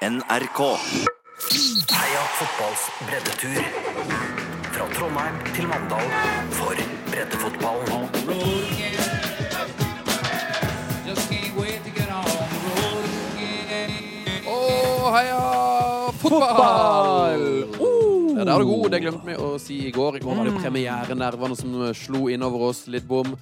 NRK. 0.00 0.60
Heia 1.88 2.22
fotballs 2.36 2.82
breddetur. 3.06 3.64
Fra 4.72 4.84
Trondheim 4.94 5.34
til 5.54 5.68
Mandal 5.68 6.10
for 6.50 6.74
breddefotballen. 7.10 7.92
Og 7.92 8.08
can't 11.28 11.56
wait 11.56 11.80
to 11.84 11.90
get 11.90 12.10
on 12.12 12.24
the 12.24 12.58
road 12.66 13.04
again. 13.32 13.90
Å, 14.44 14.60
heia 15.16 16.12
fotball! 16.20 17.45
Er 18.56 18.64
du 18.64 18.70
god. 18.70 18.86
Det 18.94 19.00
glemte 19.04 19.26
vi 19.28 19.34
å 19.36 19.48
si 19.60 19.76
i 19.86 19.92
går. 19.92 20.16
I 20.16 20.22
går 20.24 20.38
var 20.38 20.48
det 20.48 20.54
premierenervene 20.56 21.56
som 21.58 21.74
slo 21.96 22.26
innover 22.32 22.62
oss 22.70 22.86
litt 22.92 23.04
bom. 23.08 23.34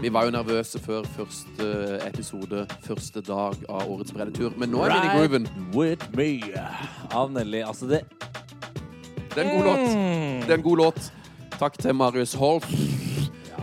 Vi 0.00 0.12
var 0.14 0.28
jo 0.28 0.34
nervøse 0.34 0.78
før 0.82 1.08
første 1.16 1.68
episode, 2.06 2.64
første 2.86 3.22
dag 3.26 3.56
av 3.68 3.90
årets 3.90 4.14
breddetur. 4.14 4.54
Men 4.60 4.70
nå 4.70 4.84
er 4.86 4.94
vi 4.94 5.08
i 5.08 5.14
grooven. 5.16 5.48
with 5.74 6.06
me 6.16 6.30
av 7.10 7.32
Nelly. 7.34 7.64
Altså, 7.66 7.88
det 7.90 8.04
Det 9.34 9.42
er 9.42 9.48
en 9.50 9.56
god 9.58 9.66
låt. 9.66 10.46
Det 10.46 10.50
er 10.50 10.58
en 10.58 10.62
god 10.62 10.76
låt. 10.84 11.10
Takk 11.58 11.76
til 11.78 11.92
Marius 11.94 12.32
Holt, 12.34 12.64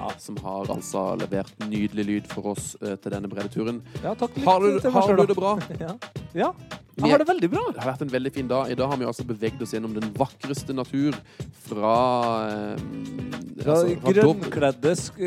Ja, 0.08 0.14
som 0.24 0.38
har 0.44 0.70
altså 0.72 1.04
levert 1.20 1.54
nydelig 1.68 2.06
lyd 2.08 2.28
for 2.32 2.54
oss 2.54 2.76
uh, 2.82 2.96
til 2.96 3.12
denne 3.12 3.28
breddeturen. 3.28 3.82
ja 4.04 4.14
takk 4.16 4.36
litt 4.38 4.46
Har 4.48 4.60
du, 4.64 4.80
til 4.80 4.92
meg 4.92 5.02
har 5.02 5.08
selv, 5.12 5.24
du 5.28 5.34
det 5.34 5.40
bra? 5.40 5.56
Ja. 5.84 5.94
ja. 6.34 6.52
Vi 6.98 7.04
Jeg 7.06 7.12
har 7.14 7.22
det 7.22 7.28
veldig 7.30 7.48
bra. 7.52 7.62
Det 7.76 7.82
har 7.84 7.92
vært 7.92 8.02
en 8.08 8.10
veldig 8.14 8.30
fin 8.34 8.48
dag. 8.50 8.72
I 8.74 8.76
dag 8.80 8.88
har 8.90 8.98
vi 8.98 9.06
altså 9.06 9.22
beveget 9.30 9.60
oss 9.62 9.74
gjennom 9.76 9.92
den 9.94 10.08
vakreste 10.18 10.74
natur 10.74 11.14
fra, 11.68 11.92
eh, 12.50 12.80
altså, 13.62 13.92
fra 14.02 14.14
grønnkledde 14.16 14.94
sk 14.98 15.20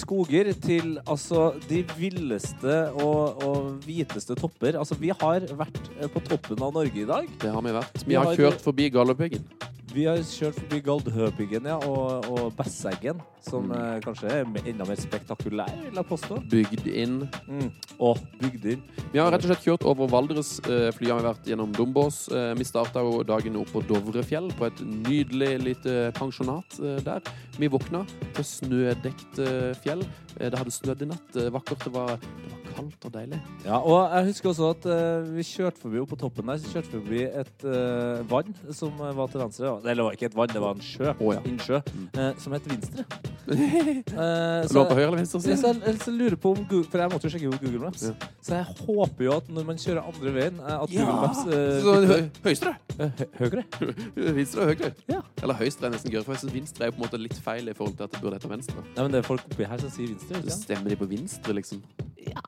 skoger 0.00 0.52
til 0.64 0.94
altså 1.04 1.50
de 1.68 1.82
villeste 1.98 2.78
og, 2.96 3.44
og 3.44 3.68
hviteste 3.84 4.38
topper. 4.40 4.78
Altså, 4.80 4.96
vi 5.02 5.12
har 5.12 5.44
vært 5.60 5.82
eh, 5.98 6.08
på 6.08 6.24
toppen 6.30 6.64
av 6.64 6.72
Norge 6.78 7.04
i 7.04 7.08
dag. 7.12 7.28
Det 7.44 7.52
har 7.52 7.60
vi 7.68 7.76
vært. 7.76 8.00
Vi 8.06 8.08
Vi 8.14 8.16
har 8.16 8.30
har- 8.30 8.40
kjørt 8.40 8.64
forbi 8.64 8.88
Galdhøpiggen. 8.96 9.44
Vi 9.92 10.06
har 10.08 10.16
kjørt 10.24 10.56
forbi 10.56 10.78
Galdhøpiggen 10.86 11.66
ja, 11.68 11.74
og, 11.84 12.24
og 12.32 12.54
Besseggen, 12.56 13.18
som 13.44 13.66
Mm. 13.68 13.72
eh, 13.76 13.98
kanskje 14.00 14.30
er 14.32 14.46
enda 14.70 14.86
mer 14.88 14.96
spektakulær, 14.96 15.68
vil 15.84 15.98
jeg 16.00 16.06
påstå. 16.08 16.38
Bygd 16.48 16.86
inn. 16.88 17.18
Mm. 17.48 17.68
Og 18.00 18.18
inn. 18.42 18.82
Vi 19.12 19.18
har 19.20 19.30
rett 19.30 19.44
og 19.44 19.50
slett 19.50 19.66
kjørt 19.66 19.84
over 19.84 20.08
Valdres. 20.08 20.54
eh, 20.64 20.88
Flyet 20.96 21.12
har 21.12 21.26
vært 21.34 21.44
gjennom 21.50 21.72
Dombås. 21.76 22.28
Eh, 22.32 22.54
Vi 22.54 22.64
starta 22.64 23.00
jo 23.04 23.22
dagen 23.22 23.56
oppe 23.56 23.72
på 23.72 23.86
Dovrefjell, 23.86 24.48
på 24.56 24.66
et 24.70 24.80
nydelig 24.80 25.60
lite 25.62 26.12
pensjonat 26.16 26.78
eh, 26.80 27.00
der. 27.04 27.20
Vi 27.58 27.68
våkna 27.68 28.06
på 28.32 28.42
snødekt 28.42 29.38
eh, 29.38 29.74
fjell. 29.84 30.02
Det 30.38 30.56
hadde 30.58 30.72
snødd 30.72 31.02
i 31.02 31.10
natt. 31.12 31.36
Vakkert. 31.52 31.84
Det 31.84 31.92
var, 31.92 32.16
det 32.16 32.50
var 32.52 32.61
kaldt 32.76 33.06
og 33.08 33.12
deilig. 33.14 33.38
Ja, 33.64 33.78
og 33.78 34.14
jeg 34.16 34.26
husker 34.30 34.50
også 34.52 34.70
at 34.74 34.86
uh, 34.90 35.28
vi 35.36 35.44
kjørte 35.46 35.80
forbi 35.82 36.00
oppe 36.02 36.14
på 36.14 36.20
toppen 36.24 36.50
der, 36.52 36.60
så 36.62 36.72
kjørte 36.74 36.90
vi 36.92 37.00
forbi 37.02 37.22
et 37.42 37.66
uh, 37.68 38.22
vann 38.30 38.54
som 38.74 38.92
eh, 39.00 39.12
var 39.16 39.30
til 39.32 39.40
venstre. 39.44 39.72
Eller 39.82 40.00
det 40.02 40.06
var 40.08 40.16
ikke 40.18 40.26
et 40.30 40.36
vann, 40.36 40.52
det 40.52 40.62
var 40.64 40.74
en 40.76 40.84
sjø. 40.84 41.12
Oh, 41.20 41.32
ja. 41.34 41.40
Innsjø. 41.48 41.80
Mm. 41.92 42.08
Uh, 42.16 42.28
som 42.42 42.52
het 42.58 42.68
Vinstre. 42.72 43.06
Eh, 43.52 44.66
så, 44.68 44.74
Lå 44.76 44.82
på 44.86 44.94
høyre 44.94 45.06
eller 45.08 45.18
venstre 45.18 45.40
så, 45.42 45.50
side? 45.58 45.70
jeg, 45.86 45.96
så 46.04 46.12
lurer 46.14 46.36
på 46.40 46.52
om 46.54 46.60
Google, 46.68 46.86
For 46.92 47.00
jeg 47.02 47.10
måtte 47.12 47.26
jo 47.26 47.32
sjekke 47.34 47.50
Google 47.58 47.80
Maps. 47.82 48.04
Ja. 48.06 48.28
Så 48.44 48.54
jeg 48.54 48.66
håper 48.86 49.24
jo 49.26 49.32
at 49.34 49.48
når 49.52 49.66
man 49.66 49.80
kjører 49.82 50.06
andre 50.12 50.32
veien, 50.36 50.60
at 50.62 50.92
Ja. 50.94 51.02
Google 51.02 51.16
Maps 51.24 51.42
Så, 51.82 51.94
hø- 52.06 52.46
Høyestre? 52.46 52.72
eh, 52.98 53.10
hø- 53.18 53.28
høyre. 53.40 53.64
Vinstre 54.38 54.62
og 54.62 54.70
høyre? 54.72 54.92
Ja. 55.10 55.20
Eller 55.42 55.58
høystre 55.58 55.88
er 55.90 55.94
nesten 55.96 56.14
gøy, 56.14 56.22
for 56.22 56.36
jeg 56.36 56.44
synes 56.44 56.54
vinstre 56.54 56.86
er 56.86 56.94
på 56.94 57.00
en 57.02 57.06
måte 57.08 57.20
litt 57.20 57.38
feil 57.42 57.68
i 57.72 57.74
forhold 57.76 57.98
til 57.98 58.06
at 58.06 58.14
det 58.14 58.22
burde 58.22 58.38
hete 58.38 58.52
venstre. 58.54 58.78
Nei, 58.92 59.02
men 59.02 59.12
det 59.16 59.20
er 59.24 59.28
folk 59.28 59.44
oppi 59.50 59.66
her 59.72 59.82
som 59.82 59.90
sier 59.96 60.12
Vinstre. 60.14 60.38
Så 60.38 60.46
Ikke? 60.46 60.58
stemmer 60.62 60.94
de 60.94 61.00
på 61.02 61.10
vinstre, 61.10 61.58
liksom? 61.58 61.82
Ja, 62.22 62.46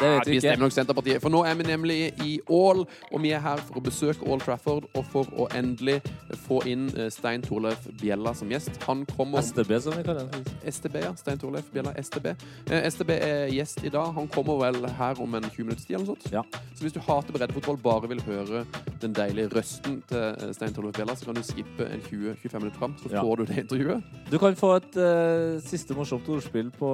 det 0.00 0.08
vet 0.10 0.26
vi 0.26 0.30
Vi 0.30 0.36
ikke. 0.36 0.40
stemmer 0.48 0.66
nok 0.66 0.72
Senterpartiet. 0.74 1.22
For 1.22 1.32
nå 1.32 1.40
er 1.48 1.54
vi 1.56 1.64
nemlig 1.66 1.96
i 2.24 2.40
Ål, 2.52 2.82
og 3.12 3.22
vi 3.22 3.30
er 3.32 3.40
her 3.40 3.56
for 3.64 3.78
å 3.80 3.82
besøke 3.84 4.26
Ål 4.28 4.40
Trafford 4.44 4.84
og 4.94 5.04
for 5.12 5.24
å 5.40 5.46
endelig 5.56 6.00
få 6.46 6.60
inn 6.68 6.88
eh, 6.96 7.08
Stein 7.10 7.42
Torleif 7.42 7.86
Bjella 8.00 8.34
som 8.36 8.50
gjest. 8.52 8.76
Han 8.86 9.06
kommer 9.16 9.40
STB, 9.42 9.72
som 9.80 9.96
vi 9.96 10.04
kaller 10.06 10.28
det. 10.32 10.42
STB, 10.72 10.98
ja. 11.06 11.12
Stein 11.16 11.38
Torleif 11.40 11.70
Bjella, 11.72 11.94
STB. 12.02 12.26
Eh, 12.70 12.84
STB 12.90 13.10
er 13.16 13.46
gjest 13.54 13.84
i 13.88 13.92
dag. 13.94 14.12
Han 14.18 14.28
kommer 14.28 14.58
vel 14.60 14.82
her 14.98 15.22
om 15.22 15.34
en 15.38 15.48
20 15.48 15.64
minutters 15.64 15.86
tid 15.88 15.96
eller 15.96 16.06
noe 16.10 16.16
sånt. 16.16 16.28
Ja. 16.34 16.44
Så 16.76 16.84
hvis 16.84 16.92
du 16.96 17.00
hater 17.06 17.32
breddefotball, 17.36 17.80
bare 17.82 18.10
vil 18.12 18.20
høre 18.26 18.64
den 19.00 19.16
deilige 19.16 19.48
røsten 19.56 20.02
til 20.10 20.20
eh, 20.28 20.52
Stein 20.56 20.74
Torleif 20.76 20.98
Bjella, 21.00 21.16
så 21.16 21.30
kan 21.30 21.40
du 21.40 21.44
skippe 21.46 21.88
en 21.88 22.04
20-25 22.10 22.58
minutter 22.60 22.78
fram, 22.78 22.96
så 23.00 23.12
Ja. 23.16 23.22
får 23.24 23.36
du 23.36 23.44
det 23.46 23.58
intervjuet. 23.64 24.02
Du 24.30 24.38
kan 24.42 24.56
få 24.58 24.74
et 24.76 24.96
uh, 24.98 25.60
siste 25.62 25.94
morsomt 25.94 26.26
ordspill 26.28 26.68
på, 26.74 26.90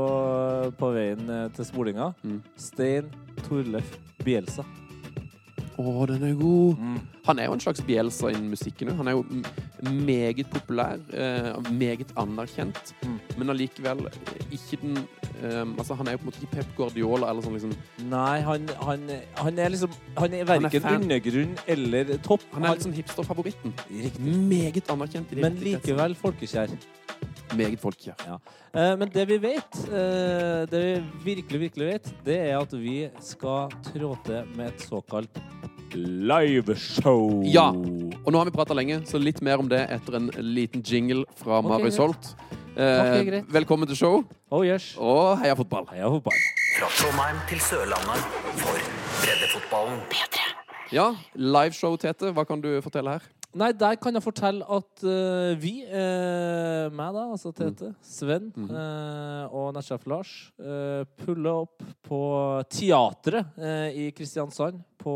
på 0.78 0.92
veien 0.94 1.26
til 1.26 1.62
til 1.62 1.68
spolinga. 1.92 2.14
Mm. 2.24 2.42
Stein 2.56 3.10
Torleif 3.46 3.98
Bielsa. 4.24 4.64
Å, 5.78 6.06
den 6.06 6.24
er 6.28 6.34
god! 6.36 6.78
Mm. 6.78 6.98
Han 7.26 7.38
er 7.38 7.46
jo 7.46 7.52
en 7.54 7.60
slags 7.62 7.82
Bielsa 7.86 8.30
innen 8.32 8.48
musikken. 8.50 8.88
Han 8.98 9.06
er 9.08 9.12
jo 9.12 9.22
meget 9.92 10.46
populær, 10.50 10.98
eh, 11.14 11.72
meget 11.72 12.10
anerkjent, 12.18 12.94
Mm. 13.02 13.18
men 13.38 13.50
allikevel 13.50 14.08
ikke 14.52 14.78
den 14.82 14.96
um, 15.42 15.74
Altså, 15.78 15.94
han 15.94 16.06
er 16.06 16.12
jo 16.12 16.18
på 16.18 16.22
en 16.22 16.30
måte 16.30 16.42
ikke 16.42 16.56
Pep 16.56 16.76
Guardiola 16.76 17.30
eller 17.30 17.42
sånn 17.42 17.54
liksom 17.56 17.72
Nei, 18.10 18.40
han, 18.46 18.68
han, 18.82 19.06
han 19.36 19.58
er 19.58 19.68
liksom 19.74 19.90
Han 20.18 20.34
er 20.34 20.42
er 20.42 20.50
verken 20.50 20.88
undergrunn 21.02 21.54
eller 21.66 22.16
topp. 22.22 22.42
Han 22.52 22.64
er 22.64 22.74
liksom 22.76 22.92
hipsterfavoritten. 22.92 23.74
Meget 24.48 24.90
anerkjent 24.90 25.32
i 25.32 25.40
Men 25.40 25.56
likevel 25.62 26.14
folkekjær. 26.18 26.74
Meget 27.56 27.78
folkekjær. 27.82 28.38
Eh, 28.74 28.94
men 28.98 29.08
det 29.12 29.26
vi 29.28 29.38
vet, 29.42 29.80
eh, 29.88 30.62
det 30.70 30.82
vi 30.82 31.34
virkelig, 31.34 31.60
virkelig 31.68 31.86
vet, 31.92 32.12
det 32.26 32.38
er 32.50 32.58
at 32.60 32.72
vi 32.72 33.08
skal 33.20 33.68
trå 33.92 34.14
til 34.26 34.46
med 34.56 34.72
et 34.72 34.80
såkalt 34.88 35.42
liveshow. 35.94 37.42
Ja. 37.44 37.68
Og 38.22 38.32
nå 38.32 38.38
har 38.38 38.48
vi 38.48 38.54
prata 38.54 38.74
lenge, 38.76 39.00
så 39.08 39.20
litt 39.20 39.42
mer 39.44 39.62
om 39.62 39.68
det 39.70 39.82
etter 39.92 40.18
en 40.18 40.30
liten 40.38 40.82
jingle 40.86 41.24
fra 41.38 41.58
okay, 41.60 41.68
Marius. 41.70 41.98
Holt. 42.00 42.32
Eh, 42.72 43.42
velkommen 43.52 43.88
til 43.90 43.98
show, 43.98 44.22
Oh 44.50 44.62
yes. 44.64 44.94
og 44.96 45.38
heia 45.42 45.56
fotball. 45.58 45.84
Heia 45.92 46.08
fotball. 46.08 46.38
Fra 46.78 46.88
Trondheim 46.96 47.42
til 47.50 47.60
Sørlandet 47.60 48.24
for 48.62 48.80
breddefotballen. 49.20 50.00
Ja, 50.92 51.10
liveshow, 51.34 51.96
Tete. 52.00 52.32
Hva 52.32 52.44
kan 52.48 52.60
du 52.64 52.74
fortelle 52.84 53.18
her? 53.18 53.28
Nei, 53.52 53.68
der 53.76 53.98
kan 54.00 54.16
jeg 54.16 54.24
fortelle 54.24 54.64
at 54.64 55.02
uh, 55.04 55.52
vi, 55.60 55.82
uh, 55.84 56.88
meg 56.88 57.12
da, 57.12 57.26
altså 57.34 57.52
Tete, 57.52 57.90
Sven 58.00 58.48
mm 58.54 58.68
-hmm. 58.68 58.72
uh, 58.72 59.54
og 59.54 59.74
nettsjef 59.74 60.06
Lars, 60.06 60.52
uh, 60.58 61.04
puller 61.20 61.50
opp 61.50 61.82
på 62.08 62.20
teatret 62.70 63.44
i 63.94 64.10
Kristiansand 64.16 64.80
på, 65.02 65.14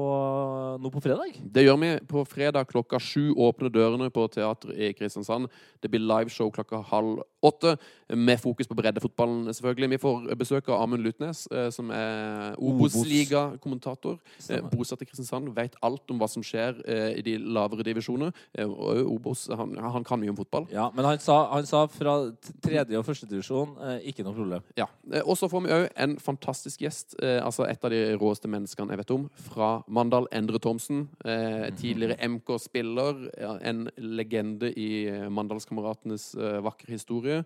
nå 0.83 0.93
på 0.93 1.03
fredag. 1.05 1.39
Det 1.41 1.65
gjør 1.65 1.79
vi 1.83 1.93
på 2.11 2.25
fredag 2.29 2.69
klokka 2.71 3.01
sju. 3.03 3.31
Åpner 3.47 3.73
dørene 3.73 4.11
på 4.13 4.27
teateret 4.35 4.77
i 4.77 4.93
Kristiansand. 4.97 5.49
Det 5.81 5.91
blir 5.93 6.05
liveshow 6.05 6.51
klokka 6.55 6.83
halv 6.91 7.23
åtte, 7.47 7.77
med 8.09 8.41
fokus 8.41 8.69
på 8.71 8.75
breddefotballen, 8.75 9.55
selvfølgelig. 9.55 9.91
Vi 9.91 9.99
får 9.99 10.27
besøk 10.39 10.69
av 10.69 10.83
Amund 10.83 11.03
Lutnes, 11.03 11.47
eh, 11.51 11.71
som 11.75 11.91
er 11.91 12.55
Obos-liga-kommentator. 12.59 14.19
Eh, 14.51 14.63
Bosatt 14.71 15.03
i 15.03 15.09
Kristiansand. 15.09 15.51
Vet 15.57 15.75
alt 15.83 16.11
om 16.11 16.21
hva 16.21 16.29
som 16.31 16.45
skjer 16.47 16.79
eh, 16.87 17.19
i 17.19 17.25
de 17.27 17.37
lavere 17.39 17.83
divisjoner. 17.87 18.31
Og 18.63 19.11
Obos, 19.17 19.49
han, 19.51 19.75
han 19.79 20.07
kan 20.07 20.21
mye 20.23 20.31
om 20.31 20.39
fotball. 20.39 20.69
Ja, 20.73 20.91
men 20.95 21.05
han 21.05 21.19
sa, 21.23 21.41
han 21.53 21.67
sa 21.67 21.87
fra 21.91 22.17
tredje 22.63 22.99
og 22.99 23.07
første 23.07 23.27
divisjon, 23.31 23.75
ikke 24.07 24.25
noe 24.27 24.37
problem. 24.37 24.67
Ja. 24.79 24.87
Og 25.25 25.35
så 25.39 25.51
får 25.51 25.67
vi 25.67 25.75
òg 25.75 25.89
en 26.07 26.17
fantastisk 26.23 26.87
gjest. 26.87 27.19
Altså 27.23 27.67
et 27.67 27.85
av 27.85 27.91
de 27.91 28.03
råeste 28.21 28.51
menneskene 28.51 28.95
jeg 28.95 29.03
vet 29.03 29.15
om. 29.17 29.27
Fra 29.51 29.76
Mandal. 29.89 30.27
Endre 30.33 30.59
Thomsen. 30.63 31.09
Eh, 31.25 31.69
tidligere 31.79 32.17
MK-spiller. 32.29 33.27
En 33.63 33.89
legende 33.97 34.73
i 34.79 35.07
eh, 35.09 35.29
Mandalskameratenes 35.31 36.35
eh, 36.35 36.61
vakre 36.65 36.93
historie. 36.97 37.43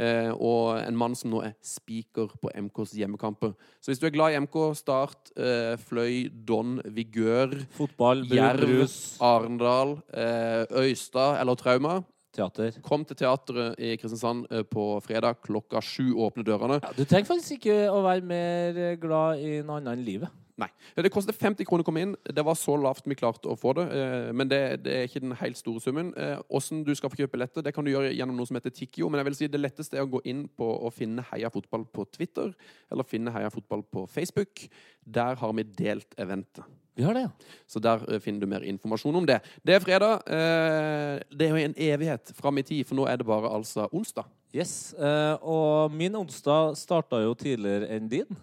Eh, 0.00 0.30
og 0.32 0.78
en 0.80 0.96
mann 0.96 1.12
som 1.18 1.28
nå 1.34 1.42
er 1.44 1.52
speaker 1.60 2.30
på 2.40 2.48
MKs 2.56 2.94
hjemmekamper. 2.96 3.52
Så 3.76 3.90
hvis 3.92 4.00
du 4.00 4.06
er 4.08 4.14
glad 4.14 4.32
i 4.32 4.38
MK, 4.40 4.56
Start, 4.78 5.32
eh, 5.36 5.74
Fløy, 5.76 6.30
Don, 6.48 6.78
Vigør, 6.96 7.58
Fotball, 7.76 8.24
Jerv, 8.32 8.86
Arendal, 9.20 9.98
eh, 10.16 10.64
Øystad 10.80 11.36
eller 11.42 11.60
Trauma, 11.60 11.98
teater. 12.32 12.72
kom 12.80 13.04
til 13.04 13.16
teateret 13.20 13.76
i 13.76 13.96
Kristiansand 14.00 14.46
på 14.72 14.86
fredag 15.04 15.42
klokka 15.44 15.82
sju. 15.84 16.14
Åpne 16.16 16.46
dørene. 16.48 16.80
Ja, 16.80 16.94
du 16.96 17.04
trenger 17.04 17.28
faktisk 17.34 17.58
ikke 17.60 17.90
å 17.92 18.00
være 18.06 18.24
mer 18.24 18.96
glad 18.96 19.44
i 19.44 19.58
noe 19.60 19.76
annet 19.82 19.98
enn 19.98 20.06
livet. 20.06 20.32
Nei. 20.60 20.68
Det 21.00 21.10
koster 21.12 21.32
50 21.32 21.64
kroner 21.64 21.82
å 21.82 21.86
komme 21.88 22.02
inn. 22.04 22.12
Det 22.28 22.44
var 22.44 22.56
så 22.60 22.74
lavt 22.76 23.06
vi 23.08 23.16
klarte 23.16 23.48
å 23.48 23.56
få 23.56 23.72
det. 23.78 23.86
eh, 23.96 24.32
Men 24.36 24.50
det, 24.50 24.60
det 24.84 24.92
er 24.98 25.08
ikke 25.08 25.22
den 25.24 25.36
helt 25.40 25.56
store 25.56 25.80
summen. 25.80 26.12
Åssen 26.50 26.82
Hvordan 26.82 26.84
du 26.84 26.94
skal 26.98 27.10
få 27.10 27.16
kjøpe 27.22 27.36
billetter, 27.36 27.62
det 27.64 27.72
kan 27.74 27.84
du 27.84 27.90
gjøre 27.92 28.12
gjennom 28.12 28.36
noe 28.36 28.48
som 28.48 28.56
heter 28.58 28.74
Tikkio. 28.74 29.08
Men 29.08 29.22
jeg 29.22 29.30
vil 29.30 29.38
si 29.38 29.48
det 29.48 29.60
letteste 29.60 29.96
er 29.96 30.04
å 30.04 30.12
gå 30.12 30.20
inn 30.28 30.44
på 30.48 30.66
å 30.66 30.90
finne 30.92 31.24
Heia 31.30 31.50
Fotball 31.52 31.86
på 31.88 32.04
Twitter, 32.12 32.52
eller 32.92 33.08
finne 33.08 33.32
Heia 33.32 33.50
Fotball 33.50 33.82
på 33.82 34.06
Facebook. 34.10 34.66
Der 35.04 35.40
har 35.40 35.52
vi 35.56 35.62
delt 35.62 36.14
eventet. 36.20 36.64
Vi 36.94 37.02
har 37.06 37.14
det, 37.16 37.22
ja. 37.24 37.30
Så 37.66 37.80
der 37.80 38.02
eh, 38.12 38.20
finner 38.20 38.40
du 38.44 38.46
mer 38.50 38.64
informasjon 38.68 39.16
om 39.16 39.26
det. 39.28 39.38
Det 39.64 39.74
er 39.78 39.80
fredag. 39.84 40.22
Eh, 40.28 41.22
Det 41.32 41.46
er 41.46 41.54
jo 41.54 41.60
en 41.62 41.74
evighet 41.78 42.32
fram 42.36 42.58
i 42.60 42.64
tid, 42.68 42.84
for 42.86 42.98
nå 42.98 43.06
er 43.08 43.16
det 43.20 43.26
bare 43.26 43.48
altså 43.48 43.86
onsdag. 43.92 44.28
Yes. 44.52 44.92
eh, 45.00 45.34
og 45.40 45.94
min 45.96 46.12
onsdag 46.18 46.74
starta 46.76 47.22
jo 47.24 47.32
tidligere 47.40 47.88
enn 47.94 48.10
din. 48.12 48.36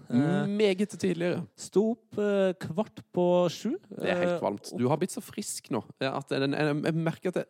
Meget 0.50 0.90
tidligere. 0.98 1.44
Sto 1.56 1.92
opp 1.92 2.18
kvart 2.66 3.04
på 3.14 3.26
sju. 3.54 3.76
Det 3.94 4.10
er 4.10 4.24
helt 4.24 4.40
kvalmt. 4.42 4.72
Du 4.80 4.88
har 4.90 4.98
blitt 4.98 5.14
så 5.14 5.22
frisk 5.22 5.70
nå. 5.70 5.84
At 6.02 6.34
jeg, 6.34 6.50
merker 6.98 7.30
at 7.30 7.44
jeg, 7.44 7.46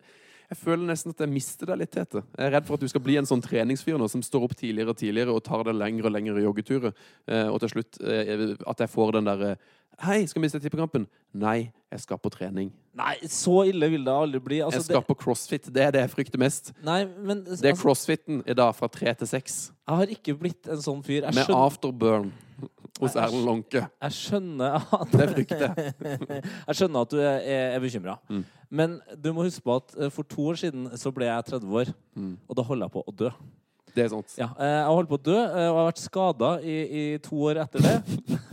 jeg 0.50 0.58
føler 0.58 0.82
nesten 0.90 1.12
at 1.14 1.20
jeg 1.22 1.30
mister 1.30 1.70
deg 1.70 1.78
litt, 1.84 1.92
Tete. 1.94 2.24
Jeg 2.34 2.46
er 2.48 2.54
redd 2.56 2.66
for 2.66 2.74
at 2.74 2.82
du 2.82 2.88
skal 2.90 3.02
bli 3.04 3.14
en 3.20 3.28
sånn 3.28 3.42
treningsfyr 3.44 3.98
nå 4.00 4.08
som 4.10 4.22
står 4.26 4.48
opp 4.48 4.54
tidligere 4.58 4.90
og 4.90 4.98
tidligere 4.98 5.34
og 5.36 5.44
tar 5.46 5.62
det 5.68 5.76
lengre 5.78 6.10
og 6.10 6.14
lengre 6.16 6.42
joggeturer. 6.42 6.94
Eh, 7.30 7.46
og 7.52 7.60
til 7.62 7.70
slutt 7.76 8.00
eh, 8.02 8.56
at 8.66 8.82
jeg 8.82 8.90
får 8.90 9.12
den 9.20 9.30
derre 9.30 9.52
Hei, 10.00 10.22
skal 10.24 10.40
vi 10.40 10.48
se 10.48 10.56
tippekampen? 10.62 11.02
Nei, 11.36 11.66
jeg 11.92 12.00
skal 12.00 12.16
på 12.22 12.30
trening. 12.32 12.70
Nei, 12.96 13.18
så 13.28 13.66
ille 13.68 13.90
vil 13.92 14.06
det 14.06 14.12
aldri 14.14 14.38
bli. 14.40 14.60
Altså, 14.64 14.78
Jeg 14.80 14.86
skal 14.86 15.02
på 15.04 15.16
crossfit. 15.18 15.66
Det 15.68 15.82
er 15.84 15.90
det 15.92 16.00
jeg 16.06 16.12
frykter 16.14 16.40
mest. 16.40 16.70
det, 16.72 16.84
nei, 16.86 17.02
men 17.04 17.42
Det 17.44 17.58
er 17.58 17.74
altså, 17.74 17.82
crossfiten 17.82 18.40
i 18.48 18.56
dag 18.56 18.72
fra 18.78 18.88
tre 18.88 19.12
til 19.20 19.28
seks. 19.28 19.58
jeg 19.84 19.96
har 20.00 20.14
ikke 20.14 20.34
blitt 20.40 20.70
en 20.72 20.80
sånn 20.80 21.02
fyr. 21.04 21.26
Jeg 21.28 21.34
Med 21.36 21.44
skjønner, 21.44 21.66
afterburn 21.66 22.32
hos 23.00 23.14
Erlend 23.16 23.44
Lånke. 23.44 23.82
jeg 24.02 24.16
skjønner 24.16 24.80
at 24.80 25.12
Det 25.12 25.28
frykter 25.34 25.66
jeg. 25.68 25.92
Jeg 26.70 26.80
skjønner 26.80 27.04
at 27.04 27.10
du 27.12 27.18
er, 27.20 27.36
er, 27.44 27.76
er 27.76 27.84
bekymra. 27.84 28.16
Mm. 28.30 28.44
Men 28.70 29.00
du 29.18 29.32
må 29.34 29.44
huske 29.46 29.64
på 29.66 29.74
at 29.80 29.96
eh, 29.98 30.12
for 30.14 30.26
to 30.30 30.44
år 30.52 30.60
siden 30.60 30.86
så 30.98 31.10
ble 31.14 31.26
jeg 31.26 31.48
30 31.50 31.80
år. 31.80 31.90
Mm. 32.14 32.36
Og 32.46 32.56
da 32.56 32.64
holder 32.66 32.86
jeg 32.86 32.94
på 32.94 33.02
å 33.02 33.16
dø. 33.24 33.30
Det 33.90 34.04
er 34.04 34.12
sant. 34.12 34.36
Ja, 34.38 34.52
eh, 34.54 34.76
jeg 34.76 34.94
holdt 34.94 35.10
på 35.10 35.18
å 35.18 35.24
dø, 35.26 35.34
eh, 35.34 35.66
og 35.66 35.74
jeg 35.74 35.80
har 35.80 35.88
vært 35.88 36.02
skada 36.04 36.50
i, 36.62 36.76
i 37.00 37.02
to 37.24 37.40
år 37.50 37.60
etter 37.64 37.82
det. 37.82 37.96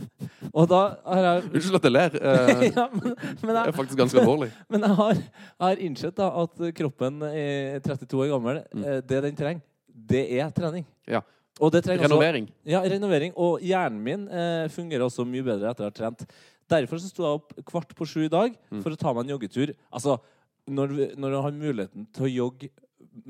og 0.58 0.66
da 0.70 0.82
har 1.06 1.28
jeg 1.28 1.46
Unnskyld 1.52 1.78
at 1.78 1.88
jeg 1.88 1.94
ler. 1.94 2.18
Ja, 2.78 2.88
men, 2.90 3.14
men, 3.14 3.52
Det 3.54 3.62
er 3.62 3.78
faktisk 3.78 4.02
ganske 4.02 4.22
alvorlig. 4.24 4.50
men 4.74 4.86
jeg, 4.88 4.98
har, 4.98 5.22
jeg 5.22 5.64
har 5.68 5.86
innsett 5.86 6.18
da, 6.18 6.28
at 6.42 6.62
kroppen 6.82 7.22
i 7.30 7.48
32 7.86 8.22
år 8.24 8.30
gammel. 8.34 8.62
mm. 8.74 8.86
Det 9.06 9.24
den 9.28 9.38
trenger, 9.38 9.66
det 10.10 10.24
er 10.40 10.50
trening. 10.56 10.86
Ja. 11.06 11.22
Og 11.58 11.72
det 11.74 11.84
trenger 11.84 12.04
også- 12.04 12.14
Renovering. 12.14 12.50
Ja, 12.66 12.82
renovering. 12.82 13.32
Og 13.36 13.62
hjernen 13.62 14.02
min 14.02 14.28
eh, 14.28 14.68
fungerer 14.70 15.06
også 15.06 15.26
mye 15.26 15.46
bedre 15.46 15.70
etter 15.70 15.86
å 15.86 15.90
ha 15.90 15.94
trent. 15.94 16.26
Derfor 16.68 17.00
så 17.00 17.08
sto 17.08 17.22
jeg 17.24 17.38
opp 17.40 17.52
kvart 17.64 17.94
på 17.96 18.06
sju 18.06 18.24
i 18.26 18.28
dag 18.32 18.54
Mm. 18.70 18.82
for 18.82 18.90
å 18.90 18.96
ta 18.98 19.12
meg 19.14 19.24
en 19.24 19.38
joggetur. 19.38 19.74
Altså, 19.92 20.18
når, 20.68 20.88
vi- 20.88 21.14
når 21.16 21.30
du 21.30 21.40
har 21.42 21.52
muligheten 21.52 22.06
til 22.12 22.26
å 22.26 22.34
jogge 22.34 22.70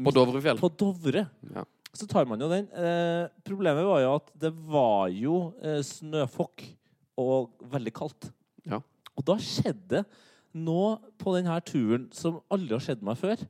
På 0.05 0.11
Dovrefjell. 0.12 0.58
på 0.58 0.70
Dovre, 0.76 1.29
Ja. 1.55 1.64
så 1.94 2.06
tar 2.08 2.26
man 2.26 2.40
jo 2.40 2.49
den. 2.49 2.69
Eh, 2.73 3.29
problemet 3.44 3.85
var 3.87 4.00
jo 4.00 4.14
at 4.17 4.31
det 4.38 4.52
var 4.55 5.08
jo 5.08 5.55
eh, 5.62 5.79
snøfokk 5.82 6.64
og 7.17 7.50
veldig 7.70 7.93
kaldt. 7.93 8.31
Ja. 8.67 8.81
Og 9.17 9.25
da 9.25 9.35
skjedde 9.37 10.05
noe 10.55 10.99
på 11.19 11.35
denne 11.37 11.61
turen 11.64 12.08
som 12.12 12.40
aldri 12.50 12.70
har 12.75 12.81
skjedd 12.81 13.02
meg 13.02 13.17
før. 13.17 13.46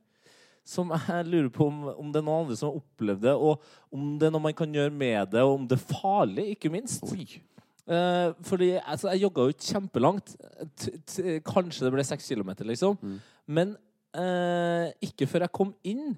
Som 0.68 0.90
jeg 0.90 1.24
lurer 1.26 1.48
på 1.48 1.66
om, 1.66 1.84
om 1.98 2.12
det 2.12 2.20
er 2.20 2.26
noen 2.26 2.42
andre 2.44 2.56
som 2.56 2.70
har 2.70 2.80
opplevd 2.82 3.20
det, 3.22 3.32
og 3.34 3.62
om 3.90 4.18
det 4.18 4.26
er 4.26 4.30
noe 4.34 4.40
man 4.42 4.52
kan 4.52 4.70
gjøre 4.70 4.92
med 4.92 5.30
det, 5.30 5.40
og 5.40 5.54
om 5.60 5.66
det 5.66 5.78
er 5.78 5.94
farlig, 5.94 6.44
ikke 6.58 6.70
minst. 6.70 7.02
Oi. 7.10 7.40
Eh, 7.88 8.34
fordi 8.44 8.74
altså, 8.76 9.08
jeg 9.14 9.24
jogga 9.24 9.48
jo 9.48 9.56
kjempelangt. 9.64 10.34
T 10.76 10.92
t 11.08 11.38
kanskje 11.46 11.86
det 11.86 11.92
ble 11.94 12.04
seks 12.04 12.28
kilometer, 12.28 12.68
liksom. 12.68 12.98
Mm. 13.00 13.18
Men 13.48 13.74
uh, 14.18 14.90
ikke 15.04 15.28
før 15.30 15.46
jeg 15.46 15.54
kom 15.56 15.72
inn, 15.88 16.12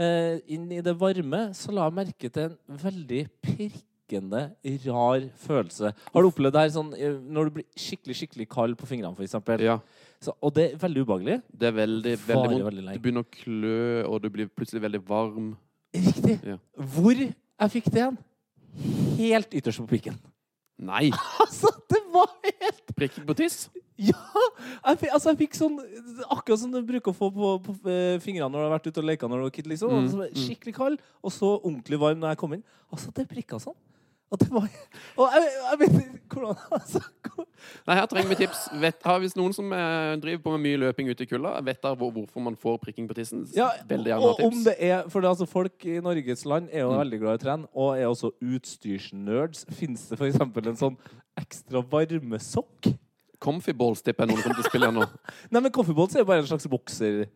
uh, 0.00 0.36
inn 0.48 0.64
i 0.72 0.80
det 0.84 0.94
varme, 0.96 1.42
så 1.56 1.74
la 1.76 1.88
jeg 1.90 1.96
merke 1.98 2.30
til 2.32 2.54
en 2.54 2.80
veldig 2.84 3.20
pirkende, 3.44 4.46
rar 4.86 5.26
følelse. 5.44 5.92
Har 6.14 6.24
du 6.24 6.30
opplevd 6.30 6.56
det 6.56 6.64
her 6.64 6.72
sånn 6.74 6.94
når 7.30 7.50
du 7.50 7.58
blir 7.58 7.68
skikkelig 7.78 8.16
skikkelig 8.22 8.48
kald 8.50 8.80
på 8.80 8.88
fingrene, 8.88 9.12
f.eks.? 9.12 9.36
Ja. 9.62 9.76
Så, 10.20 10.34
og 10.40 10.56
det 10.56 10.70
er 10.70 10.80
veldig 10.80 11.04
ubehagelig. 11.04 11.38
Det 11.52 11.68
er 11.68 11.76
veldig, 11.76 12.16
veldig 12.26 12.64
vondt. 12.64 12.90
Du 12.96 13.04
begynner 13.04 13.28
å 13.28 13.30
klø, 13.36 13.84
og 14.08 14.18
du 14.24 14.32
blir 14.32 14.48
plutselig 14.48 14.82
veldig 14.88 15.04
varm. 15.04 15.52
Riktig. 15.94 16.40
Ja. 16.48 16.58
Hvor 16.96 17.16
jeg 17.20 17.72
fikk 17.76 17.92
det 17.92 18.08
hen? 18.08 18.18
Helt 19.20 19.56
ytterst 19.60 19.84
på 19.84 19.88
pikken. 19.94 20.18
Nei! 20.80 21.10
Altså, 21.42 21.70
det 21.92 22.00
var 22.12 22.30
helt 22.46 22.92
Prikken 22.96 23.26
på 23.28 23.36
tiss? 23.38 23.68
Ja! 24.00 24.16
Jeg 24.86 25.00
fikk, 25.02 25.12
altså, 25.12 25.32
jeg 25.32 25.40
fikk 25.42 25.58
sånn 25.58 25.76
Akkurat 26.32 26.62
som 26.62 26.72
du 26.72 26.80
bruker 26.88 27.12
å 27.12 27.16
få 27.16 27.28
på, 27.34 27.52
på 27.66 27.76
eh, 27.90 28.16
fingrene 28.24 28.48
når 28.48 28.62
du 28.62 28.66
har 28.68 28.74
vært 28.78 28.88
ute 28.88 29.02
og 29.02 29.08
leka 29.10 29.28
når 29.28 29.42
du 29.42 29.46
var 29.48 29.54
kid. 29.58 29.68
Liksom. 29.70 29.92
Mm, 29.92 30.06
Altså, 30.06 30.24
mm. 30.24 30.40
skikkelig 30.46 30.74
kald, 30.76 31.04
og 31.20 31.34
så 31.34 31.52
ordentlig 31.58 32.00
varm 32.00 32.20
når 32.22 32.34
jeg 32.34 32.40
kom 32.40 32.56
inn. 32.56 32.64
Altså, 32.90 33.12
det 33.16 33.28
prikka 33.30 33.60
sånn. 33.62 33.76
Og 34.30 34.38
det 34.38 34.46
var 34.54 34.66
Og 35.18 35.32
jeg, 35.34 35.46
jeg 35.70 35.78
vet 35.80 35.94
ikke 36.04 36.36
hvordan 36.40 36.56
altså, 36.76 37.00
hvor- 37.26 37.46
Nei, 37.86 37.94
her 37.98 38.06
trenger 38.06 38.28
vi 38.30 38.36
tips. 38.40 38.60
Vet, 38.80 39.02
har 39.04 39.18
Hvis 39.20 39.34
noen 39.36 39.52
som 39.52 39.72
eh, 39.74 40.14
driver 40.22 40.42
på 40.44 40.52
med 40.54 40.62
mye 40.64 40.78
løping 40.80 41.10
ute 41.10 41.24
i 41.26 41.28
kulda, 41.28 41.56
vet 41.66 41.80
der 41.82 41.96
hvor, 41.98 42.12
hvorfor 42.14 42.40
man 42.40 42.54
får 42.56 42.78
prikking 42.84 43.08
på 43.10 43.14
tissen, 43.18 43.42
ja, 43.56 43.66
veldig 43.90 44.12
gjerne 44.12 44.22
ha 44.22 44.30
og 44.30 44.40
om 44.46 44.54
tips. 44.54 44.64
det 44.70 44.76
er 44.90 45.08
For 45.10 45.20
det, 45.20 45.28
altså, 45.32 45.46
folk 45.50 45.84
i 45.84 45.98
Norges 46.00 46.44
land 46.46 46.68
er 46.72 46.80
jo 46.86 46.92
Mm. 46.92 46.98
veldig 47.02 47.18
glad 47.20 47.32
i 47.34 47.40
å 47.40 47.44
trene, 47.44 47.68
og 47.74 47.98
er 47.98 48.06
også 48.08 48.30
utstyrsnerds. 48.40 49.66
Fins 49.76 50.06
det 50.08 50.18
f.eks. 50.20 50.40
en 50.40 50.76
sånn 50.76 50.96
ekstra 51.40 51.82
varmesokk? 51.90 52.94
Comfyballs 53.40 54.02
tipper 54.04 54.26
jeg 54.26 54.34
noen 54.34 54.42
kommer 54.44 54.58
til 54.60 54.64
å 54.66 54.70
spille 54.70 54.90
nå. 54.92 55.06
Nei, 55.50 55.60
men 55.64 55.72
Comfyballs 55.72 56.14
er 56.16 56.20
jo 56.24 56.28
bare 56.28 56.42
en 56.44 56.50
slags 56.50 56.66
bokser. 56.70 57.26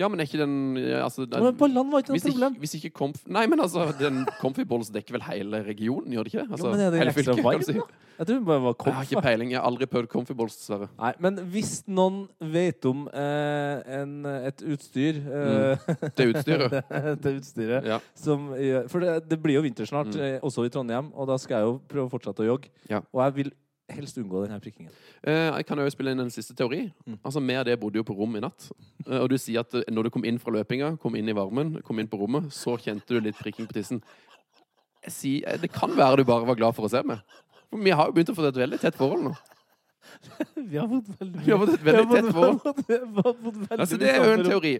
Ja, 0.00 0.08
men 0.08 0.20
er 0.22 0.28
ikke 0.28 0.40
den 0.40 0.54
altså, 1.04 1.26
den, 1.28 1.42
Men 1.44 1.56
ballene 1.60 1.92
var 1.92 2.00
ikke 2.02 2.14
noe 2.14 2.18
hvis, 2.18 2.26
problem. 2.30 2.54
ikke, 2.56 2.62
hvis 2.64 2.74
ikke 2.80 2.90
komf... 2.96 3.18
Nei, 3.28 3.42
men 3.52 3.60
altså, 3.60 3.90
den 4.00 4.22
Comfyballs 4.40 4.88
dekker 4.94 5.18
vel 5.18 5.26
hele 5.28 5.60
regionen, 5.66 6.08
gjør 6.16 6.24
det 6.28 6.32
ikke? 6.34 6.46
Altså, 6.48 6.66
jo, 6.70 6.72
men 6.72 6.86
er 6.86 6.94
det 6.94 7.02
hele 7.02 7.12
fylket, 7.18 7.42
kan 7.44 7.60
du 7.60 7.68
si. 7.68 7.76
Jeg 8.20 8.26
tror 8.28 8.36
det 8.36 8.44
bare 8.50 8.60
var 8.66 8.74
Jeg 8.84 8.94
har 8.98 9.06
ikke 9.08 9.22
peiling. 9.24 9.52
Jeg 9.54 9.60
har 9.60 9.68
aldri 9.70 9.86
prøvd 9.88 10.08
Comfyballs, 10.12 10.56
dessverre. 10.60 10.88
Nei, 11.00 11.12
men 11.24 11.38
hvis 11.54 11.70
noen 11.88 12.18
vet 12.52 12.84
om 12.90 13.06
eh, 13.16 13.94
en, 14.00 14.12
et 14.50 14.60
utstyr 14.74 15.20
eh, 15.24 15.86
Det 16.18 16.26
utstyret. 16.34 16.76
Det 17.24 17.32
utstyret 17.38 17.88
Ja. 17.88 17.96
som 18.16 18.50
For 18.92 19.00
det, 19.04 19.14
det 19.30 19.40
blir 19.40 19.56
jo 19.60 19.64
vinter 19.64 19.88
snart, 19.88 20.12
Mm. 20.12 20.20
eh, 20.26 20.38
også 20.44 20.64
i 20.66 20.70
Trondheim, 20.72 21.12
og 21.14 21.28
da 21.30 21.36
skal 21.40 21.60
jeg 21.60 21.68
jo 21.70 21.74
prøve 21.88 22.08
å 22.08 22.12
fortsette 22.12 22.44
å 22.44 22.48
jogge. 22.54 22.68
Ja. 22.92 23.00
Og 23.12 23.20
jeg 23.24 23.34
vil 23.40 23.52
helst 24.00 24.18
unngå 24.20 24.44
denne 24.44 24.58
prikkingen. 24.62 24.92
Eh, 25.22 25.50
jeg 25.50 25.66
kan 25.68 25.78
jo 25.78 25.92
spille 25.92 26.14
inn 26.14 26.24
en 26.24 26.32
siste 26.32 26.56
teori. 26.56 26.82
Mm. 27.06 27.18
Altså, 27.22 27.40
Med 27.40 27.64
det 27.68 27.78
bodde 27.80 28.00
jo 28.00 28.06
på 28.06 28.16
rom 28.16 28.34
i 28.36 28.42
natt. 28.42 28.70
Eh, 29.06 29.20
og 29.20 29.28
du 29.30 29.36
sier 29.38 29.62
at 29.64 29.74
eh, 29.74 29.86
når 29.92 30.08
du 30.08 30.14
kom 30.16 30.26
inn 30.28 30.40
fra 30.42 30.54
løpinga, 30.54 30.96
kom 31.02 31.16
inn 31.16 31.28
i 31.28 31.36
varmen, 31.36 31.76
kom 31.86 32.00
inn 32.00 32.10
på 32.10 32.20
rommet, 32.20 32.50
så 32.54 32.76
kjente 32.80 33.14
du 33.14 33.20
litt 33.20 33.38
prikking 33.38 33.68
på 33.70 33.78
tissen. 33.78 34.02
Jeg 35.06 35.14
sier, 35.16 35.48
eh, 35.48 35.60
det 35.60 35.72
kan 35.72 35.94
være 35.96 36.20
du 36.20 36.28
bare 36.28 36.48
var 36.48 36.58
glad 36.58 36.76
for 36.76 36.88
å 36.88 36.92
se 36.92 37.02
meg. 37.06 37.22
For 37.70 37.80
vi 37.80 37.94
har 37.94 38.10
jo 38.10 38.16
begynt 38.16 38.32
å 38.32 38.36
få 38.36 38.48
et 38.48 38.60
veldig 38.64 38.80
tett 38.82 38.98
forhold 38.98 39.30
nå. 39.30 39.34
Vi 40.70 40.78
har 40.78 40.88
fått 40.88 41.10
veldig 41.20 41.42
Vi 41.44 41.52
har 41.52 41.58
fått 41.60 41.74
et 41.74 41.84
veldig 41.86 42.06
tett 42.10 42.30
forhold. 42.34 42.78
vi 42.88 43.76
Altså, 43.76 43.98
det 44.00 44.08
er 44.10 44.24
jo 44.24 44.32
en 44.32 44.44
teori. 44.48 44.72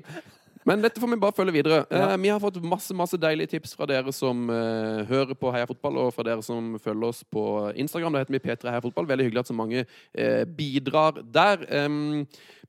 Men 0.69 0.83
dette 0.85 1.01
får 1.01 1.09
vi 1.09 1.19
bare 1.21 1.37
følge 1.37 1.55
videre. 1.55 1.79
Ja. 1.89 2.11
Eh, 2.13 2.17
vi 2.21 2.29
har 2.29 2.41
fått 2.43 2.59
masse 2.63 2.95
masse 2.97 3.17
deilige 3.21 3.55
tips 3.55 3.73
fra 3.79 3.89
dere 3.89 4.13
som 4.13 4.51
eh, 4.53 5.03
hører 5.09 5.37
på 5.39 5.53
Heia 5.55 5.69
Fotball, 5.69 5.97
og 6.03 6.13
fra 6.15 6.27
dere 6.27 6.45
som 6.45 6.75
følger 6.83 7.09
oss 7.09 7.23
på 7.25 7.45
Instagram. 7.81 8.15
Da 8.15 8.25
heter 8.25 8.37
vi 8.37 8.43
P3 8.45 8.75
Heia 8.75 8.85
Fotball. 8.85 9.09
Veldig 9.09 9.29
hyggelig 9.29 9.45
at 9.45 9.51
så 9.53 9.57
mange 9.57 9.85
eh, 9.87 10.45
bidrar 10.45 11.23
der. 11.25 11.65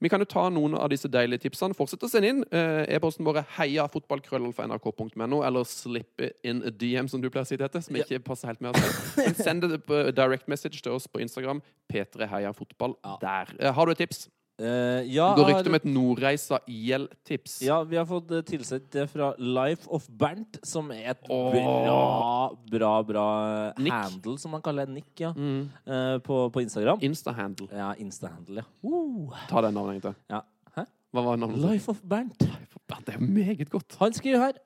Vi 0.02 0.10
kan 0.10 0.24
jo 0.24 0.26
ta 0.26 0.48
noen 0.50 0.74
av 0.80 0.90
disse 0.90 1.12
deilige 1.12 1.44
tipsene. 1.44 1.78
Fortsett 1.78 2.02
å 2.08 2.10
sende 2.10 2.32
inn. 2.32 2.42
E-posten 2.90 3.28
vår 3.28 3.44
er 3.44 3.52
heiafotballkrøllalfa.nrk.no, 3.60 5.44
eller 5.46 5.68
slip 5.70 6.24
in 6.48 6.64
a 6.66 6.74
DM, 6.74 7.12
som 7.12 7.22
du 7.22 7.30
pleier 7.30 7.46
å 7.46 7.50
si 7.52 7.54
til 7.54 7.62
dette, 7.68 7.84
som 7.86 8.00
ikke 8.00 8.24
passer 8.26 8.50
helt 8.50 8.64
med 8.66 8.74
oss. 8.74 9.02
Men 9.20 9.38
Send 9.38 9.68
det 9.68 9.84
på 9.86 10.02
direct 10.18 10.50
message 10.50 10.82
til 10.82 10.98
oss 10.98 11.06
på 11.06 11.22
Instagram. 11.22 11.62
P3 11.92 12.32
Heia 12.34 12.56
Fotball 12.56 12.98
der. 13.22 13.54
Har 13.76 13.86
du 13.86 13.94
et 13.94 14.02
tips? 14.08 14.26
Eh, 14.62 15.08
ja, 15.10 15.32
Det 15.34 15.42
går 15.42 15.48
rykte 15.50 15.72
om 15.72 15.78
et 15.80 15.86
Nordreisa 15.90 16.60
IL-tips. 16.70 17.56
Ja, 17.66 17.80
vi 17.88 17.98
har 17.98 18.06
fått 18.06 18.30
uh, 18.30 18.44
tilsendt 18.46 18.92
det 18.94 19.08
fra 19.10 19.32
Life 19.42 19.90
of 19.90 20.06
Bernt, 20.08 20.60
som 20.68 20.92
er 20.94 21.16
et 21.16 21.32
oh. 21.34 21.50
bra, 21.56 22.52
bra, 22.70 22.92
bra 23.08 23.26
eh, 23.48 23.82
Nick. 23.82 23.96
handle, 23.96 24.36
som 24.42 24.54
man 24.54 24.62
kaller. 24.62 24.90
Nick, 24.92 25.10
ja. 25.20 25.32
Mm. 25.34 25.64
Uh, 25.88 26.18
på, 26.22 26.44
på 26.54 26.62
Instagram. 26.62 27.02
Insta-handle. 27.02 27.72
Ja, 27.74 27.94
Insta-handle, 27.98 28.62
ja. 28.62 28.68
Uh. 28.86 29.34
Ta 29.50 29.66
det 29.66 29.74
navnet 29.74 29.98
egentlig. 29.98 30.14
ja. 30.30 30.44
Hæ? 30.78 30.86
Hva 31.12 31.24
var 31.26 31.42
navnet? 31.42 31.64
Life 31.66 31.92
of 31.92 32.04
Bernt. 32.06 32.46
Det 32.92 33.16
er 33.16 33.24
meget 33.24 33.70
godt. 33.72 33.96
Han 34.02 34.14
skriver 34.14 34.52
her 34.52 34.60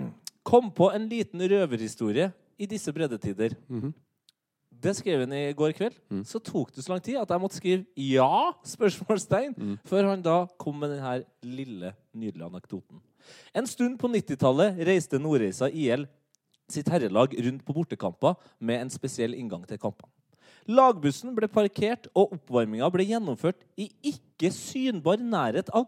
Kom 0.50 0.70
på 0.72 0.90
en 0.94 1.08
liten 1.08 1.42
røverhistorie 1.42 2.30
i 2.60 2.68
disse 2.68 2.92
breddetider. 2.92 3.56
Mhm. 3.68 3.92
Det 4.80 4.94
skrev 4.96 5.20
han 5.24 5.32
i 5.36 5.52
går 5.56 5.74
kveld. 5.76 5.96
Mm. 6.10 6.22
Så 6.24 6.40
tok 6.40 6.72
det 6.74 6.84
så 6.84 6.94
lang 6.94 7.02
tid 7.04 7.18
at 7.20 7.28
jeg 7.28 7.40
måtte 7.40 7.58
skrive 7.58 7.84
'ja?' 7.96 8.54
spørsmålstegn 8.64 9.54
Mm. 9.56 9.78
før 9.84 10.08
han 10.08 10.22
da 10.22 10.46
kom 10.58 10.78
med 10.78 10.90
denne 10.90 11.24
lille, 11.42 11.94
nydelige 12.14 12.48
anekdoten. 12.48 13.00
En 13.54 13.66
stund 13.66 13.98
på 13.98 14.08
90-tallet 14.08 14.78
reiste 14.86 15.18
Nordreisa 15.18 15.68
IL 15.68 16.06
sitt 16.68 16.88
herrelag 16.88 17.34
rundt 17.34 17.64
på 17.64 17.74
bortekamper 17.74 18.36
med 18.60 18.80
en 18.80 18.90
spesiell 18.90 19.34
inngang 19.34 19.66
til 19.66 19.78
kampene. 19.78 20.10
Lagbussen 20.70 21.34
ble 21.34 21.48
parkert, 21.48 22.06
og 22.14 22.32
oppvarminga 22.36 22.90
ble 22.92 23.06
gjennomført 23.08 23.64
i 23.80 23.88
ikke 24.12 24.52
synbar 24.54 25.16
nærhet 25.16 25.70
av 25.74 25.86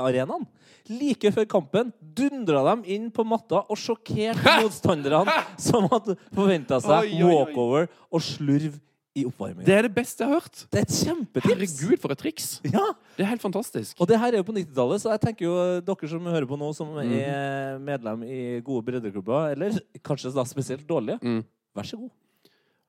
kamparenaen. 0.00 0.46
Like 0.90 1.30
før 1.34 1.46
kampen 1.46 1.90
dundra 2.00 2.62
de 2.74 2.94
inn 2.96 3.10
på 3.14 3.24
matta 3.28 3.62
og 3.70 3.78
sjokkerte 3.78 4.54
motstanderne 4.64 5.34
som 5.60 5.86
hadde 5.92 6.16
forventa 6.34 6.80
seg 6.82 7.12
walkover 7.20 7.90
og 8.10 8.24
slurv 8.24 8.78
i 9.18 9.24
oppvarmingen. 9.26 9.66
Det 9.66 9.74
er 9.74 9.86
det 9.88 9.92
beste 9.94 10.22
jeg 10.22 10.30
har 10.30 10.38
hørt! 10.38 10.60
Det 10.70 10.78
er 10.78 10.84
et 10.86 10.94
kjempetips! 10.94 11.50
Herregud, 11.50 11.98
for 11.98 12.14
et 12.14 12.20
triks! 12.22 12.48
Ja! 12.70 12.84
Det 13.16 13.24
er 13.24 13.30
helt 13.32 13.42
fantastisk. 13.42 13.96
Og 13.98 14.06
det 14.06 14.20
her 14.22 14.32
er 14.32 14.38
jo 14.38 14.46
på 14.46 14.54
90-tallet, 14.54 15.02
så 15.02 15.10
jeg 15.10 15.22
tenker 15.24 15.46
jo 15.48 15.54
dere 15.82 16.10
som 16.12 16.28
hører 16.30 16.46
på 16.46 16.58
nå, 16.60 16.68
som 16.78 16.92
mm. 16.94 17.14
er 17.18 17.80
medlem 17.82 18.22
i 18.22 18.40
gode 18.66 18.86
breddeklubber, 18.86 19.56
eller 19.56 19.80
kanskje 20.06 20.30
da 20.36 20.46
spesielt 20.46 20.86
dårlige, 20.88 21.18
Mm. 21.26 21.42
vær 21.74 21.90
så 21.90 21.98
god. 21.98 22.12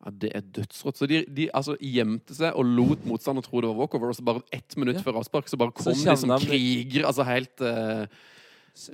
Ja, 0.03 0.11
Det 0.11 0.31
er 0.35 0.41
dødsrått. 0.41 0.97
Så 0.97 1.07
de, 1.07 1.23
de 1.29 1.49
altså, 1.53 1.75
gjemte 1.79 2.33
seg 2.33 2.55
og 2.57 2.65
lot 2.65 3.05
motstander 3.05 3.43
tro 3.45 3.61
det 3.61 3.69
var 3.69 3.77
walkover, 3.83 4.09
og 4.09 4.15
så 4.17 4.23
bare 4.25 4.41
ett 4.51 4.75
minutt 4.77 4.97
Ja. 4.97 5.01
før 5.05 5.19
avspark 5.21 5.47
så 5.51 5.57
bare 5.61 5.71
Så 5.77 5.91
kom 5.93 6.03
de 6.05 6.17
som 6.17 6.29
de- 6.29 6.45
krigere. 6.47 7.05
Altså 7.05 7.23
helt 7.27 7.61
uh, 7.61 8.05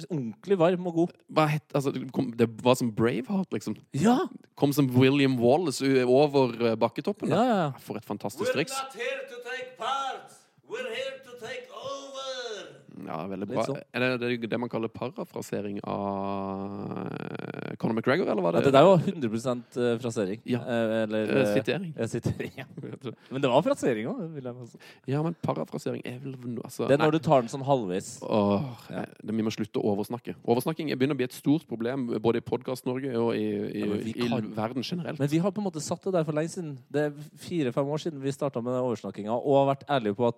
Ordentlig 0.09 0.57
varm 0.57 0.87
og 0.89 0.93
god. 0.95 1.11
hva 1.31 1.45
het, 1.51 1.63
altså, 1.77 1.91
det, 1.93 2.11
kom, 2.11 2.31
det 2.33 2.47
var 2.65 2.75
som 2.75 2.89
Braveheart, 2.91 3.51
liksom. 3.53 3.75
Ja! 3.93 4.17
Kom 4.57 4.73
som 4.73 4.89
William 4.89 5.37
Wallace 5.39 5.85
over 6.03 6.49
eh, 6.71 6.75
bakketoppen. 6.75 7.29
Ja, 7.29 7.43
ja, 7.45 7.57
ja. 7.61 7.71
For 7.85 7.95
et 7.99 8.03
fantastisk 8.05 8.51
triks. 8.53 8.73
here 8.95 9.21
to 9.29 9.37
take 9.45 9.77
part. 9.77 10.33
We're 10.67 10.89
here 10.89 11.19
to 11.23 11.37
take 11.39 11.69
over. 11.69 12.73
Ja, 13.05 13.19
veldig 13.29 13.47
bra. 13.47 13.63
sånn. 13.69 13.77
Er 13.93 14.17
det, 14.17 14.41
det 14.41 14.49
det 14.49 14.59
man 14.59 14.69
kaller 14.73 14.89
parafrasering 14.89 15.77
av 15.85 17.13
Conor 17.77 17.93
McGregor, 17.95 18.27
eller 18.31 18.41
var 18.41 18.53
ja 18.57 18.59
det 18.59 18.71
det 18.71 18.73
der 18.73 18.83
var 18.87 18.97
100% 18.97 19.77
frasering. 20.01 20.39
Ja. 20.45 20.59
Eh, 20.59 21.03
Eller 21.03 21.29
Eh, 21.29 21.41
eh, 21.41 21.53
sitering. 21.55 21.93
sitering. 22.07 22.51
Ja. 22.57 22.65
Men 23.31 23.41
det 23.41 23.49
var 23.51 23.61
frasering 23.61 24.07
òg. 24.07 24.75
Ja, 25.07 25.21
men 25.23 25.35
parafrasering 25.43 26.01
er 26.05 26.17
vel 26.19 26.35
altså, 26.63 26.87
Det 26.87 26.95
er 26.95 26.97
nei. 26.97 27.07
når 27.07 27.11
du 27.11 27.19
tar 27.19 27.41
den 27.41 27.49
sånn 27.49 27.63
halvveis. 27.65 28.19
Åh, 28.23 28.65
Ja. 28.89 29.05
det, 29.23 29.35
vi 29.35 29.43
må 29.45 29.51
slutte 29.53 29.79
å 29.79 29.93
oversnakke. 29.95 30.35
Oversnakking 30.45 30.89
begynner 30.97 31.13
å 31.15 31.21
bli 31.21 31.27
et 31.29 31.33
stort 31.37 31.67
problem 31.67 32.07
både 32.19 32.37
i 32.41 32.41
Podkast-Norge 32.41 33.13
og 33.17 33.35
i, 33.35 33.45
i, 33.81 33.83
men 33.87 34.51
i 34.51 34.55
verden 34.57 34.83
generelt. 34.83 35.19
Men 35.19 35.29
vi 35.29 35.37
har 35.39 35.51
på 35.51 35.61
en 35.61 35.67
måte 35.69 35.81
satt 35.81 36.01
det 36.03 36.13
der 36.13 36.23
for 36.27 36.33
lenge 36.33 36.49
siden. 36.49 36.77
Det 36.91 37.07
er 37.09 37.13
fire-fem 37.37 37.85
år 37.87 37.97
siden 38.03 38.21
vi 38.23 38.31
starta 38.31 38.61
med 38.63 38.73
oversnakkinga, 38.81 39.31
og 39.37 39.59
har 39.65 39.75
vært 39.75 39.85
ærlige 39.89 40.15
på 40.17 40.27
at 40.27 40.35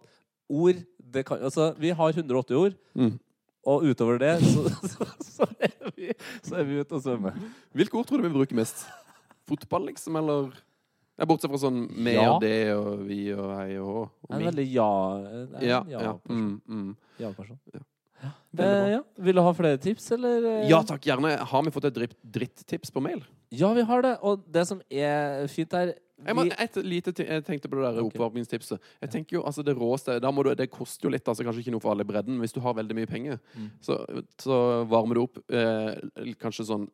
ord 0.49 0.75
det 1.09 1.23
kan, 1.25 1.39
altså, 1.41 1.73
Vi 1.79 1.89
har 1.89 2.11
180 2.13 2.55
ord, 2.57 2.73
Mm. 2.95 3.19
Og 3.67 3.83
utover 3.89 4.19
det 4.21 4.35
så, 4.45 4.63
så, 4.93 5.07
så, 5.25 5.47
er, 5.59 5.75
vi, 5.95 6.13
så 6.45 6.59
er 6.61 6.67
vi 6.69 6.79
ute 6.79 6.95
og 6.95 7.03
svømmer. 7.03 7.37
Hvilke 7.75 7.99
ord 7.99 8.07
tror 8.09 8.21
du 8.21 8.27
vi 8.29 8.33
bruker 8.37 8.59
mest? 8.59 8.85
Fotball, 9.49 9.89
liksom, 9.89 10.15
eller 10.21 10.51
ja, 11.19 11.25
Bortsett 11.27 11.51
fra 11.51 11.59
sånn 11.59 11.81
vi 11.91 12.13
Ja. 12.15 12.29
og 12.31 12.41
det 12.43 12.57
og 12.77 13.05
vi 13.09 13.21
og 13.35 13.49
hei 13.57 13.71
og 13.81 13.87
hå. 13.91 14.03
En 14.31 14.45
veldig 14.47 14.67
ja... 14.71 14.89
er 15.19 15.65
Ja, 15.67 15.79
en 15.81 15.91
ja. 15.91 16.03
ja-person. 16.05 16.37
Mm, 16.37 16.61
mm. 16.67 16.91
ja, 17.19 17.31
ja. 17.75 17.81
Eh, 18.59 18.89
ja. 18.93 19.01
Vil 19.15 19.35
du 19.35 19.41
ha 19.43 19.51
flere 19.55 19.79
tips, 19.79 20.09
eller? 20.15 20.43
eh? 20.43 20.69
Ja 20.69 20.79
takk, 20.83 21.03
gjerne. 21.07 21.35
Har 21.51 21.63
vi 21.63 21.71
fått 21.75 21.87
et 21.91 22.15
dritt 22.23 22.63
tips 22.67 22.91
på 22.91 23.03
mail? 23.03 23.21
Ja, 23.51 23.71
vi 23.75 23.83
har 23.87 24.03
det. 24.03 24.15
Og 24.23 24.43
det 24.51 24.65
som 24.67 24.81
er 24.91 25.47
fint 25.51 25.75
her 25.75 25.93
Jeg, 26.25 26.35
må, 26.35 26.45
et 26.45 26.79
lite 26.83 27.11
ting, 27.15 27.27
jeg 27.27 27.45
tenkte 27.47 27.69
på 27.71 27.79
det 27.79 27.85
der 27.85 27.99
okay. 28.01 28.11
oppvarmingstipset. 28.11 28.89
Jeg 29.01 29.11
tenker 29.13 29.37
jo, 29.37 29.43
altså 29.47 29.63
Det 29.63 29.75
råeste 29.77 30.19
du, 30.19 30.55
Det 30.55 30.69
koster 30.71 31.07
jo 31.07 31.13
litt, 31.13 31.27
altså 31.27 31.43
kanskje 31.43 31.63
ikke 31.63 31.75
noe 31.75 31.83
for 31.83 31.93
alle 31.93 32.03
i 32.03 32.11
bredden. 32.11 32.33
men 32.35 32.45
Hvis 32.45 32.55
du 32.55 32.59
har 32.61 32.73
veldig 32.73 32.95
mye 32.95 33.07
penger, 33.07 33.39
Mm. 33.55 33.69
så, 33.81 33.95
så 34.37 34.85
varmer 34.85 35.15
du 35.15 35.21
opp 35.21 35.37
eh, 35.51 35.95
kanskje 36.39 36.65
sånn 36.65 36.89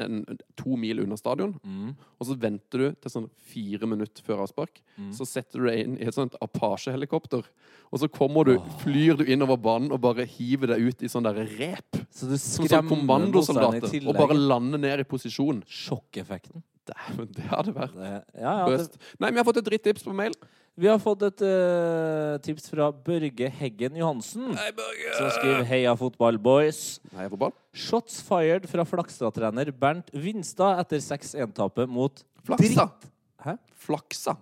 en, 0.00 0.24
to 0.56 0.76
mil 0.76 1.00
unna 1.02 1.16
stadion. 1.16 1.54
mm, 1.64 1.94
Og 2.20 2.26
så 2.26 2.36
venter 2.38 2.78
du 2.78 2.86
til 2.94 3.12
sånn 3.12 3.28
fire 3.52 3.86
minutter 3.86 4.24
før 4.24 4.44
avspark. 4.46 4.80
Mm. 4.96 5.12
Så 5.16 5.26
setter 5.28 5.60
du 5.60 5.68
deg 5.68 5.82
inn 5.84 5.98
i 5.98 6.08
et 6.08 6.16
sånt 6.16 6.36
Apache-helikopter. 6.44 7.44
Og 7.92 8.00
så 8.00 8.08
kommer 8.08 8.48
du, 8.48 8.54
flyr 8.82 9.20
du 9.20 9.24
innover 9.28 9.60
banen 9.60 9.92
og 9.92 10.00
bare 10.04 10.26
hiver 10.28 10.72
deg 10.72 10.88
ut 10.88 11.04
i 11.04 11.10
sånn 11.12 11.26
der 11.28 11.42
rep. 11.58 12.00
Så 12.10 12.30
du 12.30 12.36
Som 12.40 12.68
sånn 12.68 12.88
kommandosoldater. 12.88 14.06
Og 14.06 14.16
bare 14.16 14.38
lander 14.38 14.80
ned 14.80 15.04
i 15.04 15.08
posisjon. 15.08 15.62
Sjokkeffekten. 15.68 16.64
Dæven, 16.88 17.28
det 17.36 17.44
hadde 17.46 17.72
vært 17.76 17.94
Det, 17.94 18.10
ja, 18.34 18.52
ja, 18.62 18.66
det. 18.76 19.00
Nei, 19.22 19.30
vi 19.30 19.40
har 19.40 19.46
fått 19.46 19.60
et 19.60 19.66
drittips 19.68 20.02
på 20.06 20.14
mail. 20.16 20.34
vi 20.74 20.88
har 20.88 20.98
fått 20.98 21.22
et 21.28 21.42
uh, 21.44 22.38
tips 22.42 22.70
fra 22.72 22.88
Børge 22.90 23.50
Heggen 23.60 23.96
Johansen, 24.00 24.54
Hei, 24.56 24.70
Børge! 24.74 25.12
som 25.18 25.30
skriver 25.36 25.64
'Heia 25.68 25.92
fotball, 26.00 26.38
boys'. 26.38 26.98
Heia 27.14 27.28
fotball. 27.28 27.52
Shots 27.72 28.22
fired 28.26 28.66
fra 28.66 28.84
Flakstad-trener 28.88 29.70
Bernt 29.72 30.10
Vinstad 30.12 30.80
etter 30.80 30.98
6-1-tapet 31.04 31.88
mot 31.88 32.24
Flaksa. 32.42 32.88
Hæ? 33.44 33.56
Flaksa. 33.86 34.36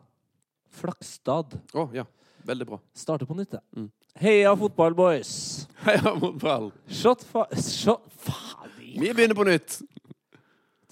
Flakstad. 0.70 1.58
Å, 1.74 1.88
ja. 1.92 2.06
Veldig 2.46 2.66
bra. 2.66 2.78
Starter 2.96 3.28
på 3.28 3.36
nytt, 3.36 3.50
det. 3.52 3.60
Mm. 3.76 3.90
Heia 4.20 4.54
fotball, 4.56 4.94
boys. 4.96 5.66
Heia 5.84 6.14
fotball. 6.18 6.70
Shot 6.88 7.22
fa... 7.24 7.44
Shot 7.52 8.06
Faen! 8.24 8.70
Vi 9.00 9.12
begynner 9.12 9.36
på 9.36 9.44
nytt. 9.46 9.80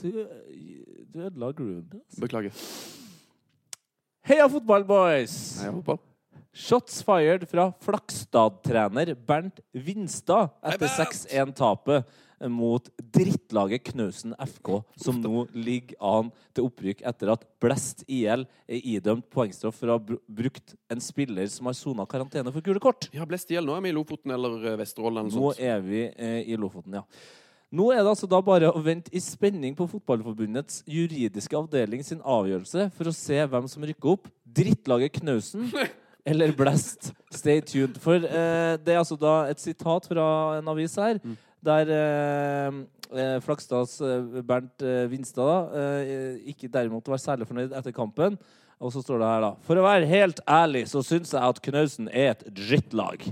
Du, 0.03 0.11
du 1.13 1.21
ødela 1.27 1.53
grooven. 1.53 1.89
altså. 1.99 2.21
Beklager. 2.23 2.53
Heia 4.29 4.47
fotball, 4.53 4.85
boys. 4.87 5.35
Heia 5.63 5.73
fotball. 5.73 5.99
Shots 6.59 7.03
fired 7.07 7.45
fra 7.47 7.69
Flakstad-trener 7.85 9.13
Bernt 9.29 9.61
Vinstad 9.77 10.51
etter 10.67 10.89
6-1-tapet 10.91 12.09
mot 12.51 12.87
drittlaget 13.15 13.83
Knausen 13.91 14.35
FK, 14.39 14.71
som 15.03 15.19
nå 15.23 15.45
ligger 15.59 15.97
an 16.07 16.29
til 16.55 16.69
opprykk 16.69 17.03
etter 17.11 17.33
at 17.35 17.43
Blest 17.63 18.05
IL 18.07 18.45
er 18.47 18.79
idømt 18.95 19.27
poengstraff 19.35 19.75
for 19.81 19.91
å 19.91 19.97
ha 19.99 20.19
brukt 20.27 20.75
en 20.91 21.03
spiller 21.03 21.51
som 21.51 21.67
har 21.71 21.75
sona 21.79 22.07
karantene 22.11 22.53
for 22.55 22.63
gule 22.65 22.83
kort. 22.83 23.09
Ja, 23.15 23.27
Blest 23.29 23.51
IL, 23.51 23.67
Nå 23.67 23.75
er 23.75 23.83
vi 23.89 23.91
i 23.93 23.97
Lofoten 23.99 24.35
eller 24.35 24.55
eh, 24.71 24.79
Vesterålen 24.79 25.25
eller 25.25 25.35
Nå 25.35 25.43
noe 25.49 25.55
sånt. 25.57 25.63
er 25.67 25.83
vi 25.85 26.05
eh, 26.15 26.41
i 26.47 26.59
Lofoten, 26.59 27.01
ja. 27.01 27.05
Nå 27.69 27.91
er 27.93 28.01
det 28.01 28.09
altså 28.09 28.29
da 28.31 28.39
bare 28.41 28.71
å 28.73 28.81
vente 28.81 29.13
i 29.13 29.21
spenning 29.21 29.75
på 29.77 29.85
Fotballforbundets 29.91 30.81
juridiske 30.89 31.57
avdeling 31.59 32.01
sin 32.05 32.23
avgjørelse 32.25 32.87
for 32.97 33.11
å 33.11 33.13
se 33.13 33.43
hvem 33.45 33.67
som 33.69 33.85
rykker 33.85 34.15
opp. 34.15 34.31
Drittlaget 34.59 35.19
Knausen 35.19 35.67
eller 36.31 36.55
Blast. 36.57 37.11
Stay 37.29 37.61
tuned. 37.61 37.99
For 38.01 38.25
eh, 38.25 38.77
det 38.81 38.95
er 38.95 39.03
altså 39.03 39.19
da 39.21 39.43
et 39.53 39.61
sitat 39.61 40.09
fra 40.09 40.29
en 40.63 40.73
avis 40.73 40.97
her, 40.97 41.21
der 41.69 41.93
eh, 41.93 42.81
eh, 43.13 43.37
Flakstads 43.45 43.99
eh, 44.01 44.41
Bernt 44.49 44.81
eh, 44.81 45.05
Vinstad 45.13 45.77
eh, 45.77 46.41
ikke 46.55 46.73
derimot 46.73 47.13
var 47.13 47.21
særlig 47.21 47.51
fornøyd 47.51 47.77
etter 47.77 47.93
kampen. 47.93 48.41
Og 48.81 48.95
så 48.95 49.03
står 49.03 49.21
det 49.21 49.29
her, 49.29 49.45
da. 49.45 49.55
For 49.67 49.77
å 49.77 49.85
være 49.85 50.09
helt 50.09 50.41
ærlig 50.49 50.87
så 50.89 51.03
syns 51.05 51.35
jeg 51.35 51.43
at 51.43 51.61
Knausen 51.69 52.09
er 52.15 52.33
et 52.33 52.45
drittlag. 52.49 53.25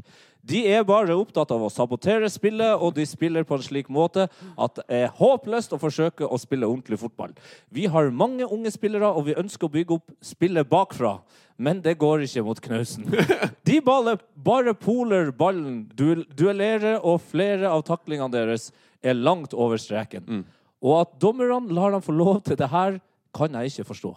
De 0.47 0.61
er 0.71 0.85
bare 0.87 1.15
opptatt 1.19 1.51
av 1.51 1.65
å 1.67 1.71
sabotere 1.73 2.29
spillet, 2.31 2.79
og 2.79 2.95
de 2.95 3.07
spiller 3.09 3.47
på 3.47 3.57
en 3.57 3.65
slik 3.65 3.89
måte 3.91 4.29
at 4.31 4.77
det 4.79 4.85
er 4.95 5.15
håpløst 5.19 5.75
å 5.75 5.81
forsøke 5.83 6.29
å 6.29 6.39
spille 6.39 6.69
ordentlig 6.69 7.01
fotball. 7.01 7.33
Vi 7.75 7.89
har 7.91 8.13
mange 8.15 8.47
unge 8.47 8.71
spillere, 8.75 9.11
og 9.11 9.27
vi 9.27 9.35
ønsker 9.39 9.67
å 9.67 9.75
bygge 9.75 9.97
opp 9.99 10.15
spillet 10.23 10.69
bakfra. 10.71 11.17
Men 11.59 11.81
det 11.83 11.97
går 11.99 12.27
ikke 12.27 12.45
mot 12.47 12.61
Knausen. 12.63 13.09
De 13.69 13.81
baller, 13.83 14.21
bare 14.35 14.77
poler 14.79 15.33
ballen, 15.35 15.87
duellerer, 15.97 17.01
og 17.01 17.25
flere 17.33 17.73
av 17.73 17.83
taklingene 17.89 18.31
deres 18.35 18.71
er 19.03 19.19
langt 19.19 19.57
over 19.57 19.81
streken. 19.81 20.45
Og 20.85 21.01
at 21.01 21.17
dommerne 21.23 21.75
lar 21.75 21.97
dem 21.97 22.05
få 22.05 22.15
lov 22.15 22.45
til 22.47 22.59
det 22.61 22.71
her, 22.71 23.01
kan 23.37 23.59
jeg 23.59 23.73
ikke 23.73 23.89
forstå. 23.91 24.15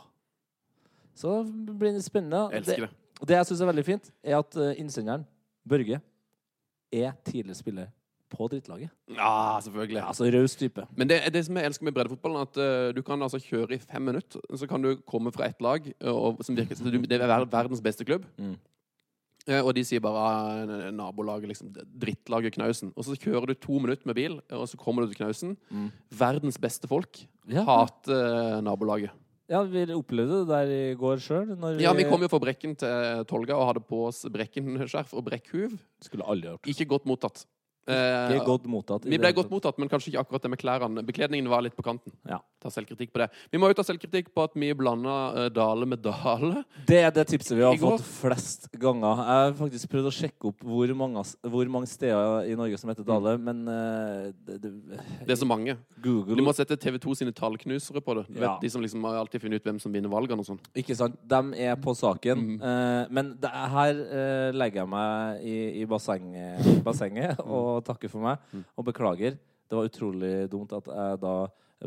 Så 1.20 1.42
det 1.44 1.76
blir 1.80 1.96
det 1.96 2.06
spennende. 2.06 2.46
Elsker 2.56 2.86
det. 2.86 2.94
Det 3.28 3.36
jeg 3.36 3.50
syns 3.50 3.64
er 3.64 3.68
veldig 3.74 3.84
fint, 3.84 4.14
er 4.24 4.38
at 4.38 4.56
eh, 4.56 4.78
innsenderen, 4.80 5.26
Børge, 5.68 5.98
er 6.92 7.12
tidligere 7.26 7.60
spiller 7.60 7.90
på 8.30 8.48
drittlaget. 8.48 8.90
Ja, 9.10 9.60
selvfølgelig. 9.64 10.02
Altså 10.06 10.30
raus 10.34 10.56
type. 10.56 10.86
Men 10.98 11.10
det, 11.10 11.20
er 11.26 11.34
det 11.34 11.46
som 11.48 11.58
jeg 11.58 11.66
elsker 11.66 11.88
med 11.88 11.96
breddefotballen, 11.98 12.42
at 12.46 12.60
uh, 12.62 12.96
du 12.96 13.02
kan 13.06 13.22
altså 13.26 13.40
kjøre 13.42 13.78
i 13.78 13.82
fem 13.82 14.06
minutter. 14.06 14.42
Så 14.56 14.68
kan 14.70 14.82
du 14.82 14.96
komme 15.08 15.34
fra 15.34 15.50
ett 15.50 15.62
lag, 15.62 15.88
eh, 15.88 16.12
og, 16.12 16.44
som 16.46 16.58
virker, 16.58 16.78
du, 16.78 17.00
det 17.10 17.22
er 17.22 17.46
verdens 17.50 17.82
beste 17.82 18.06
klubb. 18.06 18.28
Mm. 18.38 18.56
Eh, 19.48 19.64
og 19.64 19.74
de 19.74 19.84
sier 19.88 20.04
bare 20.04 20.26
ah, 20.30 20.90
nabolaget, 20.94 21.50
liksom. 21.50 21.72
Drittlaget 21.74 22.54
Knausen. 22.58 22.94
Og 22.96 23.08
så 23.08 23.18
kjører 23.18 23.50
du 23.50 23.56
to 23.58 23.80
minutter 23.82 24.06
med 24.10 24.20
bil, 24.20 24.38
og 24.54 24.68
så 24.70 24.78
kommer 24.78 25.04
du 25.04 25.10
til 25.10 25.24
Knausen. 25.24 25.58
Mm. 25.70 25.90
Verdens 26.20 26.62
beste 26.62 26.90
folk 26.92 27.24
Ja. 27.50 27.64
hater 27.66 28.62
nabolaget. 28.62 29.10
Ja, 29.50 29.64
vi 29.66 29.82
opplevde 29.96 30.44
det 30.44 30.50
der 30.52 30.72
i 30.74 30.82
går 31.00 31.22
sjøl. 31.26 31.54
Ja, 31.82 31.94
vi 31.98 32.06
kom 32.06 32.22
jo 32.22 32.30
fra 32.30 32.42
Brekken 32.44 32.76
til 32.78 33.24
Tolga 33.30 33.58
og 33.58 33.72
hadde 33.72 33.82
på 33.82 34.04
oss 34.12 34.22
Brekken-skjerf 34.30 35.16
og 35.18 35.26
brekkhuv. 35.26 35.74
Skulle 36.06 36.28
aldri 36.30 36.52
gjort. 36.52 36.70
Ikke 36.70 36.86
godt 36.94 37.08
mottatt. 37.10 37.48
Eh, 37.90 38.36
Ikke 38.36 38.46
godt 38.46 38.68
mottatt. 38.70 39.06
vi 39.10 39.18
ble 39.18 39.32
godt 39.34 39.50
mottatt, 39.52 39.78
men 39.82 39.90
kanskje 39.90 40.12
ikke 40.12 40.24
akkurat 40.24 40.46
det 40.46 40.52
med 40.54 40.62
klærne. 40.62 41.04
Bekledningen 41.06 41.50
var 41.50 41.64
litt 41.66 41.76
på 41.78 41.86
kanten. 41.86 42.14
Ja. 42.30 42.40
Ta 42.62 42.70
selvkritikk 42.74 43.14
på 43.14 43.22
det. 43.24 43.30
Vi 43.52 43.58
må 43.62 43.70
jo 43.72 43.78
ta 43.78 43.86
selvkritikk 43.88 44.34
på 44.36 44.44
at 44.46 44.54
vi 44.54 44.72
blanda 44.78 45.16
uh, 45.34 45.48
Dale 45.54 45.88
med 45.90 46.04
Dale. 46.04 46.64
Det 46.88 47.00
er 47.02 47.14
det 47.16 47.26
tipset 47.32 47.56
vi 47.58 47.64
har 47.66 47.78
fått 47.80 48.04
flest 48.06 48.70
ganger. 48.80 49.24
Jeg 49.24 49.46
har 49.46 49.56
faktisk 49.58 49.92
prøvd 49.94 50.10
å 50.12 50.14
sjekke 50.14 50.52
opp 50.52 50.66
hvor 50.68 50.94
mange, 51.00 51.24
hvor 51.50 51.72
mange 51.72 51.90
steder 51.90 52.50
i 52.52 52.58
Norge 52.60 52.78
som 52.82 52.92
heter 52.92 53.08
Dale, 53.08 53.38
men 53.42 53.64
uh, 53.68 54.30
det, 54.46 54.60
det, 54.62 54.74
Det 55.26 55.34
er 55.34 55.42
så 55.42 55.50
mange. 55.50 55.78
Google 56.04 56.38
Du 56.38 56.46
må 56.46 56.54
sette 56.58 56.78
TV2 56.80 57.16
sine 57.24 57.34
tallknusere 57.36 58.04
på 58.04 58.18
det. 58.20 58.28
Ja. 58.36 58.44
vet, 58.44 58.68
de 58.68 58.74
som 58.76 58.84
liksom 58.84 59.08
har 59.08 59.22
alltid 59.24 59.42
funnet 59.46 59.64
ut 59.64 59.72
hvem 59.72 59.82
som 59.82 59.96
vinner 59.96 60.12
valgene 60.12 60.44
og 60.44 60.52
sånn. 60.52 60.62
Ikke 60.78 60.98
sant? 61.00 61.18
De 61.26 61.42
er 61.58 61.80
på 61.80 61.96
saken. 61.98 62.46
Mm. 62.54 62.62
Uh, 62.62 63.04
men 63.18 63.34
det, 63.40 63.50
her 63.50 63.98
eh, 64.20 64.50
legger 64.56 64.84
jeg 64.84 64.90
meg 64.92 65.44
i, 65.48 65.58
i 65.82 65.86
bassenget, 65.90 66.70
bassenget 66.86 67.40
Mm. 67.40 67.79
Og 67.80 67.88
takker 67.88 68.12
for 68.12 68.26
meg. 68.26 68.60
Og 68.78 68.86
beklager. 68.88 69.40
Det 69.70 69.78
var 69.78 69.90
utrolig 69.90 70.34
dumt 70.52 70.74
at 70.78 70.88
jeg 70.90 71.22
da 71.22 71.34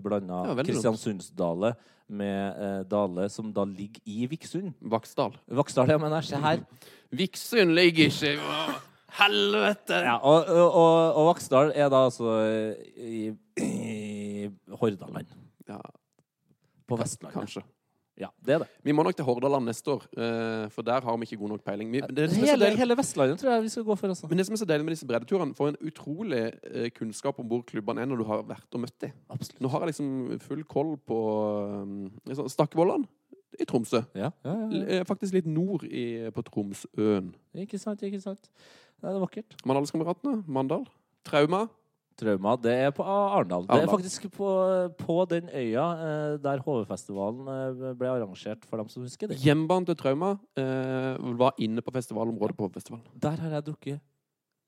blanda. 0.00 0.44
Kristiansundsdale 0.62 1.75
med 2.12 2.62
eh, 2.62 2.78
Dale, 2.88 3.28
som 3.32 3.52
da 3.52 3.64
ligger 3.68 4.00
i 4.08 4.26
Viksund. 4.30 4.72
Vaksdal. 4.80 5.37
Vaksdal, 5.52 5.90
ja, 5.92 5.99
jeg. 5.99 6.25
Se 6.30 6.40
her. 6.40 6.64
Viksund 7.12 7.76
ligger 7.76 8.08
ikke 8.08 8.34
i 8.37 8.80
Helvete! 9.12 9.99
Ja, 10.06 10.14
og, 10.25 10.46
og, 10.49 10.68
og, 10.72 11.16
og 11.20 11.26
Vaksdal 11.28 11.75
er 11.76 11.90
da 11.92 12.06
altså 12.06 12.32
i, 12.96 13.26
i 13.61 14.49
Hordaland. 14.80 15.28
Ja, 15.68 15.80
På 16.88 16.96
Vestlandet. 16.96 17.37
kanskje. 17.37 17.64
Ja, 18.21 18.28
det 18.45 18.54
er 18.54 18.59
det. 18.61 18.66
Vi 18.85 18.92
må 18.92 19.02
nok 19.07 19.16
til 19.16 19.25
Hordaland 19.25 19.64
neste 19.64 19.90
år, 19.95 20.02
eh, 20.21 20.66
for 20.71 20.85
der 20.85 21.00
har 21.00 21.16
vi 21.16 21.28
ikke 21.28 21.38
god 21.40 21.54
nok 21.54 21.64
peiling. 21.64 21.92
Vi, 21.92 22.00
det, 22.00 22.16
det, 22.16 22.28
Hele, 22.37 22.69
hele 22.76 22.97
Vestlandet 22.99 23.40
tror 23.40 23.54
jeg 23.54 23.62
vi 23.62 23.73
skal 23.73 23.85
gå 23.85 23.97
for. 23.97 24.12
Også. 24.12 24.28
men 24.28 24.38
det 24.38 24.47
som 24.47 24.52
er 24.52 24.61
så 24.61 24.69
deilig 24.69 24.85
med 24.85 24.92
disse 24.92 25.07
breddeturene, 25.09 25.54
får 25.54 25.73
en 25.73 25.81
utrolig 25.81 26.42
eh, 26.62 26.90
kunnskap 26.92 27.40
om 27.40 27.49
hvor 27.49 27.64
klubbene 27.66 28.04
er 28.04 28.11
når 28.11 28.21
du 28.21 28.26
har 28.28 28.45
vært 28.49 28.76
og 28.76 28.85
møtt 28.85 28.99
dem. 29.00 29.16
Absolutt. 29.33 29.61
Nå 29.64 29.73
har 29.73 29.85
jeg 29.85 29.95
liksom 29.95 30.38
full 30.45 30.64
koll 30.64 30.95
på 31.09 31.19
um, 31.83 32.11
Stakkevollan 32.28 33.09
i 33.61 33.64
Tromsø. 33.69 34.02
Ja, 34.14 34.31
ja, 34.45 34.57
ja, 34.76 35.02
Faktisk 35.09 35.37
litt 35.37 35.49
nord 35.49 35.85
i, 35.88 36.28
på 36.35 36.45
Tromsøen. 36.47 37.33
Ikke 37.64 37.81
sant, 37.81 38.04
ikke 38.04 38.21
sant. 38.21 38.50
Det 39.00 39.09
er 39.11 39.23
vakkert. 39.25 39.57
Mandalskameratene, 39.66 40.42
Mandal. 40.47 40.85
Trauma. 41.25 41.66
Trauma, 42.19 42.54
det 42.61 42.75
er 42.87 42.92
på 42.95 43.07
Arendal. 43.07 43.66
Det 43.69 43.83
er 43.85 43.90
faktisk 43.90 44.28
på, 44.35 44.52
på 44.99 45.19
den 45.31 45.49
øya 45.49 45.87
eh, 46.07 46.37
der 46.42 46.62
HV-festivalen 46.64 47.50
eh, 47.54 47.92
ble 47.99 48.12
arrangert, 48.12 48.64
for 48.69 48.83
dem 48.83 48.88
som 48.92 49.07
husker 49.07 49.31
det. 49.31 49.40
Hjembanen 49.42 49.88
til 49.88 49.99
Trauma 49.99 50.37
eh, 50.59 51.21
var 51.40 51.59
inne 51.62 51.85
på 51.85 51.95
festivalområdet 51.95 52.59
på 52.59 52.71
festivalen. 52.75 53.04
Der 53.23 53.38
har 53.42 53.59
jeg 53.59 53.69
drukket 53.71 54.00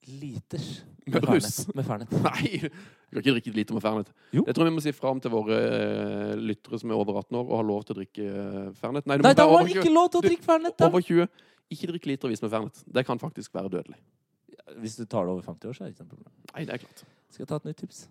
liters 0.07 0.85
Med 1.07 1.23
brus. 1.23 1.65
Fernet. 1.65 1.77
Med 1.77 1.85
Fernet. 1.85 2.13
Nei, 2.27 2.61
du 2.61 3.21
kan 3.21 3.21
ikke 3.21 3.35
drikke 3.37 3.55
liter 3.57 3.77
med 3.77 3.85
Fernet. 3.85 4.11
Jo. 4.33 4.45
Jeg 4.47 4.57
tror 4.57 4.69
vi 4.69 4.75
må 4.75 4.85
si 4.85 4.93
fra 4.97 5.13
om 5.13 5.21
til 5.23 5.33
våre 5.33 5.59
eh, 5.61 6.35
lyttere 6.41 6.81
som 6.81 6.93
er 6.93 6.99
over 6.99 7.21
18 7.21 7.41
år 7.41 7.45
og 7.45 7.57
har 7.61 7.69
lov 7.69 7.85
til 7.85 7.97
å 7.97 7.99
drikke 8.01 8.29
eh, 8.29 8.71
Fernet. 8.81 9.09
Nei, 9.09 9.19
Nei, 9.21 9.33
være 9.33 9.49
har 9.49 9.57
man 9.59 9.73
ikke 9.73 9.93
lov 9.93 10.11
til 10.13 10.21
å 10.21 10.27
drikke 10.27 10.47
Fernet! 10.47 10.77
Du, 10.79 10.87
Over 10.89 11.05
20. 11.05 11.29
Ikke 11.75 11.91
drikk 11.93 12.09
litervis 12.13 12.45
med 12.45 12.53
Fernet. 12.53 12.85
Det 12.97 13.05
kan 13.09 13.21
faktisk 13.21 13.57
være 13.57 13.73
dødelig. 13.79 14.01
Hvis 14.82 14.96
du 14.99 15.04
tar 15.04 15.26
det 15.26 15.34
over 15.34 15.42
50 15.46 15.70
år, 15.70 15.76
så 15.76 15.84
er 15.84 15.90
det 15.90 15.96
ikke 15.96 16.06
noe 16.06 16.14
problem. 16.16 16.32
Nei, 16.52 16.64
det 16.68 16.76
er 16.76 16.84
klart. 16.84 17.04
Skal 17.30 17.44
jeg 17.44 17.50
ta 17.50 17.61
et 17.61 17.68
nytt 17.70 17.82
tips? 17.82 18.06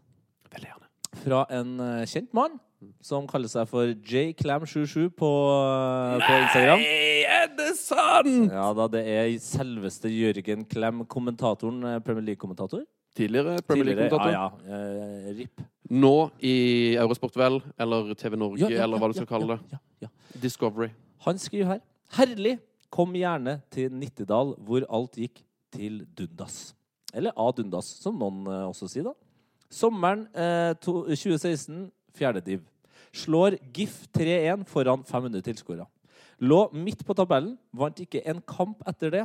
Veldig 0.54 0.70
gjerne. 0.72 0.90
Fra 1.24 1.44
en 1.54 1.74
uh, 1.80 2.06
kjent 2.10 2.32
mann 2.34 2.58
som 3.06 3.28
kaller 3.30 3.52
seg 3.52 3.70
for 3.70 3.92
jclam77 3.94 5.12
på, 5.16 5.30
uh, 5.30 6.18
på 6.20 6.40
Instagram. 6.42 6.82
Nei, 6.82 7.14
er 7.30 7.54
det 7.58 7.70
sant?! 7.80 8.50
Ja 8.52 8.66
da, 8.76 8.88
det 8.92 9.04
er 9.08 9.30
selveste 9.44 10.12
Jørgen 10.12 10.66
Klem, 10.70 11.06
kommentatoren, 11.10 11.80
eh, 11.88 12.02
Premier 12.04 12.26
League-kommentator. 12.32 12.84
Tidligere 13.16 13.62
Premier 13.68 13.92
League-kommentator. 13.92 14.34
Ja, 14.34 14.50
ja. 14.68 14.82
Eh, 15.30 15.32
RIP. 15.38 15.64
Nå 15.94 16.14
i 16.42 16.56
Eurosport 16.98 17.38
Vel, 17.38 17.62
eller 17.78 18.14
TV 18.18 18.38
Norge, 18.40 18.66
Ja, 18.66 18.72
ja, 18.74 18.84
eller 18.88 19.02
hva 19.02 19.12
du 19.12 19.18
ja, 19.18 19.22
skal 19.22 19.30
kalle 19.30 19.54
det. 19.54 19.76
ja, 19.76 19.82
ja, 20.02 20.10
ja. 20.10 20.40
Discovery. 20.42 20.90
Han 21.28 21.40
skriver 21.40 21.76
her 21.76 21.84
Herlig! 22.18 22.58
Kom 22.94 23.16
gjerne 23.18 23.58
til 23.74 23.94
Nittedal, 23.98 24.52
hvor 24.62 24.84
alt 24.94 25.16
gikk 25.18 25.40
til 25.74 26.04
dundas. 26.18 26.74
Eller 27.14 27.36
A 27.38 27.50
dundas, 27.56 27.90
som 28.02 28.18
noen 28.20 28.48
eh, 28.48 28.66
også 28.70 28.90
sier, 28.92 29.10
da. 29.10 29.14
Sommeren 29.74 30.28
eh, 30.38 30.74
to, 30.82 31.04
2016, 31.10 31.88
fjerde 32.18 32.44
div. 32.46 32.64
Slår 33.14 33.58
GIF 33.74 34.04
3-1 34.16 34.66
foran 34.70 35.06
500 35.06 35.46
tilskuere. 35.46 35.86
Lå 36.44 36.66
midt 36.74 37.04
på 37.06 37.16
tabellen, 37.18 37.56
vant 37.74 38.00
ikke 38.02 38.24
en 38.30 38.42
kamp 38.50 38.82
etter 38.90 39.14
det. 39.14 39.24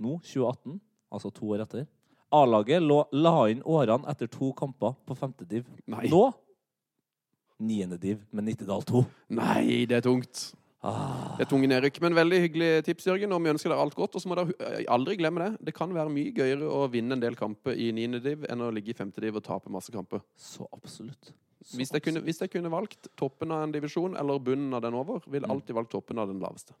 Nå, 0.00 0.18
2018, 0.26 0.80
altså 1.12 1.30
to 1.34 1.50
år 1.54 1.64
etter. 1.66 1.86
A-laget 2.34 2.82
la 2.82 3.34
inn 3.50 3.62
årene 3.66 4.06
etter 4.10 4.30
to 4.30 4.52
kamper 4.58 4.94
på 5.06 5.16
femte 5.18 5.46
div. 5.50 5.66
Nei. 5.90 6.06
Nå 6.10 6.28
niende 7.60 7.98
div 8.00 8.22
med 8.32 8.44
Nittedal 8.48 8.82
2. 8.88 9.04
Nei, 9.36 9.84
det 9.88 10.00
er 10.00 10.04
tungt. 10.04 10.50
Ah. 10.82 11.34
Det 11.36 11.44
er 11.44 11.50
tunge 11.50 11.68
nedrykk, 11.68 11.98
men 12.00 12.14
veldig 12.16 12.38
hyggelig 12.40 12.68
tips, 12.86 13.04
Jørgen. 13.10 13.32
Og 13.36 13.42
vi 13.44 13.50
ønsker 13.52 13.68
dere 13.68 13.82
alt 13.84 13.94
godt. 13.98 14.14
Og 14.16 14.22
så 14.22 14.30
må 14.30 14.38
dere 14.38 14.84
aldri 14.88 15.16
glemme 15.20 15.42
det. 15.44 15.50
Det 15.68 15.74
kan 15.76 15.92
være 15.92 16.12
mye 16.12 16.32
gøyere 16.32 16.64
å 16.64 16.86
vinne 16.92 17.18
en 17.18 17.20
del 17.20 17.36
kamper 17.36 17.76
i 17.76 17.90
9. 17.92 18.20
div 18.24 18.46
enn 18.48 18.64
å 18.64 18.70
ligge 18.72 18.94
i 18.94 18.96
5. 18.96 19.12
div 19.20 19.36
og 19.36 19.44
tape 19.44 19.72
masse 19.72 19.92
kamper. 19.92 20.22
Så 20.40 20.66
absolutt. 20.72 21.34
Så 21.60 21.76
Hvis 21.76 21.92
jeg, 21.92 22.00
kunne, 22.02 22.22
hvis 22.24 22.40
jeg 22.40 22.48
kunne 22.54 22.70
valgt 22.72 23.10
toppen 23.20 23.52
av 23.52 23.66
en 23.66 23.72
divisjon 23.74 24.16
eller 24.16 24.40
bunnen 24.40 24.72
av 24.72 24.80
den 24.80 24.94
over, 24.96 25.20
ville 25.28 25.44
Mm. 25.46 25.52
alltid 25.52 25.74
valgt 25.76 25.90
toppen 25.92 26.18
av 26.18 26.28
den 26.28 26.40
laveste. 26.40 26.72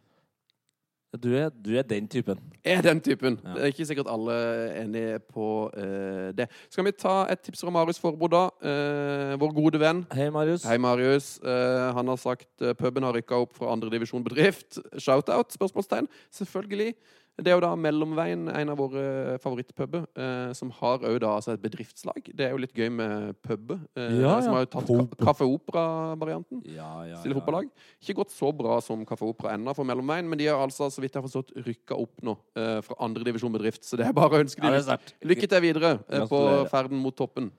Du 1.18 1.32
er, 1.34 1.48
du 1.50 1.72
er 1.74 1.82
den 1.82 2.06
typen. 2.08 2.38
Er 2.64 2.82
den 2.82 3.00
typen. 3.00 3.40
Ja. 3.44 3.54
Det 3.54 3.62
er 3.62 3.72
ikke 3.72 3.86
sikkert 3.88 4.06
alle 4.06 4.32
er 4.32 4.84
enige 4.84 5.18
på 5.18 5.66
uh, 5.74 6.30
det. 6.38 6.46
Skal 6.70 6.86
vi 6.86 6.92
ta 6.94 7.24
et 7.32 7.40
tips 7.42 7.64
fra 7.66 7.72
Marius 7.74 7.98
Forbo, 7.98 8.28
da? 8.30 8.44
Uh, 8.62 9.34
vår 9.42 9.54
gode 9.56 9.80
venn. 9.82 10.04
Hei, 10.14 10.28
Marius. 10.30 10.62
Hei, 10.62 10.76
Marius. 10.78 11.40
Uh, 11.42 11.90
han 11.96 12.12
har 12.12 12.20
sagt 12.22 12.62
puben 12.78 13.02
har 13.02 13.18
rykka 13.18 13.42
opp 13.42 13.58
fra 13.58 13.72
andredivisjon 13.74 14.22
bedrift. 14.22 14.78
Shout-out? 14.98 15.50
Spørsmålstegn. 15.58 16.06
Selvfølgelig. 16.30 16.94
Det 17.40 17.48
er 17.48 17.54
jo 17.56 17.62
da 17.62 17.70
Mellomveien, 17.78 18.48
en 18.52 18.68
av 18.72 18.76
våre 18.76 19.38
favorittpuber, 19.40 20.02
eh, 20.18 20.50
som 20.52 20.68
har 20.76 20.98
òg 21.08 21.20
da 21.22 21.30
altså 21.38 21.54
et 21.54 21.62
bedriftslag. 21.62 22.26
Det 22.36 22.44
er 22.44 22.50
jo 22.52 22.58
litt 22.60 22.74
gøy 22.76 22.90
med 22.92 23.38
puber. 23.40 23.78
Eh, 23.96 24.18
Ja. 24.20 24.40
Som 24.44 24.52
har 24.54 24.66
jo 24.66 24.70
tatt 24.74 24.86
Pub. 24.86 25.14
ka 25.16 25.24
Kaffe 25.30 25.46
Opera-varianten. 25.48 26.60
Ja, 26.66 27.04
ja, 27.08 27.16
Stille 27.22 27.38
fotballag. 27.38 27.70
Ikke 28.02 28.16
gått 28.20 28.30
så 28.34 28.52
bra 28.52 28.80
som 28.84 29.06
Kaffe 29.06 29.24
Opera 29.24 29.54
ennå 29.54 29.74
for 29.74 29.84
Mellomveien, 29.88 30.28
men 30.28 30.36
de 30.38 30.46
har 30.50 30.58
altså, 30.60 30.90
så 30.92 31.00
vidt 31.00 31.14
jeg 31.14 31.22
har 31.22 31.28
forstått, 31.28 31.54
rykka 31.64 31.96
opp 31.96 32.20
nå 32.22 32.36
eh, 32.56 32.80
fra 32.82 32.94
andredivisjon 33.00 33.52
bedrift. 33.52 33.84
Så 33.84 33.96
det 33.96 34.06
er 34.06 34.12
bare 34.12 34.36
å 34.36 34.44
ønske 34.44 34.60
dem 34.60 34.98
lykke 35.24 35.48
til 35.48 35.60
videre 35.64 35.94
eh, 36.10 36.26
på 36.28 36.68
ferden 36.68 36.98
mot 37.00 37.16
toppen 37.16 37.50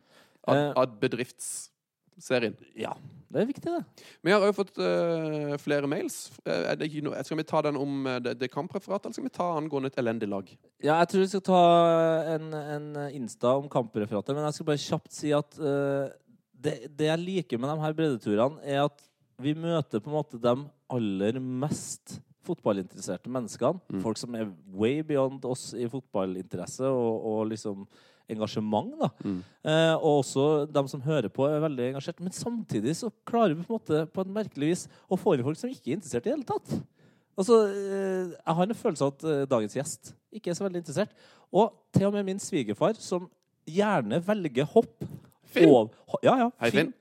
av, 0.47 0.55
Eh. 0.55 0.73
av 0.75 0.99
bedriftsserien. 0.99 2.55
Ja, 2.75 2.93
det 3.31 3.41
er 3.41 3.47
viktig, 3.49 3.71
det. 3.71 4.05
Vi 4.25 4.33
har 4.33 4.43
òg 4.43 4.55
fått 4.55 4.79
uh, 4.81 5.55
flere 5.61 5.89
mails. 5.89 6.25
Eh, 6.43 6.65
er 6.71 6.79
det 6.79 6.89
ikke 6.89 7.03
noe, 7.05 7.21
skal 7.25 7.39
vi 7.39 7.45
ta 7.47 7.61
den 7.65 7.79
om 7.79 8.07
eh, 8.09 8.19
det, 8.23 8.35
det 8.41 8.51
kampreferatet, 8.51 9.07
eller 9.07 9.17
skal 9.17 9.27
vi 9.27 9.33
ta 9.37 9.47
angående 9.57 9.91
et 9.91 10.01
elendig 10.01 10.29
lag? 10.31 10.49
Ja, 10.83 10.97
jeg 10.99 11.11
tror 11.11 11.23
vi 11.23 11.29
skal 11.31 11.45
ta 11.47 11.61
en, 12.35 12.49
en 12.59 12.89
Insta 13.15 13.55
om 13.59 13.69
kampreferatet, 13.71 14.35
men 14.35 14.47
jeg 14.49 14.57
skal 14.57 14.69
bare 14.71 14.83
kjapt 14.83 15.15
si 15.15 15.31
at 15.35 15.59
eh, 15.59 16.11
det, 16.61 16.75
det 16.97 17.07
jeg 17.09 17.23
liker 17.23 17.61
med 17.61 17.71
de 17.71 17.85
her 17.85 17.95
breddeturene, 17.97 18.61
er 18.67 18.83
at 18.85 19.07
vi 19.41 19.55
møter 19.57 20.03
på 20.03 20.11
en 20.11 20.19
måte 20.19 20.41
de 20.41 20.57
aller 20.91 21.39
mest 21.41 22.19
fotballinteresserte 22.45 23.29
menneskene. 23.31 24.01
Folk 24.01 24.19
som 24.19 24.35
er 24.37 24.49
way 24.73 25.01
beyond 25.05 25.45
oss 25.49 25.71
i 25.77 25.87
fotballinteresse 25.89 26.89
og, 26.89 27.27
og 27.31 27.43
liksom 27.53 27.85
engasjement. 28.31 28.93
da. 28.99 29.09
Eh, 29.25 29.93
og 29.97 30.21
også 30.23 30.45
de 30.71 30.83
som 30.91 31.01
hører 31.05 31.29
på, 31.33 31.45
er 31.47 31.59
veldig 31.63 31.89
engasjert. 31.91 32.19
Men 32.23 32.31
samtidig 32.35 32.95
så 32.97 33.11
klarer 33.27 33.55
vi 33.55 33.63
på 33.63 33.75
en 33.75 33.79
måte 33.79 34.01
på 34.13 34.21
et 34.25 34.33
merkelig 34.39 34.69
vis 34.71 34.87
å 35.11 35.17
få 35.19 35.35
inn 35.37 35.43
folk 35.45 35.57
som 35.59 35.69
ikke 35.69 35.91
er 35.91 35.97
interessert 35.99 36.25
i 36.25 36.29
det 36.29 36.35
hele 36.37 36.47
tatt. 36.49 36.73
Altså, 37.37 37.59
eh, 37.71 38.31
Jeg 38.37 38.55
har 38.55 38.63
en 38.67 38.75
følelse 38.75 39.05
av 39.07 39.13
at 39.15 39.23
eh, 39.23 39.45
dagens 39.49 39.75
gjest 39.77 40.13
ikke 40.33 40.51
er 40.51 40.57
så 40.57 40.65
veldig 40.67 40.81
interessert. 40.83 41.13
Og 41.51 41.71
til 41.93 42.07
og 42.07 42.13
med 42.13 42.25
min 42.25 42.39
svigerfar, 42.39 42.95
som 42.99 43.29
gjerne 43.67 44.19
velger 44.25 44.65
hopp 44.73 45.03
Finn. 45.51 45.69
ov- 45.69 45.91
ho- 46.09 46.19
ja, 46.23 46.37
ja, 46.45 46.49
Hei, 46.59 46.69
Finn. 46.71 46.93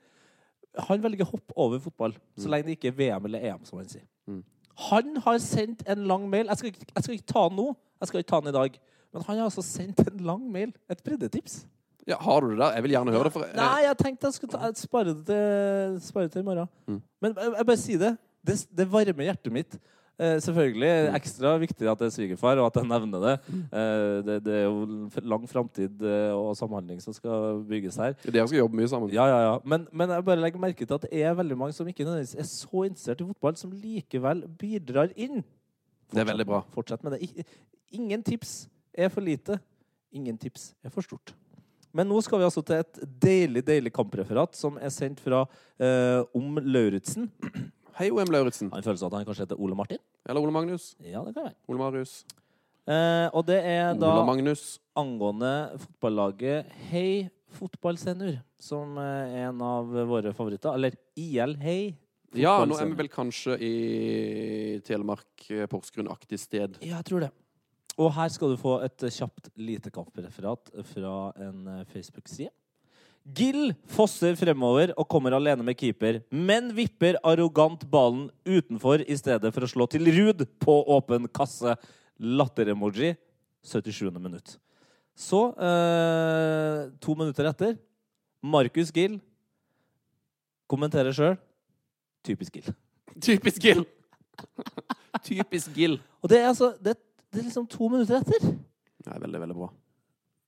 Han 0.87 1.03
velger 1.03 1.27
hopp 1.27 1.53
over 1.57 1.79
fotball, 1.83 2.13
så 2.39 2.49
lenge 2.49 2.67
det 2.69 2.77
ikke 2.79 2.93
er 2.93 2.99
VM 2.99 3.25
eller 3.27 3.41
EM, 3.43 3.65
som 3.67 3.79
han 3.81 3.89
sier. 3.91 4.05
Mm. 4.31 4.43
Han 4.91 5.17
har 5.27 5.39
sendt 5.43 5.83
en 5.87 6.05
lang 6.07 6.29
mail. 6.31 6.47
Jeg 6.47 6.57
skal, 6.61 6.71
ikke, 6.71 6.87
jeg 6.95 7.03
skal 7.05 7.15
ikke 7.17 7.27
ta 7.33 7.43
den 7.49 7.57
nå, 7.59 7.65
jeg 8.01 8.09
skal 8.09 8.21
ikke 8.23 8.31
ta 8.31 8.41
den 8.41 8.53
i 8.55 8.57
dag. 8.59 8.79
Men 9.13 9.27
han 9.27 9.39
har 9.41 9.49
altså 9.49 9.65
sendt 9.67 10.01
en 10.07 10.25
lang 10.25 10.43
mail. 10.53 10.75
Et 10.91 11.05
breddetips. 11.05 11.65
Ja, 12.09 12.17
Har 12.21 12.41
du 12.41 12.51
det 12.51 12.59
der? 12.59 12.75
Jeg 12.75 12.83
vil 12.83 12.91
gjerne 12.97 13.15
høre 13.15 13.25
det. 13.29 13.33
For, 13.33 13.45
eh, 13.45 13.57
Nei, 13.57 13.85
jeg 13.87 13.97
tenkte 13.99 14.27
jeg 14.27 14.35
skulle 14.39 14.53
ta, 14.53 14.67
jeg 14.67 14.77
spare 14.81 15.15
det 15.15 15.25
til, 15.27 15.97
spare 16.03 16.29
det 16.29 16.33
til 16.33 16.45
i 16.45 16.49
morgen. 16.49 16.69
Mm. 16.87 17.01
Men 17.23 17.35
jeg, 17.37 17.55
jeg 17.57 17.67
bare 17.67 17.81
sier 17.85 17.99
det. 17.99 18.13
det. 18.47 18.61
Det 18.79 18.87
varmer 18.93 19.29
hjertet 19.29 19.53
mitt. 19.53 19.81
Eh, 20.21 20.37
selvfølgelig 20.45 20.89
ekstra 21.17 21.55
viktig 21.57 21.87
at 21.89 22.01
det 22.03 22.11
er 22.11 22.13
svigerfar, 22.13 22.59
og 22.61 22.67
at 22.69 22.77
jeg 22.77 22.89
nevner 22.89 23.23
det. 23.25 23.35
Eh, 23.73 24.17
det. 24.27 24.35
Det 24.45 24.57
er 24.59 24.67
jo 24.67 25.09
lang 25.33 25.47
framtid 25.49 26.03
eh, 26.05 26.33
og 26.37 26.57
samhandling 26.59 27.01
som 27.01 27.15
skal 27.17 27.63
bygges 27.69 27.97
her. 27.97 28.13
Dere 28.27 28.45
skal 28.49 28.61
jobbe 28.61 28.77
mye 28.77 28.91
sammen. 28.91 29.13
Ja, 29.15 29.25
ja, 29.31 29.39
ja. 29.47 29.55
Men, 29.65 29.87
men 29.93 30.13
jeg 30.13 30.25
bare 30.25 30.43
legger 30.43 30.61
merke 30.61 30.85
til 30.85 30.99
at 30.99 31.07
det 31.07 31.23
er 31.23 31.39
veldig 31.39 31.57
mange 31.57 31.77
som 31.77 31.89
ikke 31.89 32.05
nødvendigvis 32.05 32.37
er 32.37 32.51
så 32.51 32.85
interessert 32.85 33.23
i 33.25 33.31
fotball, 33.31 33.57
som 33.57 33.73
likevel 33.73 34.45
bidrar 34.61 35.15
inn. 35.17 35.41
Det 36.13 36.21
er 36.21 36.29
veldig 36.29 36.47
bra. 36.53 36.61
Fortsett 36.75 37.05
med 37.07 37.17
det. 37.17 37.47
Ingen 37.97 38.23
tips 38.23 38.69
er 39.01 39.13
for 39.13 39.25
lite. 39.25 39.59
Ingen 40.13 40.39
tips 40.41 40.73
er 40.85 40.93
for 40.95 41.07
stort. 41.07 41.35
Men 41.97 42.07
nå 42.07 42.21
skal 42.23 42.39
vi 42.39 42.47
altså 42.47 42.63
til 42.63 42.83
et 42.85 43.01
deilig 43.23 43.65
deilig 43.67 43.93
kampreferat 43.95 44.55
som 44.59 44.77
er 44.79 44.93
sendt 44.95 45.23
fra 45.23 45.43
eh, 45.83 46.23
Om 46.39 46.61
Lauritzen. 46.63 47.31
Hei, 47.99 48.09
OM 48.15 48.31
Lauritzen. 48.33 48.71
Han 48.73 48.85
føler 48.85 49.01
seg 49.01 49.11
at 49.11 49.17
han 49.19 49.27
kanskje 49.29 49.45
heter 49.45 49.59
Ole 49.61 49.77
Martin? 49.77 49.99
Eller 50.29 50.41
Ole 50.41 50.55
Magnus. 50.55 50.93
Ja, 51.03 51.25
det 51.27 51.35
kan 51.35 51.51
være. 51.51 51.57
Ole 51.69 51.83
Marius. 51.83 52.21
Eh, 52.89 53.27
og 53.37 53.45
det 53.49 53.59
er 53.67 53.99
da 53.99 54.13
Ole 54.15 54.29
Magnus. 54.29 54.79
angående 54.99 55.51
fotballaget 55.83 56.71
Hei 56.89 57.29
Fotballsenior, 57.59 58.39
som 58.63 58.95
eh, 59.03 59.35
er 59.35 59.49
en 59.51 59.61
av 59.67 59.91
våre 60.09 60.33
favoritter. 60.37 60.73
Eller 60.79 60.95
IL 61.19 61.57
Hei. 61.61 61.81
Ja, 62.39 62.61
nå 62.63 62.77
er 62.79 62.87
vi 62.87 62.99
vel 63.01 63.11
kanskje 63.11 63.57
i 63.59 63.75
Telemark-Porsgrunn-aktig 64.87 66.39
sted. 66.39 66.79
Ja, 66.79 67.01
jeg 67.01 67.09
tror 67.09 67.27
det. 67.27 67.33
Og 67.99 68.13
her 68.15 68.31
skal 68.33 68.53
du 68.53 68.61
få 68.61 68.79
et 68.85 69.07
kjapt 69.13 69.51
lite 69.61 69.91
kampreferat 69.93 70.71
fra 70.93 71.15
en 71.41 71.67
eh, 71.67 71.87
Facebook-side. 71.91 72.53
Gill 73.37 73.75
fosser 73.91 74.37
fremover 74.39 74.95
og 74.97 75.09
kommer 75.11 75.35
alene 75.37 75.65
med 75.67 75.77
keeper, 75.79 76.23
men 76.33 76.71
vipper 76.75 77.19
arrogant 77.27 77.83
ballen 77.91 78.31
utenfor 78.49 79.05
i 79.05 79.17
stedet 79.19 79.53
for 79.53 79.67
å 79.67 79.69
slå 79.71 79.87
til 79.93 80.09
Ruud 80.09 80.47
på 80.63 80.77
åpen 80.97 81.29
kasse. 81.29 81.77
Latter-emoji. 82.21 83.15
77. 83.65 84.09
minutt. 84.17 84.57
Så, 85.17 85.53
eh, 85.61 86.89
to 87.01 87.15
minutter 87.15 87.45
etter, 87.45 87.77
Markus 88.43 88.91
Gill 88.91 89.19
kommenterer 90.71 91.13
sjøl. 91.13 91.37
Typisk 92.25 92.57
Gill. 92.57 92.75
Typisk 93.21 93.61
Gill! 93.61 93.85
Typisk 95.27 95.75
Gill. 95.77 95.99
Og 96.23 96.31
det 96.33 96.41
er 96.41 96.49
altså 96.49 96.73
det, 96.81 96.97
det 97.31 97.41
er 97.41 97.47
liksom 97.47 97.69
to 97.71 97.89
minutter 97.93 98.19
etter. 98.19 98.51
Det 99.01 99.13
er 99.15 99.23
veldig, 99.23 99.41
veldig 99.45 99.57
bra. 99.57 99.71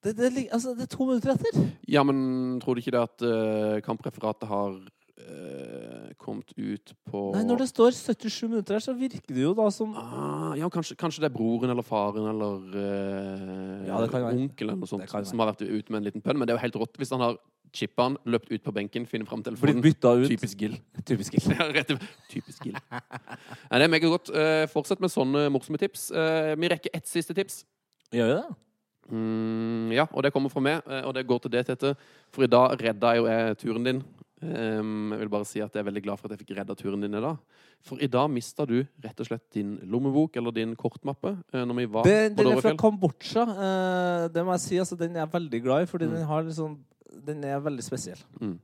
Det, 0.02 0.16
det, 0.18 0.48
altså, 0.50 0.72
det 0.74 0.88
er 0.88 0.90
to 0.90 1.06
minutter 1.06 1.36
etter. 1.36 1.60
Ja, 1.90 2.02
men 2.02 2.58
tror 2.62 2.74
du 2.74 2.82
ikke 2.82 2.94
det 2.94 3.04
at 3.04 3.22
uh, 3.22 3.76
kampreferatet 3.86 4.50
har 4.50 4.74
uh, 4.74 6.08
kommet 6.18 6.50
ut 6.58 6.92
på 7.06 7.22
Nei, 7.36 7.44
Når 7.46 7.62
det 7.62 7.68
står 7.70 7.94
77 7.94 8.48
minutter 8.48 8.76
her, 8.78 8.82
så 8.82 8.96
virker 8.98 9.30
det 9.30 9.44
jo 9.44 9.54
da 9.58 9.68
som 9.74 9.94
ah, 9.94 10.56
Ja, 10.58 10.66
kanskje, 10.72 10.98
kanskje 10.98 11.22
det 11.22 11.30
er 11.30 11.36
broren 11.36 11.70
eller 11.70 11.86
faren 11.86 12.26
eller 12.32 12.66
uh, 12.74 13.86
Ja, 13.86 14.02
det 14.02 14.10
kan 14.10 14.26
være. 14.26 14.42
onkel 14.42 14.68
eller 14.72 14.82
noe 14.82 14.90
sånt 14.90 15.06
som 15.30 15.44
har 15.44 15.52
vært 15.52 15.62
ute 15.62 15.94
med 15.94 16.02
en 16.02 16.10
liten 16.10 16.24
pønn. 16.24 16.40
Men 16.40 16.50
det 16.50 16.56
er 16.56 16.58
jo 16.58 16.66
helt 16.66 16.82
rått 16.82 16.98
hvis 16.98 17.14
han 17.14 17.22
har 17.28 17.38
chippa 17.72 18.02
han, 18.08 18.16
løpt 18.28 18.50
ut 18.52 18.62
på 18.64 18.72
benken, 18.76 19.06
funnet 19.08 19.28
fram 19.28 19.40
blitt 19.42 19.56
telefonen. 19.56 19.82
bytta 19.84 20.12
ut. 20.20 20.28
Typisk 20.28 20.58
Gill. 20.60 20.74
Typisk 21.08 21.32
Gill. 21.38 21.98
Typisk 22.32 22.64
Gill. 22.68 22.76
Nei, 22.92 23.78
det 23.78 23.86
er 23.86 23.92
meget 23.94 24.08
godt. 24.12 24.28
Eh, 24.34 24.66
fortsett 24.72 25.00
med 25.00 25.12
sånne 25.12 25.46
morsomme 25.54 25.80
tips. 25.80 26.10
Uh, 26.12 26.52
vi 26.60 26.68
rekker 26.72 26.92
ett 26.94 27.08
siste 27.08 27.34
tips. 27.36 27.62
Gjør 28.12 28.28
vi 28.28 28.34
det? 28.40 28.48
Mm, 29.12 29.88
ja, 29.96 30.04
og 30.12 30.22
det 30.22 30.30
kommer 30.32 30.52
fra 30.52 30.60
meg, 30.62 30.82
eh, 30.86 31.02
og 31.08 31.14
det 31.16 31.24
går 31.26 31.40
til 31.42 31.50
det, 31.56 31.64
Tete. 31.66 31.94
For 32.32 32.44
i 32.46 32.50
dag 32.52 32.76
redda 32.80 33.16
jo 33.18 33.24
jeg 33.26 33.56
turen 33.64 33.88
din. 33.88 34.02
Um, 34.42 35.12
jeg 35.14 35.20
vil 35.20 35.28
bare 35.30 35.46
si 35.46 35.60
at 35.62 35.70
jeg 35.70 35.84
er 35.84 35.86
veldig 35.86 36.00
glad 36.02 36.18
for 36.18 36.26
at 36.26 36.32
jeg 36.34 36.40
fikk 36.42 36.56
redda 36.58 36.74
turen 36.74 37.02
din 37.04 37.14
i 37.14 37.20
dag. 37.22 37.36
For 37.86 38.00
i 38.02 38.08
dag 38.10 38.26
mista 38.30 38.64
du 38.66 38.80
rett 39.04 39.20
og 39.22 39.28
slett 39.28 39.44
din 39.54 39.76
lommebok, 39.90 40.34
eller 40.40 40.54
din 40.54 40.72
kortmappe, 40.78 41.36
når 41.54 41.76
vi 41.78 41.84
var 41.94 42.06
det, 42.06 42.16
på 42.36 42.42
den 42.46 42.56
er 42.56 42.62
fra 42.64 42.72
Kambodsja. 42.78 43.44
Uh, 43.52 44.24
det 44.34 44.42
må 44.46 44.54
jeg 44.56 44.64
si. 44.64 44.80
Altså, 44.82 44.98
den 44.98 45.14
er 45.14 45.22
jeg 45.24 45.32
veldig 45.36 45.60
glad 45.66 45.84
i, 45.86 45.90
fordi 45.92 46.08
Mm. 46.10 46.14
den, 46.16 46.26
har 46.26 46.42
liksom, 46.48 46.74
den 47.26 47.44
er 47.44 47.60
veldig 47.62 47.84
spesiell. 47.86 48.20
Mm. 48.40 48.58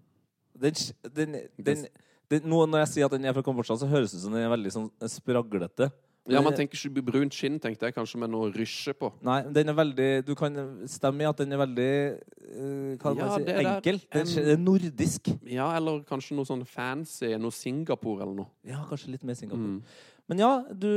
Den, 0.58 0.74
den, 1.14 1.38
den, 1.58 1.86
den, 2.32 2.48
nå 2.50 2.64
når 2.66 2.84
jeg 2.86 2.92
sier 2.96 3.06
at 3.06 3.14
den 3.14 3.24
er 3.28 3.36
fra 3.36 3.44
Kambodsja, 3.46 3.76
så 3.78 3.86
høres 3.90 4.10
det 4.12 4.18
ut 4.18 4.24
som 4.26 4.34
den 4.34 4.42
er 4.46 4.52
veldig 4.52 4.72
sånn 4.74 4.88
spraglete. 5.08 5.90
Ja, 6.28 6.42
man 6.44 6.52
er- 6.52 6.58
tenker 6.58 6.76
ikke 6.76 7.00
brunt 7.06 7.32
skinn, 7.32 7.54
tenkte 7.62 7.86
jeg, 7.88 7.94
kanskje 7.96 8.18
med 8.20 8.28
noe 8.28 8.50
rysje 8.52 8.92
på. 8.92 9.08
Nei, 9.24 9.38
den 9.54 9.70
er 9.72 9.76
veldig 9.78 10.08
Du 10.26 10.34
kan 10.36 10.52
stemme 10.90 11.24
i 11.24 11.28
at 11.30 11.38
den 11.40 11.54
er 11.56 11.62
veldig 11.62 11.86
eh, 11.88 12.96
Hva 12.98 13.14
kan 13.14 13.16
Ja, 13.16 13.28
man 13.30 13.46
si? 13.46 13.54
Enkel. 13.62 14.00
Den, 14.12 14.26
det 14.36 14.52
er 14.52 14.60
nordisk. 14.60 15.30
Ja, 15.48 15.70
eller 15.78 16.02
kanskje 16.04 16.36
noe 16.36 16.44
sånn 16.44 16.66
fancy, 16.68 17.30
noe 17.40 17.54
Singapore 17.54 18.26
eller 18.26 18.34
noe. 18.42 18.50
Ja, 18.68 18.82
kanskje 18.90 19.14
litt 19.14 19.24
mer 19.24 19.38
Singapore. 19.40 19.78
Mm. 19.78 19.82
Men 20.28 20.42
ja, 20.42 20.50
du, 20.76 20.90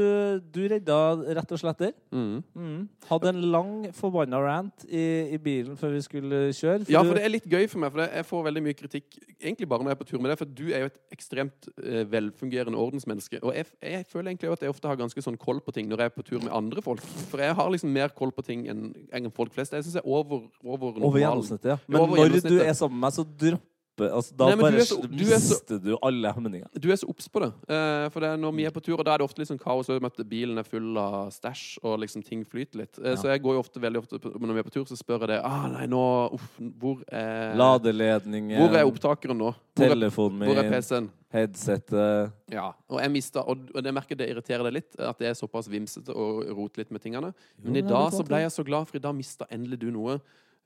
du 0.52 0.60
redda 0.68 0.96
rett 1.38 1.52
og 1.56 1.60
slett 1.62 1.80
der. 1.80 1.94
Mm. 2.12 2.42
Mm. 2.52 2.80
Hadde 3.08 3.32
en 3.32 3.42
lang 3.54 3.72
forbanna 3.96 4.42
rant 4.44 4.84
i, 4.90 5.04
i 5.32 5.40
bilen 5.40 5.78
før 5.80 5.94
vi 5.96 6.02
skulle 6.04 6.42
kjøre. 6.58 6.84
Ja, 6.92 7.00
for 7.08 7.16
det 7.16 7.24
er 7.24 7.32
litt 7.32 7.48
gøy 7.48 7.64
for 7.72 7.80
meg, 7.80 7.94
for 7.94 8.04
jeg 8.04 8.28
får 8.28 8.44
veldig 8.50 8.64
mye 8.66 8.76
kritikk 8.76 9.16
egentlig 9.40 9.70
bare 9.72 9.86
når 9.86 9.94
jeg 9.94 9.98
er 9.98 10.02
på 10.02 10.10
tur 10.10 10.20
med 10.20 10.34
deg, 10.34 10.42
for 10.42 10.52
du 10.60 10.66
er 10.68 10.84
jo 10.84 10.92
et 10.92 11.00
ekstremt 11.16 11.72
eh, 11.80 12.04
velfungerende 12.12 12.84
ordensmenneske. 12.84 13.40
Og 13.40 13.56
jeg, 13.56 13.72
jeg 13.80 14.06
føler 14.12 14.34
egentlig 14.34 14.52
at 14.52 14.68
jeg 14.68 14.76
ofte 14.76 14.92
har 14.92 15.00
ganske 15.00 15.24
sånn 15.24 15.40
koll 15.40 15.64
på 15.64 15.76
ting 15.80 15.88
når 15.88 16.04
jeg 16.04 16.12
er 16.12 16.18
på 16.18 16.28
tur 16.28 16.44
med 16.44 16.52
andre 16.58 16.84
folk. 16.84 17.08
For 17.32 17.40
jeg 17.44 17.56
har 17.56 17.72
liksom 17.72 17.96
mer 17.96 18.12
koll 18.18 18.36
på 18.36 18.46
ting 18.46 18.68
enn 18.72 18.90
enn 19.16 19.32
folk 19.36 19.56
flest. 19.56 19.74
Jeg 19.76 19.88
syns 19.88 19.98
jeg 20.02 20.04
er 20.04 20.12
over, 20.12 20.48
over 20.64 21.00
Over 21.00 21.24
gjennomsnittet, 21.24 21.72
ja. 21.72 21.80
Men 21.88 22.04
Over 22.04 22.20
når 22.20 22.42
du 22.44 22.58
er 22.60 22.74
sammen 22.76 23.00
med 23.00 23.08
meg, 23.08 23.16
så 23.16 23.26
dropper 23.26 23.71
altså, 24.10 24.36
Da 24.38 24.48
Nei, 24.50 24.56
bare 24.56 24.86
så- 24.86 25.02
du 25.02 25.24
er 25.24 25.38
mister 25.38 25.78
du 25.80 25.98
alle 26.02 26.34
hemninger. 26.34 26.68
Du 26.80 26.90
er 26.92 26.96
så 26.96 27.08
obs 27.10 27.28
på 27.28 27.42
det. 27.42 27.52
Eh, 27.70 28.10
for 28.10 28.20
det 28.20 28.40
når 28.40 28.56
vi 28.56 28.66
er 28.66 28.72
på 28.72 28.82
tur, 28.82 28.98
og 29.00 29.06
da 29.06 29.14
er 29.14 29.18
det 29.20 29.28
ofte 29.30 29.40
litt 29.40 29.50
sånn 29.50 29.60
kaos. 29.62 29.90
og 29.90 30.04
at 30.04 30.18
Bilen 30.28 30.58
er 30.58 30.64
full 30.64 30.98
av 30.98 31.30
stæsj, 31.30 31.78
og 31.84 32.00
liksom 32.00 32.24
ting 32.26 32.44
flyter 32.46 32.76
litt. 32.78 32.98
Eh, 33.04 33.16
Så 33.16 33.24
jeg 33.30 33.42
går 33.44 33.54
jo 33.54 33.60
ofte 33.60 33.80
veldig 33.80 33.98
ofte 33.98 34.20
når 34.20 34.54
vi 34.54 34.60
er 34.60 34.64
på 34.64 34.72
tur, 34.72 34.86
så 34.86 34.98
spør 34.98 35.20
jeg 35.22 35.28
det. 35.30 35.42
Ah, 35.44 35.68
nei, 35.68 35.86
nå 35.86 36.34
Uff, 36.34 36.60
hvor 36.80 37.04
er 37.12 37.56
Ladeledningen, 37.56 38.58
Hvor 38.58 38.76
er 38.76 38.86
opptakeren 38.86 39.38
nå? 39.38 39.54
Hvor 39.76 39.86
er, 39.86 39.90
telefonen 39.96 40.48
hvor 40.48 40.58
er 40.58 40.70
PC-en? 40.70 41.10
headsetet 41.34 42.32
Ja, 42.52 42.74
og 42.90 43.00
jeg 43.00 43.12
mista 43.12 43.44
og 43.48 43.58
det 43.82 43.94
merker 43.94 44.18
det 44.20 44.30
irriterer 44.30 44.64
deg 44.68 44.74
litt, 44.82 45.00
at 45.00 45.18
det 45.22 45.30
er 45.32 45.38
såpass 45.38 45.70
vimsete 45.72 46.14
og 46.16 46.44
rote 46.56 46.82
litt 46.82 46.92
med 46.92 47.02
tingene. 47.02 47.34
Men 47.64 47.78
i 47.78 47.82
dag 47.82 48.12
så 48.12 48.26
ble 48.28 48.42
jeg 48.44 48.52
så 48.52 48.66
glad, 48.68 48.88
for 48.88 48.98
i 48.98 49.04
dag 49.04 49.16
mista 49.16 49.48
endelig 49.52 49.80
du 49.80 49.92
noe. 49.92 50.20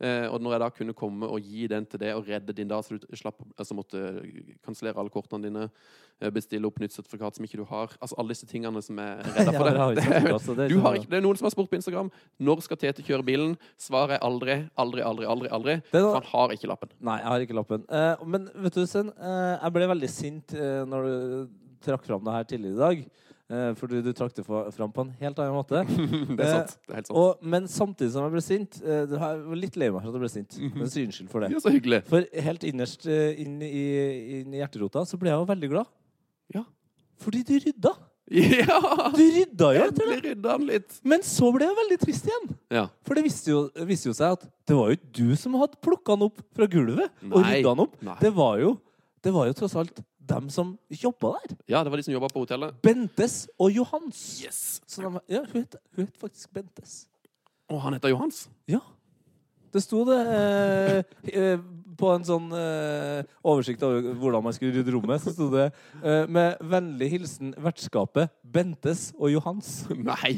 Eh, 0.03 0.25
og 0.27 0.41
når 0.43 0.51
jeg 0.57 0.59
da 0.59 0.67
kunne 0.75 0.93
komme 0.97 1.27
og 1.31 1.39
gi 1.39 1.67
den 1.71 1.85
til 1.87 2.01
det 2.01 2.09
og 2.17 2.25
redde 2.27 2.51
din 2.57 2.67
da, 2.67 2.81
så 2.83 2.97
du 2.99 3.05
slapp 3.15 3.37
altså 3.55 3.77
måtte 3.77 4.01
kansellere 4.65 4.99
alle 4.99 5.13
kortene 5.13 5.47
dine, 5.47 5.69
eh, 6.19 6.31
bestille 6.35 6.67
opp 6.67 6.81
nytt 6.83 6.91
sertifikat 6.91 7.37
som 7.37 7.45
ikke 7.47 7.61
du 7.61 7.63
har 7.69 7.93
Altså 8.01 8.17
alle 8.19 8.35
disse 8.35 8.49
tingene 8.49 8.81
som 8.83 8.99
er 8.99 9.23
redda 9.37 9.53
for 9.55 9.69
Ja, 9.71 9.87
det 9.87 9.95
deg. 9.95 10.03
sagt, 10.03 10.31
altså, 10.37 10.55
det 10.59 10.67
Du 10.73 10.75
sånn, 10.81 10.99
det 11.07 11.19
er 11.21 11.23
noen 11.23 11.39
som 11.39 11.47
har 11.47 11.55
spurt 11.55 11.71
på 11.71 11.79
Instagram 11.79 12.11
når 12.43 12.65
skal 12.67 12.81
Tete 12.81 13.05
kjøre 13.07 13.23
bilen. 13.23 13.55
Svaret 13.79 14.17
er 14.17 14.25
aldri, 14.27 14.57
aldri, 14.75 15.05
aldri. 15.05 15.29
aldri, 15.31 15.51
aldri 15.55 15.77
Det 15.93 16.01
For 16.03 16.19
han 16.19 16.31
har 16.33 16.55
ikke 16.57 16.71
lappen. 16.73 16.91
Nei, 16.99 17.19
jeg 17.21 17.31
har 17.31 17.45
ikke 17.47 17.59
lappen. 17.61 17.85
Eh, 17.87 18.25
men 18.35 18.49
vet 18.67 18.75
du, 18.75 18.83
Sen, 18.91 19.13
jeg 19.15 19.75
ble 19.77 19.87
veldig 19.95 20.11
sint 20.11 20.51
når 20.91 21.07
du 21.07 21.55
trakk 21.85 22.03
fram 22.07 22.23
det 22.25 22.35
her 22.35 22.43
tidligere 22.51 22.75
i 22.75 22.83
dag. 22.83 23.07
Eh, 23.45 23.75
fordi 23.77 23.99
du 24.01 24.09
trakk 24.17 24.33
det 24.33 24.43
fram 24.45 24.89
på 24.93 25.03
en 25.05 25.11
helt 25.19 25.37
annen 25.37 25.53
måte. 25.53 25.83
Det 26.37 26.41
er 26.41 26.49
sant. 26.49 26.71
Det 26.87 26.93
er 26.95 26.97
helt 26.97 27.09
sant. 27.11 27.17
Og, 27.21 27.43
men 27.45 27.67
samtidig 27.69 28.09
som 28.15 28.25
jeg 28.25 28.33
ble 28.33 28.41
sint 28.41 28.79
eh, 28.81 29.03
det 29.05 29.19
Jeg 29.19 29.43
var 29.43 29.59
litt 29.61 29.77
lei 29.77 29.89
meg 29.93 30.01
for 30.01 30.09
at 30.09 30.17
jeg 30.17 30.23
ble 30.23 30.31
sint. 30.33 30.57
Men 30.73 30.89
så 30.89 31.03
unnskyld 31.03 31.29
for 31.29 31.45
det. 31.45 31.51
Ja, 31.53 31.61
så 31.61 31.73
hyggelig. 31.75 32.01
For 32.09 32.25
helt 32.47 32.65
innerst 32.65 33.05
eh, 33.05 33.37
inn 33.43 33.59
i, 33.61 33.83
inn 34.39 34.55
i 34.55 34.63
hjerterota 34.63 35.05
så 35.05 35.19
ble 35.21 35.29
jeg 35.29 35.37
jo 35.37 35.45
veldig 35.51 35.69
glad. 35.75 35.93
Ja. 36.55 36.65
Fordi 37.21 37.45
du 37.45 37.55
rydda. 37.67 37.93
Ja! 38.25 38.79
Du 39.13 39.21
rydda 39.21 39.67
jo 39.75 39.81
etter 39.85 40.07
det. 40.09 40.15
Rydda 40.23 40.55
han 40.55 40.63
litt. 40.65 40.95
Men 41.05 41.21
så 41.21 41.51
ble 41.53 41.67
jeg 41.67 41.77
veldig 41.77 41.97
trist 42.01 42.25
igjen. 42.25 42.47
Ja. 42.73 42.87
For 43.05 43.13
det 43.13 43.27
viste 43.27 43.53
jo, 43.53 43.59
viste 43.85 44.09
jo 44.09 44.15
seg 44.17 44.39
at 44.39 44.47
det 44.65 44.73
var 44.73 44.89
jo 44.89 44.97
ikke 44.97 45.11
du 45.19 45.35
som 45.37 45.53
hadde 45.61 45.77
plukka 45.85 46.15
den 46.17 46.25
opp 46.31 46.41
fra 46.57 46.65
gulvet 46.65 47.13
og 47.29 47.45
rydda 47.45 47.75
han 47.75 47.83
opp. 47.85 47.93
Nei. 48.09 48.17
Det 48.25 48.33
var 48.33 48.57
jo, 48.63 48.71
det 49.21 49.35
var 49.37 49.45
jo 49.51 49.57
tross 49.61 49.77
alt 49.77 50.01
dem 50.29 50.49
som 50.53 50.75
jobba 50.89 51.35
der. 51.37 51.55
ja, 51.69 51.83
det 51.83 51.91
var 51.93 52.01
de 52.01 52.07
som 52.07 52.15
jobba 52.15 52.29
på 52.33 52.43
hotellet. 52.45 52.75
Bentes 52.83 53.47
og 53.59 53.71
Johans. 53.71 54.21
Yes. 54.43 54.81
Så 54.87 55.01
de, 55.05 55.19
ja, 55.29 55.43
hun 55.51 55.61
het, 55.61 55.75
hun 55.95 56.05
het 56.05 56.17
faktisk 56.21 56.53
Bentes. 56.53 57.05
Og 57.69 57.81
han 57.81 57.97
heter 57.97 58.13
Johans. 58.13 58.45
Ja. 58.69 58.81
Det 59.75 59.81
sto 59.83 60.05
det 60.07 60.21
eh, 60.31 60.99
eh, 61.35 61.63
på 61.99 62.11
en 62.13 62.25
sånn 62.27 62.51
eh, 62.55 63.25
oversikt 63.43 63.83
over 63.83 64.13
hvordan 64.19 64.45
man 64.45 64.55
skulle 64.55 64.75
rydde 64.77 64.93
rommet. 64.95 65.23
Så 65.23 65.33
sto 65.35 65.49
det 65.51 65.65
eh, 65.99 66.23
med 66.31 66.61
vennlig 66.63 67.09
hilsen 67.11 67.51
vertskapet 67.59 68.31
Bentes 68.41 69.09
og 69.17 69.33
Johans. 69.33 69.81
Nei! 70.11 70.37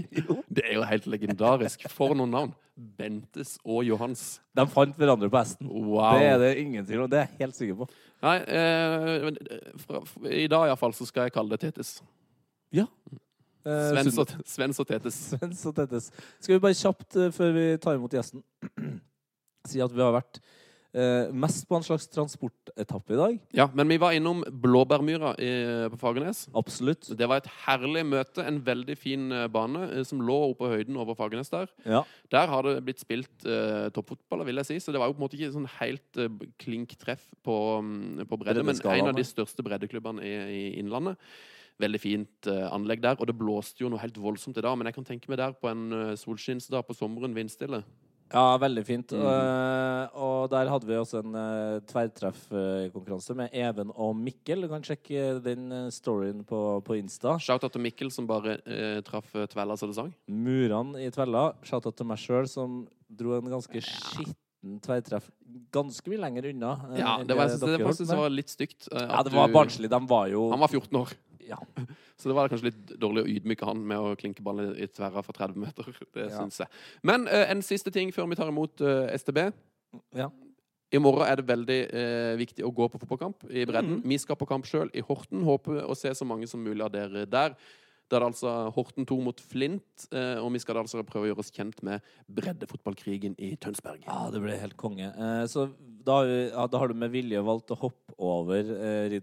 Det 0.50 0.66
er 0.66 0.80
jo 0.80 0.88
helt 0.90 1.10
legendarisk. 1.14 1.86
For 1.94 2.18
noen 2.18 2.34
navn. 2.34 2.56
Bentes 2.78 3.56
og 3.66 3.82
Johans. 3.88 4.38
De 4.58 4.66
fant 4.70 4.98
hverandre 4.98 5.30
på 5.34 5.40
hesten. 5.40 5.70
Wow. 5.70 6.18
Det 6.18 6.28
er 6.32 6.42
det 6.42 6.52
ingen 6.62 6.86
tvil 6.86 7.06
om. 7.06 7.10
Det 7.12 7.22
er 7.22 7.30
jeg 7.30 7.46
helt 7.46 7.58
sikker 7.58 7.80
på. 7.84 7.90
Nei, 8.26 8.38
eh, 8.50 9.28
eh, 9.30 9.72
fra, 9.84 10.02
I 10.26 10.48
dag 10.50 10.72
iallfall 10.72 10.96
så 10.98 11.06
skal 11.06 11.28
jeg 11.28 11.36
kalle 11.36 11.54
det 11.54 11.62
Tetis. 11.68 11.98
Ja. 12.74 12.88
Eh, 13.68 13.90
Svens 13.92 14.18
og, 14.18 14.32
Svens 14.54 14.82
og 14.82 14.88
Tetis. 14.90 15.20
Svens 15.34 15.66
og 15.70 15.76
Tetis. 15.78 16.10
Skal 16.40 16.58
vi 16.58 16.64
bare 16.64 16.78
kjapt, 16.78 17.10
eh, 17.16 17.34
før 17.36 17.54
vi 17.58 17.68
tar 17.84 18.00
imot 18.00 18.16
gjesten, 18.18 18.44
si 19.70 19.84
at 19.84 19.94
vi 19.94 20.02
har 20.02 20.16
vært 20.16 20.42
eh, 20.98 21.30
mest 21.34 21.68
på 21.70 21.78
en 21.78 21.86
slags 21.86 22.08
transportetappe 22.12 23.14
i 23.14 23.20
dag. 23.20 23.40
Ja, 23.56 23.68
men 23.74 23.90
vi 23.92 24.00
var 24.02 24.16
innom 24.18 24.44
Blåbærmyra 24.48 25.34
i, 25.40 25.52
på 25.94 26.00
Fagernes. 26.02 26.46
Absolutt. 26.58 27.10
Det 27.18 27.28
var 27.30 27.42
et 27.42 27.50
herlig 27.66 28.04
møte. 28.10 28.46
En 28.46 28.60
veldig 28.66 28.98
fin 29.00 29.28
eh, 29.32 29.48
bane 29.52 29.88
eh, 29.92 30.06
som 30.08 30.24
lå 30.24 30.38
oppe 30.50 30.64
på 30.64 30.72
høyden 30.74 30.98
over 30.98 31.18
Fagernes 31.20 31.54
der. 31.54 31.70
Ja. 31.86 32.04
Der 32.34 32.50
har 32.52 32.66
det 32.68 32.80
blitt 32.88 33.04
spilt 33.04 33.46
eh, 33.46 33.90
toppfotball, 33.96 34.46
vil 34.48 34.64
jeg 34.64 34.72
si. 34.72 34.80
Så 34.84 34.96
det 34.96 35.02
var 35.02 35.12
jo 35.12 35.18
på 35.18 35.22
en 35.22 35.28
måte 35.28 35.38
ikke 35.40 35.54
sånn 35.54 35.70
helt 35.78 36.24
eh, 36.24 36.48
klink 36.62 36.98
treff 37.02 37.28
på, 37.46 37.58
mm, 37.84 38.26
på 38.30 38.42
bredde, 38.42 38.66
men 38.66 38.82
en 38.82 39.12
av 39.14 39.18
de 39.18 39.28
største 39.28 39.66
breddeklubbene 39.66 40.26
i, 40.26 40.34
i 40.58 40.66
Innlandet. 40.82 41.22
Veldig 41.78 42.00
fint 42.02 42.50
eh, 42.50 42.66
anlegg 42.74 43.04
der, 43.04 43.20
og 43.22 43.30
det 43.30 43.38
blåste 43.38 43.84
jo 43.84 43.92
noe 43.94 44.02
helt 44.02 44.18
voldsomt 44.18 44.58
i 44.58 44.64
dag. 44.66 44.74
Men 44.80 44.90
jeg 44.90 44.98
kan 44.98 45.06
tenke 45.12 45.30
meg 45.30 45.38
der 45.38 45.54
på 45.54 45.70
en 45.70 45.84
uh, 45.94 46.16
solskinnsdag 46.18 46.88
på 46.88 46.96
sommeren 46.98 47.38
vindstille. 47.38 47.84
Ja, 48.34 48.58
veldig 48.60 48.84
fint. 48.88 49.14
Mm. 49.16 49.26
Eh, 49.32 50.18
og 50.20 50.50
der 50.52 50.70
hadde 50.72 50.88
vi 50.90 50.98
også 51.00 51.22
en 51.24 51.36
uh, 51.38 51.78
tverrtreffkonkurranse 51.88 53.36
med 53.38 53.54
Even 53.56 53.94
og 53.96 54.16
Mikkel. 54.20 54.66
Du 54.66 54.72
kan 54.72 54.84
sjekke 54.86 55.38
den 55.46 55.72
eh, 55.72 55.88
storyen 55.94 56.44
på, 56.48 56.62
på 56.88 56.98
Insta. 57.00 57.38
Shout-out 57.44 57.76
til 57.76 57.86
Mikkel 57.86 58.12
som 58.14 58.28
bare 58.30 58.58
uh, 58.66 59.00
traff 59.08 59.32
tvella 59.54 59.78
så 59.80 59.90
det 59.90 59.98
sang. 60.00 60.12
Murene 60.28 61.06
i 61.06 61.12
Tvella. 61.14 61.50
Shout-out 61.68 61.98
til 62.00 62.10
meg 62.10 62.22
sjøl, 62.22 62.50
som 62.52 62.84
dro 63.08 63.38
en 63.38 63.54
ganske 63.54 63.84
skitten 63.86 64.82
tverrtreff 64.84 65.30
ganske 65.72 66.12
mye 66.12 66.20
lenger 66.20 66.50
unna. 66.52 66.74
Ja, 66.98 67.14
det 67.24 67.36
var, 67.38 67.48
jeg 67.48 67.56
synes 67.56 67.64
det 67.64 67.72
holdt 67.78 67.88
faktisk 67.88 68.12
det 68.12 68.20
var 68.20 68.34
litt 68.34 68.52
stygt. 68.52 68.90
Ja, 68.92 69.24
det 69.24 69.32
var 69.36 69.48
du- 69.48 69.56
barnslig. 69.56 69.90
De 69.94 70.02
var 70.10 70.28
jo 70.34 70.50
Han 70.52 70.60
var 70.60 70.74
14 70.74 71.00
år. 71.00 71.16
Ja. 71.48 71.58
Så 72.18 72.30
det 72.30 72.36
var 72.38 72.50
kanskje 72.52 72.72
litt 72.72 72.96
dårlig 73.00 73.24
å 73.24 73.30
ydmyke 73.32 73.68
han 73.70 73.80
med 73.88 73.98
å 74.02 74.16
klinke 74.20 74.44
ballen 74.46 74.74
i 74.78 74.88
tverra 74.90 75.22
fra 75.26 75.36
30 75.38 75.62
meter. 75.62 75.88
Det 76.16 76.28
Ja. 76.28 76.42
synes 76.42 76.60
jeg. 76.64 76.68
Men 77.08 77.28
uh, 77.30 77.46
en 77.52 77.62
siste 77.66 77.94
ting 77.94 78.12
før 78.16 78.28
vi 78.32 78.38
tar 78.40 78.50
imot 78.52 78.82
uh, 78.82 79.08
STB. 79.18 79.48
Ja. 80.18 80.30
I 80.96 81.00
morgen 81.04 81.28
er 81.28 81.36
det 81.36 81.44
veldig 81.50 81.78
eh, 81.92 82.34
viktig 82.40 82.64
å 82.64 82.70
gå 82.72 82.86
på 82.88 83.00
fotballkamp 83.02 83.42
i 83.52 83.66
bredden. 83.68 83.98
Vi 84.08 84.16
skal 84.24 84.38
på 84.40 84.46
kamp 84.48 84.64
sjøl 84.70 84.88
i 84.96 85.02
Horten. 85.04 85.42
Håper 85.44 85.82
å 85.84 85.96
se 86.00 86.14
så 86.16 86.24
mange 86.24 86.48
som 86.48 86.62
mulig 86.64 86.80
av 86.86 86.94
dere 86.94 87.26
der. 87.28 87.58
Da 88.08 88.18
er 88.18 88.24
det 88.24 88.30
altså 88.32 88.52
Horten 88.72 89.04
2 89.08 89.18
mot 89.20 89.42
Flint, 89.44 90.06
eh, 90.16 90.40
og 90.40 90.54
vi 90.56 90.62
skal 90.64 90.78
da 90.78 90.82
altså 90.86 91.02
prøve 91.08 91.28
å 91.28 91.30
gjøre 91.32 91.44
oss 91.44 91.52
kjent 91.52 91.82
med 91.84 92.00
breddefotballkrigen 92.32 93.36
i 93.44 93.58
Tønsberg. 93.60 94.06
Ja, 94.08 94.30
det 94.32 94.40
ble 94.44 94.56
helt 94.62 94.78
konge. 94.80 95.08
Eh, 95.12 95.44
så 95.52 95.68
da, 96.08 96.22
har 96.22 96.28
ja, 96.32 96.64
da 96.72 96.80
har 96.80 96.88
du 96.88 96.96
med 97.02 97.12
vilje 97.12 97.42
valgt 97.44 97.74
å 97.76 97.80
hoppe 97.82 98.16
over 98.16 98.64
eh, 98.78 99.12
dag. 99.12 99.20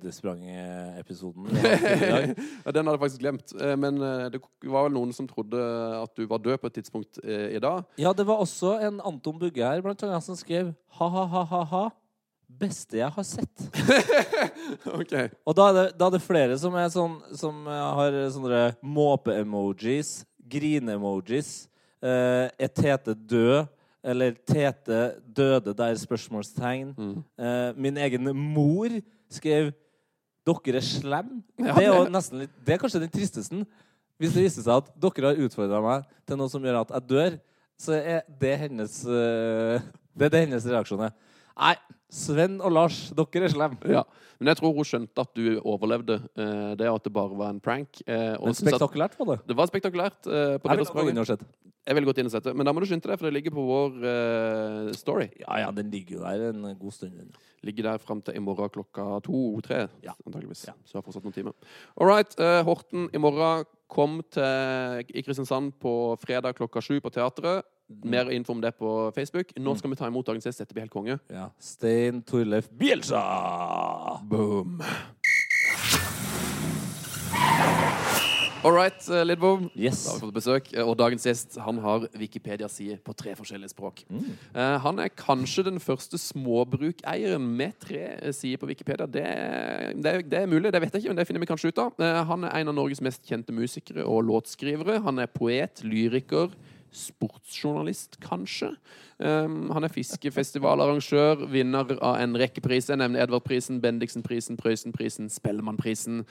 Ja, 2.64 2.73
den 2.73 2.85
hadde 2.85 2.97
jeg 2.99 3.03
faktisk 3.03 3.23
glemt. 3.25 3.49
Men 3.81 3.94
det 4.33 4.38
var 4.68 4.83
vel 4.87 4.94
noen 4.94 5.12
som 5.16 5.27
trodde 5.29 5.59
at 5.99 6.12
du 6.16 6.27
var 6.29 6.38
død 6.44 6.59
på 6.61 6.68
et 6.68 6.77
tidspunkt 6.79 7.18
i 7.25 7.61
dag. 7.62 7.85
Ja, 8.01 8.12
det 8.16 8.27
var 8.29 8.37
også 8.44 8.77
en 8.85 9.01
Anton 9.05 9.38
Bugge 9.40 9.64
her, 9.64 9.83
blant 9.85 10.03
annet, 10.05 10.25
som 10.27 10.37
skrev 10.38 10.66
ha-ha-ha-ha-ha. 10.99 11.85
Beste 12.44 13.01
jeg 13.01 13.09
har 13.11 13.25
sett. 13.27 13.64
Ok. 15.00 15.14
Og 15.46 15.57
da 15.57 15.68
er 15.68 15.77
det, 15.77 15.85
da 15.98 16.09
er 16.09 16.16
det 16.16 16.24
flere 16.24 16.59
som, 16.61 16.74
er 16.79 16.90
sånn, 16.92 17.16
som 17.37 17.62
eh, 17.68 17.85
har 17.98 18.18
sånne 18.35 18.64
måpe-emojis, 18.83 20.22
grine-emojis. 20.50 21.55
Eh, 22.05 22.48
er 22.48 22.74
Tete 22.74 23.14
død? 23.14 23.70
Eller 24.05 24.35
Tete 24.44 25.16
døde 25.24 25.72
der? 25.72 25.96
spørsmålstegn. 25.96 26.92
Eh, 27.40 27.70
min 27.77 27.96
egen 27.96 28.29
mor 28.37 28.92
skrev 29.33 29.72
'Dere 30.44 30.77
er 30.77 30.85
slem'. 30.85 31.40
det, 31.57 31.72
er 31.72 32.37
litt, 32.37 32.50
det 32.66 32.74
er 32.74 32.79
kanskje 32.79 33.00
den 33.00 33.09
tristeste. 33.09 33.64
Hvis 34.20 34.35
det 34.35 34.44
viser 34.44 34.62
seg 34.62 34.77
at 34.77 34.90
dere 35.00 35.31
har 35.31 35.40
utfordra 35.40 35.81
meg 35.81 36.05
til 36.29 36.37
noe 36.38 36.53
som 36.53 36.62
gjør 36.62 36.83
at 36.83 36.92
jeg 36.92 37.09
dør, 37.09 37.38
så 37.81 37.96
er 37.96 38.20
det 38.29 38.53
hennes 38.61 38.98
eh, 39.09 39.87
Det 40.14 40.29
er 40.29 40.35
det 40.35 40.42
hennes 40.44 40.66
reaksjon. 40.68 41.00
Nei, 41.09 41.74
Sven 42.14 42.61
og 42.62 42.70
Lars, 42.74 42.98
dere 43.16 43.44
er 43.48 43.53
slem. 43.53 43.74
Ja. 43.90 44.05
Men 44.38 44.50
jeg 44.53 44.59
tror 44.61 44.74
hun 44.77 44.87
skjønte 44.87 45.22
at 45.24 45.33
du 45.35 45.59
overlevde 45.66 46.20
eh, 46.38 46.72
det, 46.79 46.87
og 46.90 47.00
at 47.00 47.07
det 47.09 47.12
bare 47.16 47.37
var 47.38 47.50
en 47.55 47.61
prank. 47.62 48.00
eh, 48.07 48.37
Men 48.38 48.55
spektakulært 48.55 49.16
var 49.18 49.33
det. 49.35 49.38
det 49.50 49.57
var 49.59 49.70
spektakulært. 49.70 50.20
eh, 50.31 50.57
på 50.62 50.70
Jeg 50.70 50.79
ville 50.79 50.94
gått 50.94 51.11
inn 51.14 51.22
og 51.24 51.27
sett. 51.33 51.42
Jeg 51.85 51.94
ville 51.98 52.09
gått 52.09 52.18
inn 52.22 52.29
og 52.31 52.33
sett 52.33 52.44
det, 52.48 52.55
men 52.57 52.64
da 52.64 52.72
må 52.72 52.81
du 52.81 52.87
skynde 52.88 53.11
deg, 53.11 53.18
for 53.20 53.27
det 53.29 53.35
ligger 53.37 53.53
på 53.53 53.64
vår 53.66 53.98
eh, 54.09 54.92
story. 54.96 55.27
Ja, 55.42 55.59
ja, 55.66 55.70
den 55.77 55.90
ligger 55.92 56.16
jo 56.16 56.22
der 56.24 56.46
en 56.53 56.62
god 56.81 56.94
stund. 56.96 57.35
Ligger 57.64 57.83
der 57.90 57.98
fram 58.00 58.22
til 58.24 58.37
i 58.38 58.40
morgen 58.44 58.70
klokka 58.72 59.20
to-tre, 59.24 59.88
Ja. 60.05 60.14
antageligvis. 60.27 60.64
Ja. 60.68 60.72
Så 60.85 60.94
jeg 60.96 61.03
har 61.03 61.07
fortsatt 61.09 61.24
noen 61.27 61.35
timer. 61.37 61.53
All 62.00 62.09
right. 62.09 62.33
eh, 62.40 62.62
Horten 62.64 63.11
i 63.12 63.18
morgen. 63.20 63.64
Kom 63.90 64.18
til 64.33 65.05
i 65.12 65.23
Kristiansand 65.23 65.75
på 65.83 65.92
fredag 66.23 66.57
klokka 66.59 66.83
sju 66.83 66.99
på 67.05 67.12
teatret. 67.12 67.66
Mer 68.05 68.31
info 68.33 68.55
om 68.55 68.62
det 68.64 68.73
på 68.79 69.12
Facebook. 69.14 69.53
Nå 69.61 69.75
skal 69.77 69.92
vi 69.92 69.99
ta 70.01 70.09
imot 70.09 70.27
dagens 70.27 70.47
gjest. 70.49 70.62
Dette 70.62 70.77
blir 70.77 70.87
helt 70.87 70.94
konge. 70.94 71.18
Ja. 71.29 71.51
Stein 71.61 72.23
Torleif 72.25 72.70
Bjelsa! 72.73 73.20
Boom. 74.31 74.81
All 78.64 78.72
right, 78.72 78.96
eh, 79.11 79.24
Lidbom. 79.27 79.66
Yes. 79.77 80.05
Da 80.07 80.11
har 80.12 80.18
vi 80.20 80.24
fått 80.27 80.35
besøk. 80.38 80.68
eh, 80.72 80.87
Og 80.88 80.96
dagens 80.96 81.27
gjest 81.27 81.59
han 81.61 81.77
har 81.85 82.07
Wikipedia-side 82.16 82.96
på 83.05 83.12
tre 83.14 83.35
forskjellige 83.37 83.74
språk. 83.74 84.05
Eh, 84.55 84.79
han 84.81 84.98
er 84.98 85.11
kanskje 85.11 85.64
den 85.66 85.79
første 85.79 86.16
småbrukeieren 86.16 87.44
med 87.59 87.74
tre 87.79 88.33
sider 88.33 88.57
på 88.62 88.66
Wikipedia. 88.70 89.05
Det, 89.07 89.24
det, 90.00 90.07
er- 90.14 90.22
det 90.22 90.38
er 90.40 90.46
mulig, 90.46 90.72
det 90.72 90.81
vet 90.81 90.92
jeg 90.96 91.03
ikke, 91.03 91.12
men 91.12 91.16
det 91.20 91.27
finner 91.29 91.40
vi 91.44 91.50
kanskje 91.53 91.68
ut 91.74 91.79
av. 91.79 91.92
Han 92.31 92.44
er 92.44 92.57
en 92.62 92.68
av 92.72 92.74
Norges 92.74 93.03
mest 93.05 93.22
kjente 93.29 93.53
musikere 93.53 94.07
og 94.09 94.24
låtskrivere. 94.24 95.03
Han 95.05 95.18
er 95.18 95.27
poet, 95.27 95.83
lyriker, 95.85 96.48
sportsjournalist, 96.94 98.18
kanskje. 98.22 98.72
Um, 99.18 99.70
han 99.70 99.87
er 99.87 99.92
fiskefestivalarrangør, 99.94 101.44
vinner 101.52 101.92
av 102.02 102.16
en 102.18 102.35
rekke 102.38 102.62
priser. 102.64 102.94
Jeg 102.94 103.02
nevner 103.02 103.22
Edvardprisen, 103.22 103.78
Bendiksenprisen, 103.83 104.59
Prøysenprisen, 104.59 105.30
Spellemannprisen. 105.30 106.24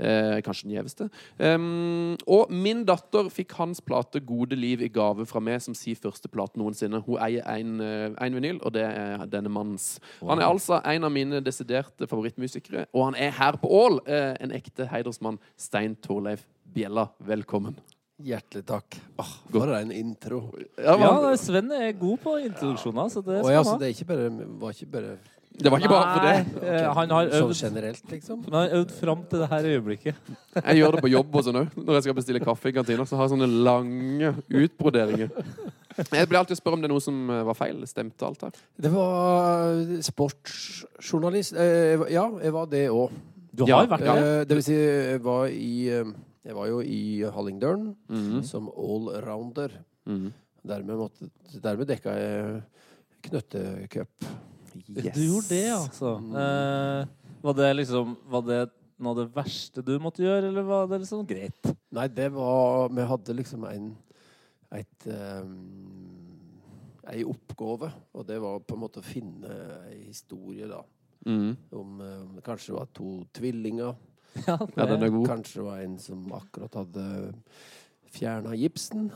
Uh, 0.00 0.38
kanskje 0.44 0.68
den 0.68 0.76
gjeveste. 0.78 1.10
Um, 1.36 2.16
og 2.24 2.52
min 2.52 2.86
datter 2.88 3.28
fikk 3.28 3.52
hans 3.58 3.82
plate 3.84 4.22
'Gode 4.24 4.56
liv' 4.56 4.80
i 4.80 4.88
gave 4.88 5.26
fra 5.26 5.40
meg 5.44 5.60
som 5.60 5.74
sin 5.74 5.96
første 5.96 6.28
plate 6.28 6.56
noensinne. 6.56 7.02
Hun 7.04 7.20
eier 7.20 7.44
en, 7.44 7.80
eh, 7.80 8.30
vinyl, 8.32 8.60
og 8.62 8.72
det 8.72 8.82
er 8.82 9.26
denne 9.26 9.52
mannens. 9.52 10.00
Han 10.20 10.38
er 10.38 10.48
altså 10.48 10.80
en 10.84 11.04
av 11.04 11.12
mine 11.12 11.40
desiderte 11.40 12.06
favorittmusikere, 12.06 12.86
og 12.94 13.04
han 13.04 13.14
er 13.14 13.30
her 13.30 13.52
på 13.52 13.68
Ål. 13.68 14.00
Uh, 14.08 14.36
en 14.40 14.52
ekte 14.52 14.86
heidersmann. 14.86 15.38
Stein 15.56 15.96
Torleif 15.96 16.46
Bjella, 16.72 17.10
velkommen. 17.18 17.76
Hjertelig 18.20 18.64
takk. 18.68 18.96
Åh, 19.22 19.34
for 19.50 19.74
en 19.78 19.92
intro. 19.96 20.40
Ja, 20.76 20.96
Ja, 21.00 21.36
Sven 21.40 21.70
er 21.72 21.92
god 21.96 22.20
på 22.20 22.36
introduksjoner, 22.44 23.08
så 23.12 23.22
det 23.24 23.40
skal 23.42 23.52
ja, 23.54 23.62
han 23.62 23.72
ha. 23.72 23.76
det 23.80 23.86
er 23.88 23.94
ikke 23.96 24.08
bare, 24.10 24.30
var 24.60 24.74
ikke 24.76 24.90
bare 24.92 25.18
det 25.60 25.68
var 25.68 25.80
ikke 25.82 25.90
bare 25.90 26.12
for 26.14 26.24
det. 26.24 26.68
Eh, 26.70 26.86
Han 26.94 27.10
har 27.10 27.26
sånn 27.34 27.50
øvd, 27.50 27.58
generelt, 27.58 28.04
liksom? 28.08 28.44
han 28.46 28.54
har 28.54 28.74
øvd 28.78 28.92
fram 28.96 29.24
til 29.28 29.42
det 29.42 29.48
her 29.50 29.66
øyeblikket. 29.74 30.14
Jeg 30.56 30.78
gjør 30.78 30.94
det 30.96 31.02
på 31.04 31.10
jobb 31.10 31.34
og 31.36 31.44
sånn 31.44 31.58
òg. 31.60 31.74
Når 31.76 31.98
jeg 31.98 32.04
skal 32.06 32.16
bestille 32.16 32.40
kaffe 32.44 32.70
i 32.70 32.72
kantina, 32.76 33.04
så 33.04 33.18
har 33.18 33.26
jeg 33.26 33.34
sånne 33.34 33.48
lange 33.66 34.30
utbroderinger. 34.62 35.28
Jeg 36.14 36.28
blir 36.30 36.38
alltid 36.40 36.56
spørre 36.56 36.78
om 36.78 36.84
det 36.84 36.88
er 36.88 36.94
noe 36.94 37.04
som 37.04 37.18
eh, 37.34 37.42
var 37.50 37.58
feil. 37.58 37.82
Stemte 37.90 38.24
alt 38.24 38.46
her? 38.46 38.62
Det 38.80 38.92
var 38.94 39.74
sportsjournalist. 40.06 41.52
Eh, 41.58 41.96
var- 42.00 42.10
ja, 42.14 42.24
jeg 42.46 42.52
var 42.56 42.66
det 42.70 42.84
òg. 42.88 43.10
Du 43.52 43.66
har 43.66 43.84
ja. 43.84 43.96
vært 43.98 44.48
Det 44.48 44.56
vil 44.60 44.64
si, 44.64 44.74
jeg 44.78 45.20
var 45.26 45.48
i 45.50 45.74
Jeg 46.46 46.56
var 46.56 46.68
jo 46.70 46.80
i 46.80 47.20
Hallingdølen 47.28 47.94
Mhm. 48.08 48.42
som 48.48 48.68
allrounder. 48.72 49.74
Mhm. 50.06 50.32
Dermed, 50.66 50.96
måtte, 50.96 51.30
dermed 51.60 51.86
dekka 51.88 52.12
jeg 52.16 52.62
knøttecup. 53.22 54.26
Du 54.86 55.00
gjorde 55.24 55.48
det, 55.48 55.66
altså. 55.72 56.16
Eh, 56.20 57.06
var 57.42 57.52
det 57.54 57.70
liksom 57.76 58.16
Var 58.30 58.42
det 58.42 58.70
noe 59.00 59.10
av 59.10 59.16
det 59.16 59.34
verste 59.34 59.82
du 59.84 59.98
måtte 59.98 60.20
gjøre, 60.22 60.48
eller 60.48 60.62
var 60.62 60.86
det 60.86 61.00
liksom 61.00 61.26
greit? 61.26 61.74
Nei, 61.92 62.06
det 62.08 62.30
var 62.32 62.88
Vi 62.88 63.02
hadde 63.02 63.34
liksom 63.36 63.64
en 63.70 63.96
et 64.72 65.06
um, 65.06 66.36
ei 67.10 67.24
oppgave, 67.26 67.88
og 68.14 68.26
det 68.28 68.36
var 68.40 68.60
på 68.60 68.76
en 68.76 68.80
måte 68.84 69.00
å 69.00 69.02
finne 69.02 69.50
ei 69.90 70.04
historie, 70.06 70.68
da. 70.70 70.84
Mm. 71.26 71.56
Om 71.74 72.00
um, 72.00 72.36
kanskje 72.40 72.70
det 72.70 72.76
var 72.76 72.86
to 72.94 73.24
tvillinger. 73.34 73.96
Ja, 74.46 74.56
Ja, 74.76 74.86
den 74.86 75.02
er 75.02 75.10
god. 75.12 75.26
Kanskje 75.28 75.60
det 75.60 75.66
var 75.66 75.80
en 75.84 75.98
som 75.98 76.26
akkurat 76.36 76.74
hadde 76.80 77.06
fjerna 78.10 78.54
gipsen. 78.58 79.08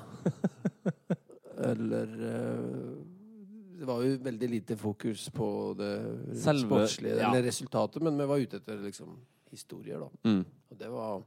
Eller 1.70 2.08
eh, 2.28 2.94
Det 3.78 3.86
var 3.86 4.02
jo 4.02 4.16
veldig 4.24 4.48
lite 4.50 4.76
fokus 4.78 5.28
på 5.34 5.46
det 5.78 5.92
Selve- 6.42 6.66
sportslige, 6.66 7.18
ja. 7.20 7.28
eller 7.30 7.42
resultatet, 7.46 8.02
men 8.02 8.16
vi 8.18 8.26
var 8.26 8.38
ute 8.42 8.56
etter 8.60 8.78
liksom 8.82 9.16
historier, 9.50 10.00
da. 10.02 10.08
Mm. 10.30 10.44
Og 10.70 10.78
det 10.78 10.88
var 10.90 11.22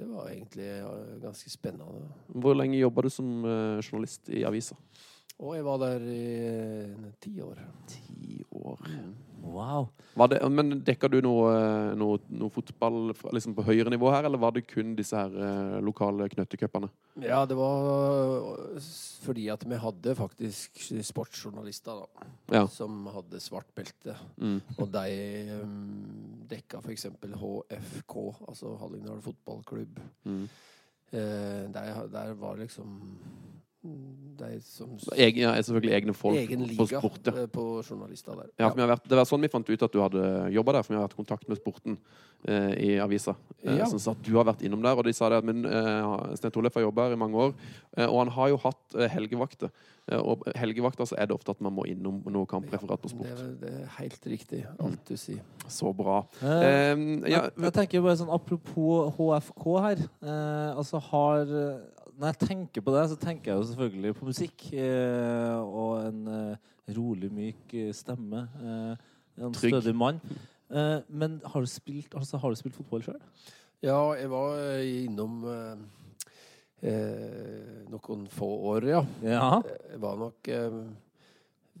det 0.00 0.06
var 0.08 0.28
egentlig 0.30 0.68
ganske 1.20 1.50
spennende. 1.52 2.06
Hvor 2.32 2.54
lenge 2.56 2.78
jobba 2.80 3.02
du 3.04 3.10
som 3.12 3.44
eh, 3.44 3.80
journalist 3.84 4.30
i 4.32 4.44
avisa? 4.48 4.76
Og 5.40 5.56
jeg 5.58 5.64
var 5.66 5.80
der 5.82 6.06
i 6.08 6.22
eh, 6.46 7.10
ti 7.20 7.34
år. 7.44 7.60
Ti 7.88 8.38
år. 8.56 8.80
Wow. 9.40 9.88
Var 10.14 10.30
det, 10.32 10.38
men 10.52 10.80
dekker 10.84 11.10
du 11.12 11.18
noe, 11.24 11.50
eh, 11.54 11.90
noe, 11.98 12.18
noe 12.34 12.52
fotball 12.52 13.12
liksom 13.34 13.54
på 13.56 13.64
høyere 13.66 13.92
nivå 13.92 14.10
her, 14.12 14.26
eller 14.28 14.40
var 14.42 14.54
det 14.56 14.66
kun 14.68 14.94
disse 14.98 15.16
her 15.16 15.34
eh, 15.34 15.76
lokale 15.84 16.28
knøttekøppene? 16.32 16.90
Ja, 17.24 17.42
det 17.48 17.56
var 17.58 18.80
fordi 19.24 19.48
at 19.52 19.64
vi 19.68 19.78
hadde 19.80 20.16
faktisk 20.18 20.80
sportsjournalister, 21.06 22.02
da. 22.02 22.28
Ja. 22.60 22.64
Som 22.70 23.04
hadde 23.14 23.42
svart 23.42 23.70
belte. 23.76 24.16
Mm. 24.40 24.58
Og 24.76 24.90
de 24.94 25.06
um, 25.60 26.42
dekka 26.50 26.82
f.eks. 26.82 27.08
HFK, 27.40 28.18
altså 28.48 28.74
Hallingdal 28.80 29.22
fotballklubb. 29.24 30.02
Mm. 30.24 30.44
Eh, 31.10 31.64
der, 31.74 32.06
der 32.12 32.34
var 32.38 32.56
liksom 32.56 32.86
mm, 32.86 33.60
de 33.82 34.60
som 34.60 34.90
Egen, 35.16 35.40
ja, 35.46 35.54
selvfølgelig 35.62 35.92
egne 35.96 36.12
folk 36.14 36.36
Egen 36.36 36.60
på 36.66 36.66
liga 36.68 36.98
sport. 37.00 37.20
Ja. 37.30 37.32
eh, 37.42 37.46
på 37.48 37.62
journalister 37.82 38.36
der. 38.36 38.50
Ja, 38.60 38.68
ja. 38.76 38.86
vært, 38.92 39.06
det 39.08 39.16
var 39.16 39.24
sånn 39.28 39.40
vi 39.40 39.48
fant 39.48 39.70
ut 39.70 39.82
at 39.86 39.92
du 39.94 40.00
hadde 40.02 40.24
jobba 40.52 40.72
der, 40.76 40.82
for 40.84 40.92
vi 40.92 40.98
har 41.00 41.06
vært 41.08 41.16
i 41.16 41.20
kontakt 41.22 41.48
med 41.48 41.56
sporten 41.60 41.96
eh, 42.44 42.74
i 42.76 42.90
avisa. 43.00 43.36
Eh, 43.64 43.78
Ja. 43.80 43.86
Som 43.88 43.98
sa 43.98 44.12
at 44.12 44.20
du 44.26 44.34
har 44.36 44.44
vært 44.44 44.60
innom 44.68 44.82
der, 44.84 44.98
og 45.00 45.04
de 45.08 45.12
sa 45.16 45.30
det 45.32 45.38
at 45.40 45.44
min, 45.48 45.64
eh, 45.64 46.34
Sten 46.36 46.52
Torleif 46.52 46.74
har 46.76 46.82
jobba 46.84 47.08
her 47.08 47.16
i 47.16 47.20
mange 47.22 47.36
år, 47.40 47.54
eh, 47.96 48.04
og 48.06 48.18
han 48.26 48.28
har 48.36 48.48
jo 48.52 48.58
hatt 48.66 48.96
eh, 48.98 49.08
helgevakter. 49.08 49.70
Eh, 50.10 50.18
og 50.20 50.44
helgevakter 50.56 51.06
så 51.08 51.16
er 51.16 51.26
det 51.30 51.36
ofte 51.38 51.50
at 51.56 51.60
man 51.64 51.72
må 51.72 51.86
innom 51.88 52.20
noe 52.28 52.44
kampreferat 52.50 53.00
på 53.00 53.08
det, 53.08 53.14
sport. 53.16 53.26
er- 53.32 53.56
det 53.60 53.72
er 53.80 53.86
helt 53.96 54.26
riktig, 54.26 54.66
alt 54.78 55.04
du 55.08 55.16
sier. 55.16 55.40
Så 55.68 55.94
bra. 55.96 56.26
Eh, 56.42 56.48
Eh, 56.50 56.96
ja, 57.30 57.48
jeg, 57.48 57.52
jeg 57.64 57.72
tenker 57.72 58.02
bare 58.04 58.16
sånn 58.20 58.32
Apropos 58.34 59.14
HFK 59.16 59.64
her. 59.80 59.96
Eh, 60.20 60.76
altså 60.76 61.00
har 61.00 61.46
Når 62.20 62.34
jeg 62.34 62.38
tenker 62.50 62.84
på 62.84 62.92
det, 62.92 63.02
så 63.08 63.16
tenker 63.16 63.48
jeg 63.48 63.56
jo 63.56 63.68
selvfølgelig 63.70 64.10
på 64.18 64.26
musikk. 64.28 64.64
Eh, 64.76 65.56
og 65.56 66.02
en 66.04 66.26
eh, 66.28 66.74
rolig, 66.92 67.30
myk 67.32 67.72
eh, 67.80 67.94
stemme. 67.96 68.42
Eh, 68.60 69.06
en 69.40 69.54
Trygg. 69.56 69.72
stødig 69.72 69.94
mann. 69.96 70.18
Eh, 70.68 70.98
men 71.08 71.38
har 71.48 71.64
du 71.64 71.70
spilt, 71.70 72.12
altså, 72.14 72.36
har 72.42 72.52
du 72.52 72.60
spilt 72.60 72.76
fotball 72.76 73.06
sjøl? 73.06 73.16
Ja, 73.80 74.12
jeg 74.20 74.28
var 74.28 74.58
eh, 74.60 74.84
innom 75.06 75.40
eh, 75.48 75.80
eh, 76.92 77.88
noen 77.88 78.28
få 78.28 78.50
år, 78.74 78.90
ja. 78.92 79.00
Ja. 79.24 79.48
Jeg 79.88 80.02
var 80.04 80.20
nok 80.20 80.52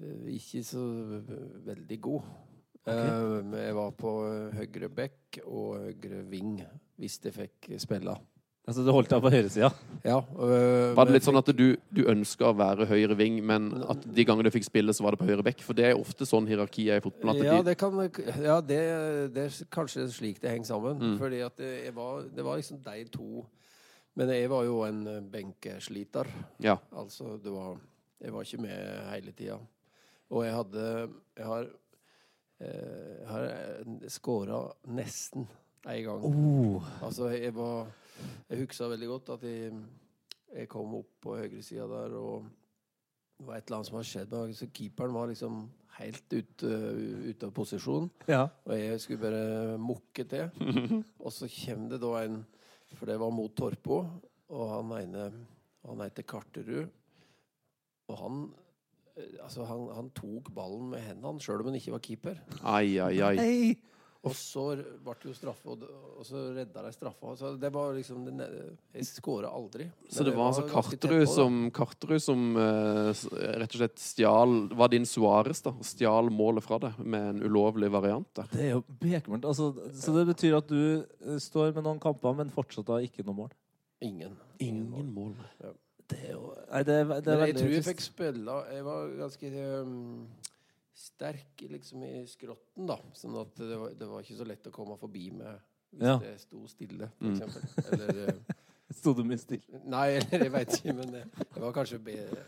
ikke 0.00 0.64
så 0.64 0.86
veldig 1.68 2.00
god. 2.00 2.32
Eh, 2.88 3.42
men 3.44 3.60
jeg 3.60 3.76
var 3.76 3.92
på 3.92 4.16
høyre 4.56 4.88
bekk 4.88 5.42
og 5.44 5.82
høyre 5.84 6.24
ving 6.32 6.62
hvis 6.96 7.20
jeg 7.28 7.36
fikk 7.36 7.74
spille. 7.84 8.16
Altså, 8.68 8.84
du 8.84 8.90
holdt 8.92 9.08
deg 9.10 9.22
på 9.24 9.30
høyresida? 9.32 9.70
Ja, 10.04 10.18
øh, 10.20 10.92
Var 10.94 11.08
det 11.08 11.14
litt 11.16 11.24
sånn 11.26 11.38
at 11.40 11.48
du, 11.56 11.64
du 11.90 12.00
ønska 12.12 12.50
å 12.50 12.56
være 12.56 12.86
høyre 12.86 13.16
ving, 13.18 13.38
men 13.44 13.70
at 13.90 14.04
de 14.04 14.24
gangene 14.28 14.46
du 14.46 14.54
fikk 14.54 14.66
spille, 14.68 14.92
så 14.94 15.02
var 15.02 15.16
det 15.16 15.20
på 15.22 15.26
høyre 15.30 15.42
bekk? 15.46 15.64
For 15.66 15.74
det 15.78 15.88
er 15.88 15.98
ofte 15.98 16.28
sånn 16.28 16.46
hierarkiet 16.46 16.92
er 16.94 17.00
i 17.00 17.04
fotball. 17.04 17.32
At 17.32 17.48
Ja, 17.48 17.56
det 17.66 17.74
kan 17.80 17.96
Ja, 18.44 18.60
det, 18.60 18.78
det 19.34 19.46
er 19.48 19.56
kanskje 19.74 20.06
slik 20.12 20.38
det 20.44 20.52
henger 20.52 20.68
sammen. 20.70 21.00
Mm. 21.00 21.16
Fordi 21.18 21.40
at 21.46 21.56
det, 21.58 21.70
jeg 21.88 21.96
var, 21.96 22.22
det 22.36 22.44
var 22.46 22.60
liksom 22.60 22.82
de 22.84 23.04
to 23.16 23.46
Men 24.18 24.28
jeg 24.34 24.50
var 24.50 24.64
jo 24.66 24.80
en 24.84 25.00
eh, 25.06 25.20
benkesliter. 25.32 26.26
ja. 26.60 26.76
Altså, 26.92 27.38
det 27.42 27.52
var 27.52 27.78
Jeg 28.20 28.32
var 28.32 28.42
ikke 28.44 28.62
med 28.62 29.10
hele 29.14 29.32
tida. 29.32 29.56
Og 30.30 30.44
jeg 30.44 30.54
hadde 30.54 30.86
Jeg 31.38 31.46
har 31.46 31.66
eh, 32.60 33.16
Jeg 33.20 33.28
har 33.30 33.48
skåra 34.08 34.62
nesten 34.86 35.48
én 35.88 36.04
gang. 36.04 36.22
Oh. 36.22 36.82
Altså, 37.02 37.30
jeg 37.32 37.54
var 37.56 37.86
Jeg 38.50 38.64
huska 38.64 38.88
veldig 38.90 39.08
godt 39.08 39.28
at 39.36 39.44
jeg, 39.46 39.72
jeg 40.56 40.68
kom 40.72 40.94
opp 40.98 41.10
på 41.22 41.36
høyresida 41.38 41.86
der, 41.90 42.14
og 42.18 42.46
det 43.38 43.46
var 43.46 43.56
et 43.60 43.68
eller 43.68 43.78
annet 43.78 43.88
som 43.88 43.96
hadde 44.00 44.10
skjedd 44.10 44.34
Så 44.58 44.66
keeperen 44.74 45.14
var 45.14 45.28
liksom 45.30 45.60
helt 46.00 46.32
ute, 46.32 46.70
ute 47.30 47.46
av 47.46 47.52
posisjon, 47.56 48.08
Ja. 48.28 48.46
og 48.66 48.72
jeg 48.76 49.00
skulle 49.00 49.20
bare 49.22 49.76
mukke 49.78 50.24
til. 50.28 50.48
Og 51.24 51.32
så 51.32 51.48
kommer 51.48 51.90
det 51.94 52.00
da 52.02 52.12
en 52.24 52.38
For 52.96 53.06
det 53.06 53.18
var 53.20 53.30
mot 53.30 53.52
Torpo, 53.54 53.98
og 54.50 54.64
han 54.74 54.90
ene 55.02 55.26
Han 55.86 56.00
heter 56.02 56.22
Karterud. 56.26 56.88
Og 58.10 58.16
han 58.18 58.40
eh, 59.16 59.36
Altså, 59.44 59.64
han, 59.68 59.86
han 59.94 60.10
tok 60.16 60.50
ballen 60.56 60.90
med 60.90 61.00
hendene, 61.04 61.40
sjøl 61.40 61.60
om 61.62 61.70
han 61.70 61.76
ikke 61.78 61.92
var 61.94 62.02
keeper. 62.04 62.40
Ai, 62.64 62.98
ai, 62.98 63.20
ai. 63.20 63.36
Hei. 63.36 63.76
Og 64.20 64.34
så 64.36 64.62
ble 64.76 65.14
det 65.16 65.30
jo 65.30 65.32
straffe, 65.32 65.72
og, 65.72 65.84
så 66.28 66.42
redda 66.52 66.82
de 66.84 66.90
straffa. 66.92 67.32
Så 67.40 67.54
det 67.56 67.70
var 67.72 67.94
liksom 67.96 68.26
det 68.28 68.48
Jeg 68.92 69.06
skåra 69.08 69.48
aldri. 69.48 69.86
Så 70.12 70.26
det 70.26 70.34
var 70.36 70.50
altså 70.50 70.66
Karterud 70.68 71.24
som, 71.30 71.60
Karterud 71.72 72.20
som 72.20 72.42
uh, 72.58 73.08
rett 73.62 73.72
og 73.72 73.78
slett 73.80 74.02
stjal 74.02 74.54
Var 74.76 74.92
din 74.92 75.08
Suárez, 75.08 75.64
da? 75.64 75.72
Stjal 75.86 76.28
målet 76.34 76.66
fra 76.66 76.82
deg 76.84 77.00
med 77.00 77.30
en 77.30 77.42
ulovlig 77.48 77.88
variant 77.92 78.28
der. 78.36 78.52
Det 78.52 78.66
er 78.66 78.74
jo 78.74 78.84
bekmørkt. 79.00 79.48
Altså, 79.48 79.72
så 79.96 80.16
det 80.18 80.26
betyr 80.34 80.58
at 80.60 80.68
du 80.68 80.82
eh, 81.00 81.40
står 81.40 81.72
med 81.78 81.86
noen 81.88 82.02
kamper, 82.02 82.36
men 82.36 82.52
fortsatt 82.52 82.92
har 82.92 83.06
ikke 83.06 83.24
noe 83.24 83.46
mål? 83.46 83.54
Ingen. 84.04 84.36
Ingen 84.60 85.14
mål. 85.16 85.32
Det 86.10 86.20
er 86.26 86.34
jo 86.34 86.52
Nei, 86.70 86.84
det 86.84 86.94
er, 87.00 87.10
det 87.24 87.32
er 87.32 87.40
Men 87.40 87.50
jeg 87.52 87.56
tror 87.56 87.72
jeg 87.72 87.84
fikk 87.86 88.00
spille 88.02 88.54
Jeg 88.74 88.86
var 88.86 89.12
ganske 89.20 89.50
um, 89.80 90.24
sterk 91.00 91.62
liksom 91.70 92.02
i 92.04 92.14
skrotten, 92.28 92.86
da. 92.90 92.98
Sånn 93.16 93.36
at 93.40 93.54
det 93.56 93.76
var, 93.80 93.94
det 93.96 94.08
var 94.10 94.24
ikke 94.24 94.36
så 94.38 94.46
lett 94.48 94.68
å 94.68 94.72
komme 94.74 94.96
forbi 95.00 95.30
med 95.32 95.58
hvis 95.90 96.06
Ja. 96.06 96.18
det 96.22 96.36
sto 96.44 96.60
stille, 96.70 97.08
for 97.18 97.26
Mm. 97.26 97.36
eksempel. 97.36 97.62
Eller 97.92 98.28
eh, 98.28 98.56
Sto 99.00 99.12
du 99.14 99.22
mye 99.24 99.38
stille? 99.38 99.80
Nei, 99.86 100.06
eller 100.18 100.44
jeg 100.46 100.52
veit 100.52 100.72
ikke, 100.76 100.94
men 100.98 101.12
det, 101.14 101.24
det 101.54 101.62
var 101.62 101.72
kanskje 101.74 101.98
bedre. 102.04 102.44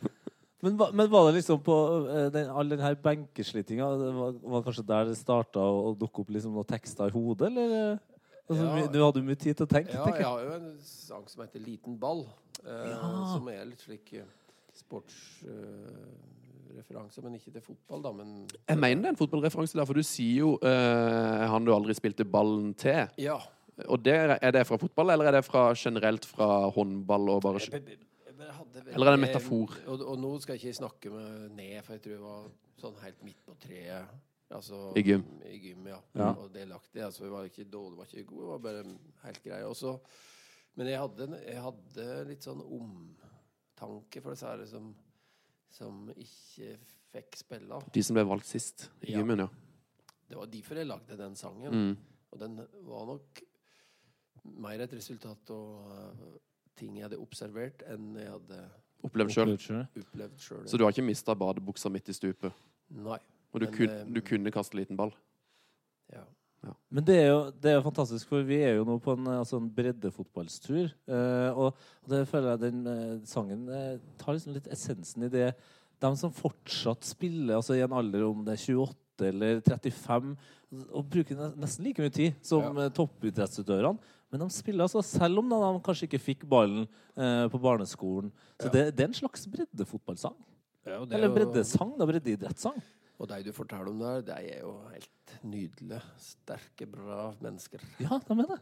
Men, 0.63 0.77
men 0.95 1.09
var 1.11 1.27
det 1.27 1.35
liksom 1.41 1.59
på 1.67 1.75
eh, 2.07 2.29
den, 2.35 2.51
all 2.51 2.69
den 2.71 2.83
her 2.85 2.95
benkeslittinga 3.03 3.89
var, 4.15 4.37
var 4.55 4.63
kanskje 4.67 4.85
der 4.87 5.09
det 5.11 5.17
starta 5.19 5.59
å, 5.59 5.81
å 5.91 5.95
dukke 5.99 6.23
opp 6.23 6.31
liksom 6.37 6.55
noen 6.55 6.69
tekster 6.71 7.11
i 7.11 7.17
hodet, 7.17 7.49
eller? 7.51 7.77
eh? 7.93 8.09
Altså, 8.51 8.65
Ja. 8.69 8.87
Du 8.93 8.99
hadde 9.03 9.21
jo 9.23 9.27
mye 9.27 9.39
tid 9.39 9.57
til 9.57 9.67
å 9.67 9.71
tenke. 9.71 9.95
Ja, 9.97 10.07
jeg 10.13 10.27
har 10.27 10.43
jo 10.45 10.53
en 10.59 10.71
sang 10.85 11.27
som 11.31 11.43
heter 11.45 11.63
'Liten 11.63 11.99
ball', 11.99 12.27
eh, 12.67 12.91
Ja. 12.91 13.11
som 13.33 13.49
er 13.49 13.65
litt 13.65 13.81
slik 13.81 14.13
uh, 14.19 14.27
sportsreferanse, 16.73 17.23
men 17.23 17.35
ikke 17.37 17.53
til 17.53 17.63
fotball, 17.65 18.03
da. 18.03 18.13
Men 18.13 18.31
Jeg 18.69 18.79
mener 18.79 19.03
det 19.03 19.11
er 19.11 19.15
en 19.15 19.21
fotballreferanse 19.21 19.79
der, 19.79 19.85
for 19.89 19.95
du 19.99 20.03
sier 20.03 20.39
jo 20.41 20.53
uh, 20.63 21.45
han 21.53 21.65
du 21.67 21.73
aldri 21.75 21.95
spilte 21.95 22.25
ballen 22.25 22.75
til. 22.75 23.09
ja. 23.19 23.39
Og 23.89 24.03
der, 24.05 24.37
er 24.43 24.51
det 24.53 24.67
fra 24.69 24.77
fotball, 24.77 25.11
eller 25.15 25.31
er 25.31 25.33
det 25.39 25.45
fra 25.47 25.73
generelt 25.75 26.27
fra 26.29 26.69
håndball 26.71 27.31
og 27.33 27.39
bare 27.43 27.59
Jeg, 27.59 27.81
jeg, 27.89 27.97
jeg 28.39 28.53
hadde 28.53 28.83
Eller 28.93 29.07
er 29.09 29.17
det 29.17 29.19
en 29.19 29.23
metafor? 29.25 29.73
Og, 29.89 30.03
og 30.13 30.19
nå 30.21 30.33
skal 30.43 30.53
jeg 30.59 30.61
ikke 30.67 30.77
snakke 30.77 31.11
med 31.11 31.49
ned, 31.57 31.79
for 31.83 31.95
jeg 31.97 32.03
tror 32.05 32.13
jeg 32.13 32.21
var 32.21 32.51
sånn 32.83 32.99
helt 33.01 33.23
midt 33.25 33.41
på 33.49 33.57
treet. 33.65 34.13
Altså, 34.53 34.83
I 34.95 35.03
gym. 35.09 35.25
I 35.49 35.57
gym, 35.65 35.89
ja. 35.89 35.97
Ja. 36.21 36.29
Og 36.37 36.53
delaktig. 36.53 37.01
Altså, 37.03 37.25
jeg 37.25 37.33
var 37.33 37.49
ikke 37.49 37.65
dårlig, 37.73 37.97
var 38.03 38.13
ikke 38.13 38.29
god, 38.29 38.43
jeg 38.45 38.51
var 38.53 38.63
bare 38.69 38.85
helt 39.25 39.43
grei. 39.49 39.63
Og 39.65 39.75
så- 39.81 39.99
men 40.77 40.87
jeg 40.93 40.99
hadde, 41.01 41.31
jeg 41.49 41.63
hadde 41.65 42.07
litt 42.29 42.45
sånn 42.45 42.61
omtanke 42.61 44.21
for 44.23 44.37
disse 44.37 44.47
her 44.53 44.67
som, 44.69 44.93
som 45.73 46.07
ikke 46.13 46.77
fikk 47.13 47.39
spille. 47.41 47.81
De 47.93 48.05
som 48.05 48.17
ble 48.17 48.25
valgt 48.29 48.49
sist 48.49 48.89
i 49.03 49.13
Ja. 49.13 49.21
gymmen, 49.21 49.45
ja. 49.45 49.49
Det 50.29 50.39
var 50.39 50.47
derfor 50.47 50.79
jeg 50.81 50.89
lagde 50.89 51.17
den 51.19 51.35
sangen. 51.37 51.73
Mm. 51.73 51.97
Og 52.33 52.39
den 52.41 52.57
var 52.89 53.07
nok 53.07 53.43
mer 54.45 54.81
et 54.81 54.95
resultat 54.97 55.51
av 55.51 55.91
uh, 55.93 56.39
ting 56.79 56.97
jeg 56.97 57.05
hadde 57.05 57.21
observert, 57.21 57.85
enn 57.87 58.15
jeg 58.17 58.31
hadde 58.33 58.63
Opplevd 59.03 59.33
sjøl. 59.35 59.57
Så 60.71 60.79
du 60.79 60.85
har 60.85 60.93
ikke 60.95 61.03
mista 61.03 61.35
badebuksa 61.35 61.91
midt 61.91 62.09
i 62.13 62.15
stupet? 62.15 62.55
Nei. 62.95 63.19
Og 63.53 63.61
du, 63.61 63.67
Men, 63.67 63.75
kun, 63.75 63.91
eh, 63.91 64.05
du 64.15 64.21
kunne 64.25 64.53
kaste 64.55 64.79
liten 64.79 64.97
ball? 64.97 65.11
Ja. 66.63 66.73
Men 66.95 67.05
det 67.09 67.17
er, 67.19 67.29
jo, 67.33 67.39
det 67.59 67.71
er 67.73 67.75
jo 67.81 67.85
fantastisk, 67.89 68.29
for 68.31 68.45
vi 68.47 68.61
er 68.63 68.77
jo 68.77 68.85
nå 68.87 68.95
på 69.03 69.17
en, 69.17 69.27
eh, 69.27 69.39
altså 69.43 69.59
en 69.59 69.71
breddefotballstur. 69.75 70.93
Eh, 71.11 71.51
og, 71.59 71.75
og 72.05 72.09
det 72.13 72.21
føler 72.31 72.53
jeg 72.53 72.61
den 72.69 72.87
eh, 72.87 73.15
sangen 73.27 73.65
eh, 73.69 73.97
tar 74.21 74.37
liksom 74.37 74.55
litt 74.55 74.69
essensen 74.71 75.27
i 75.27 75.31
det. 75.33 75.49
De 76.03 76.11
som 76.19 76.33
fortsatt 76.35 77.03
spiller 77.07 77.59
altså 77.59 77.75
i 77.79 77.83
en 77.83 77.95
alder 77.99 78.25
om 78.29 78.45
det 78.47 78.55
er 78.57 78.63
28 78.79 79.27
eller 79.29 79.61
35, 79.67 80.33
og 80.97 81.05
bruker 81.13 81.43
nesten 81.61 81.85
like 81.85 82.03
mye 82.03 82.15
tid 82.15 82.39
som 82.47 82.63
Ja. 82.65 82.87
eh, 82.87 82.95
toppidrettsutøverne. 82.97 83.99
Men 84.33 84.41
de 84.41 84.49
spiller 84.55 84.87
altså, 84.87 85.03
selv 85.05 85.43
om 85.43 85.51
de 85.53 85.59
kanskje 85.85 86.07
ikke 86.09 86.23
fikk 86.31 86.47
ballen 86.49 86.87
eh, 87.19 87.45
på 87.53 87.59
barneskolen. 87.61 88.31
Så 88.63 88.71
Ja. 88.71 88.73
det, 88.79 88.85
det 88.97 89.05
er 89.05 89.11
en 89.11 89.19
slags 89.19 89.45
breddefotballsang. 89.51 90.39
Ja, 90.87 91.03
det 91.05 91.13
er 91.13 91.19
Eller 91.19 91.35
breddesang, 91.35 91.93
da. 91.99 92.07
Breddeidrettssang. 92.09 92.79
Og 93.23 93.29
de 93.31 93.39
du 93.47 93.53
forteller 93.55 93.93
om 93.93 94.01
der, 94.03 94.23
de 94.27 94.35
er 94.51 94.63
jo 94.65 94.75
helt 94.91 95.35
nydelige, 95.47 96.01
sterke, 96.19 96.89
bra 96.91 97.29
mennesker. 97.43 97.83
Ja, 98.03 98.19
de 98.19 98.35
er 98.35 98.49
det. 98.51 98.61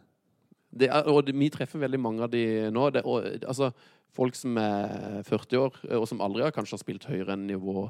Det 0.71 0.89
er, 0.93 1.09
og 1.11 1.25
de, 1.27 1.35
vi 1.35 1.49
treffer 1.51 1.81
veldig 1.83 1.99
mange 1.99 2.23
av 2.27 2.31
de 2.31 2.45
nå. 2.71 2.91
Det, 2.95 3.03
og, 3.09 3.25
altså, 3.41 3.71
folk 4.15 4.37
som 4.37 4.59
er 4.61 5.25
40 5.27 5.63
år, 5.65 5.81
og 5.97 6.07
som 6.11 6.21
aldri 6.23 6.45
har 6.45 6.55
kanskje 6.55 6.77
har 6.77 6.83
spilt 6.85 7.09
høyere 7.09 7.35
enn 7.35 7.49
nivå 7.49 7.89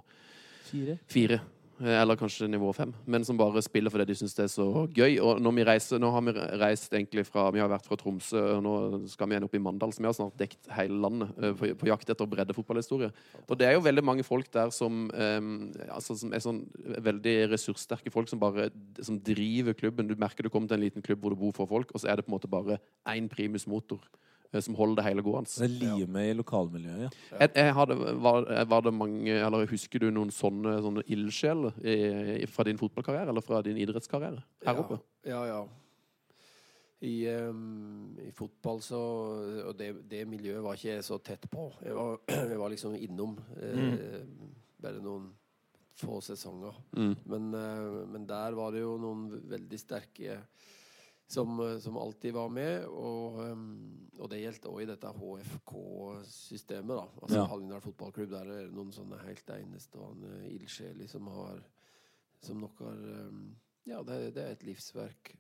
Fire. 0.70 1.00
fire. 1.11 1.40
Eh, 1.81 1.97
Eller 2.01 2.19
kanskje 2.19 2.49
nivå 2.51 2.73
fem, 2.77 2.93
men 3.07 3.25
som 3.25 3.38
bare 3.38 3.62
spiller 3.64 3.93
fordi 3.93 4.07
de 4.11 4.16
syns 4.19 4.37
det 4.37 4.45
er 4.47 4.53
så 4.53 4.66
gøy. 4.95 5.19
Og 5.25 5.40
når 5.43 5.57
vi 5.57 5.66
reiser, 5.69 6.01
Nå 6.01 6.11
har 6.14 6.25
vi 6.27 6.35
reist 6.61 6.93
egentlig 6.93 7.27
fra 7.29 7.49
Vi 7.51 7.61
har 7.62 7.71
vært 7.71 7.88
fra 7.88 7.99
Tromsø, 8.01 8.40
og 8.57 8.62
nå 8.64 8.75
skal 9.11 9.29
vi 9.29 9.37
igjen 9.37 9.49
opp 9.49 9.59
i 9.59 9.62
Mandal. 9.62 9.93
Så 9.93 10.03
vi 10.03 10.09
har 10.09 10.16
snart 10.16 10.38
dekt 10.40 10.71
hele 10.77 11.01
landet 11.03 11.35
eh, 11.43 11.55
på, 11.57 11.73
på 11.83 11.90
jakt 11.90 12.11
etter 12.11 12.31
breddefotballhistorie. 12.31 13.11
Og 13.47 13.59
det 13.59 13.69
er 13.69 13.77
jo 13.77 13.85
veldig 13.85 14.07
mange 14.07 14.27
folk 14.27 14.51
der 14.55 14.73
som, 14.75 15.11
um, 15.11 15.53
altså, 15.88 16.16
som 16.21 16.33
er 16.33 16.45
sånn 16.45 16.64
veldig 17.11 17.37
ressurssterke 17.53 18.12
folk 18.14 18.31
som 18.31 18.40
bare 18.43 18.71
som 19.01 19.21
driver 19.21 19.77
klubben. 19.77 20.09
Du 20.09 20.16
merker 20.19 20.47
du 20.47 20.53
kommer 20.53 20.71
til 20.71 20.81
en 20.81 20.87
liten 20.87 21.05
klubb 21.05 21.25
hvor 21.25 21.35
det 21.35 21.40
bor 21.40 21.57
få 21.57 21.69
folk, 21.71 21.95
og 21.95 22.03
så 22.03 22.11
er 22.11 22.21
det 22.21 22.27
på 22.27 22.33
en 22.33 22.38
måte 22.38 22.51
bare 22.51 22.81
én 23.09 23.29
primus 23.31 23.66
motor 23.71 24.03
som 24.59 24.75
holder 24.75 24.99
det 24.99 25.05
hele 25.07 25.23
gående. 25.23 25.51
Det 25.63 25.69
limet 25.71 26.31
i 26.33 26.37
lokalmiljøet, 26.39 27.03
ja. 27.07 27.11
Jeg, 27.45 27.53
jeg 27.55 27.75
hadde, 27.77 27.97
var, 28.19 28.49
var 28.67 28.81
det 28.83 28.93
mange 28.93 29.37
Eller 29.39 29.67
Husker 29.71 30.03
du 30.03 30.09
noen 30.11 30.33
sånne, 30.35 30.73
sånne 30.83 31.05
ildsjeler 31.07 31.77
i- 31.87 32.47
fra 32.51 32.65
din 32.67 32.81
fotballkarriere 32.81 33.31
eller 33.31 33.45
fra 33.47 33.63
din 33.63 33.79
idrettskarriere 33.79 34.43
her 34.67 34.81
oppe? 34.83 34.99
Ja, 35.25 35.45
ja. 35.47 35.61
I, 37.01 37.15
um, 37.49 38.17
I 38.21 38.31
fotball 38.37 38.83
så 38.85 38.99
Og 39.71 39.77
det, 39.79 39.93
det 40.11 40.27
miljøet 40.29 40.61
var 40.67 40.75
ikke 40.77 40.97
jeg 40.99 41.05
så 41.07 41.17
tett 41.25 41.47
på. 41.51 41.71
Jeg 41.87 41.95
var, 41.97 42.19
jeg 42.53 42.59
var 42.61 42.75
liksom 42.75 42.97
innom 42.99 43.39
eh, 43.57 44.19
bare 44.83 45.01
noen 45.01 45.31
få 46.01 46.19
sesonger. 46.25 46.77
Mm. 46.97 47.15
Men, 47.29 47.49
eh, 47.57 47.97
men 48.09 48.27
der 48.29 48.55
var 48.57 48.73
det 48.73 48.83
jo 48.85 48.99
noen 49.01 49.27
veldig 49.49 49.81
sterke 49.81 50.39
som, 51.31 51.61
eh, 51.61 51.79
som 51.79 51.97
alltid 51.97 52.35
var 52.35 52.49
med. 52.49 52.87
Og, 52.87 53.40
ehm, 53.45 54.09
og 54.19 54.31
det 54.31 54.40
gjelder 54.43 54.71
òg 54.71 54.83
i 54.83 54.88
dette 54.90 55.12
HFK-systemet. 55.14 56.97
da 56.97 57.07
Altså 57.23 57.37
Ja. 57.37 57.45
Hallingdal 57.47 57.81
fotballklubb. 57.81 58.31
Der 58.31 58.40
er 58.40 58.66
det 58.66 58.75
noen 58.75 58.93
sånne 58.93 59.19
helt 59.25 59.47
enestående 59.47 60.51
ildsjeler 60.51 61.09
som 61.09 61.27
har 61.27 61.62
Som 62.43 62.61
nok 62.61 62.79
har 62.79 62.97
ehm, 62.97 63.55
Ja, 63.87 64.03
det, 64.03 64.35
det 64.35 64.43
er 64.43 64.53
et 64.53 64.62
livsverk. 64.64 65.37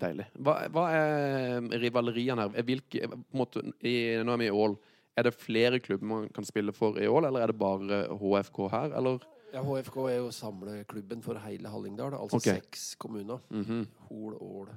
Deilig. 0.00 0.26
Hva, 0.34 0.68
hva 0.68 0.90
er 0.92 1.60
rivaleriene 1.80 2.48
her? 2.48 2.62
Hvilke, 2.62 3.08
på 3.08 3.38
måte, 3.38 3.62
i, 3.80 4.22
nå 4.22 4.32
er 4.32 4.36
vi 4.36 4.46
i 4.46 4.50
Ål. 4.50 4.76
Er 5.16 5.22
det 5.22 5.34
flere 5.34 5.80
klubber 5.80 6.06
man 6.06 6.28
kan 6.28 6.44
spille 6.44 6.72
for 6.72 6.98
i 6.98 7.06
Ål, 7.06 7.24
eller 7.24 7.40
er 7.40 7.46
det 7.46 7.58
bare 7.58 8.08
HFK 8.18 8.68
her? 8.68 8.96
Eller? 8.98 9.20
Ja, 9.54 9.62
HFK 9.62 9.96
er 10.10 10.16
jo 10.16 10.30
samleklubben 10.34 11.22
for 11.22 11.38
hele 11.38 11.68
Hallingdal. 11.68 12.16
Altså 12.18 12.36
okay. 12.36 12.58
seks 12.58 12.94
kommuner. 12.96 13.38
Mhm. 13.50 13.86
Hol, 14.08 14.34
Ål, 14.34 14.68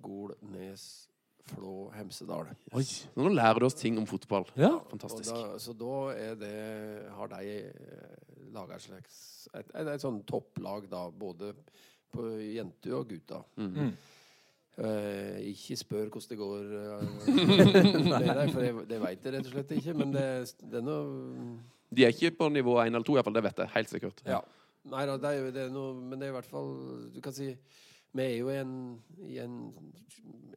Gol, 0.00 0.32
Nes, 0.52 0.86
Flå, 1.42 1.90
Hemsedal. 1.96 2.52
Oi. 2.78 2.84
Nå 3.18 3.32
lærer 3.34 3.60
du 3.60 3.66
oss 3.66 3.76
ting 3.76 3.98
om 3.98 4.06
fotball. 4.06 4.46
Ja. 4.54 4.76
Fantastisk. 4.92 5.32
da, 5.32 5.58
så 5.60 5.74
da 5.76 5.96
er 6.14 6.38
det, 6.38 6.54
har 7.16 7.32
de 7.34 7.56
eh, 7.66 8.32
laga 8.54 8.78
et 8.78 8.84
slags 8.86 9.18
et, 9.52 9.68
et, 9.74 9.88
et 9.90 10.02
sånn 10.02 10.22
topplag, 10.28 10.86
da, 10.90 11.08
både 11.10 11.52
på 12.12 12.28
jenter 12.44 12.94
og 12.96 13.10
gutta. 13.10 13.42
Mm. 13.58 13.92
Eh, 14.72 15.50
ikke 15.50 15.76
spør 15.76 16.08
hvordan 16.14 16.30
det 16.30 16.38
går 16.40 16.70
uh, 16.80 17.02
med 18.08 18.30
deg, 18.30 18.46
for 18.54 18.62
det, 18.62 18.72
det 18.88 19.00
veit 19.02 19.26
jeg 19.26 19.34
rett 19.34 19.48
og 19.48 19.52
slett 19.52 19.76
ikke. 19.76 19.96
Men 19.98 20.14
det, 20.14 20.26
det 20.62 20.80
er 20.80 20.86
noe 20.86 21.56
De 21.92 22.06
er 22.06 22.14
ikke 22.14 22.32
på 22.38 22.48
nivå 22.54 22.78
1 22.80 22.94
eller 22.94 23.04
2, 23.04 23.18
iallfall. 23.18 23.36
Det 23.36 23.46
vet 23.48 23.64
jeg 23.64 23.74
helt 23.74 23.92
sikkert. 23.92 24.22
Ja. 24.28 24.40
Nei 24.92 25.04
da, 25.10 25.18
det 25.20 25.32
er 25.36 25.50
det 25.54 25.66
er 25.68 25.74
noe 25.74 25.92
Men 25.94 26.18
det 26.18 26.26
er 26.26 26.32
i 26.32 26.34
hvert 26.34 26.48
fall 26.50 26.72
Du 27.14 27.20
kan 27.22 27.34
si 27.36 27.52
Vi 28.12 28.24
er 28.24 28.34
jo 28.36 28.50
i 28.52 28.58
en, 28.60 28.74
i 29.24 29.38
en, 29.40 29.56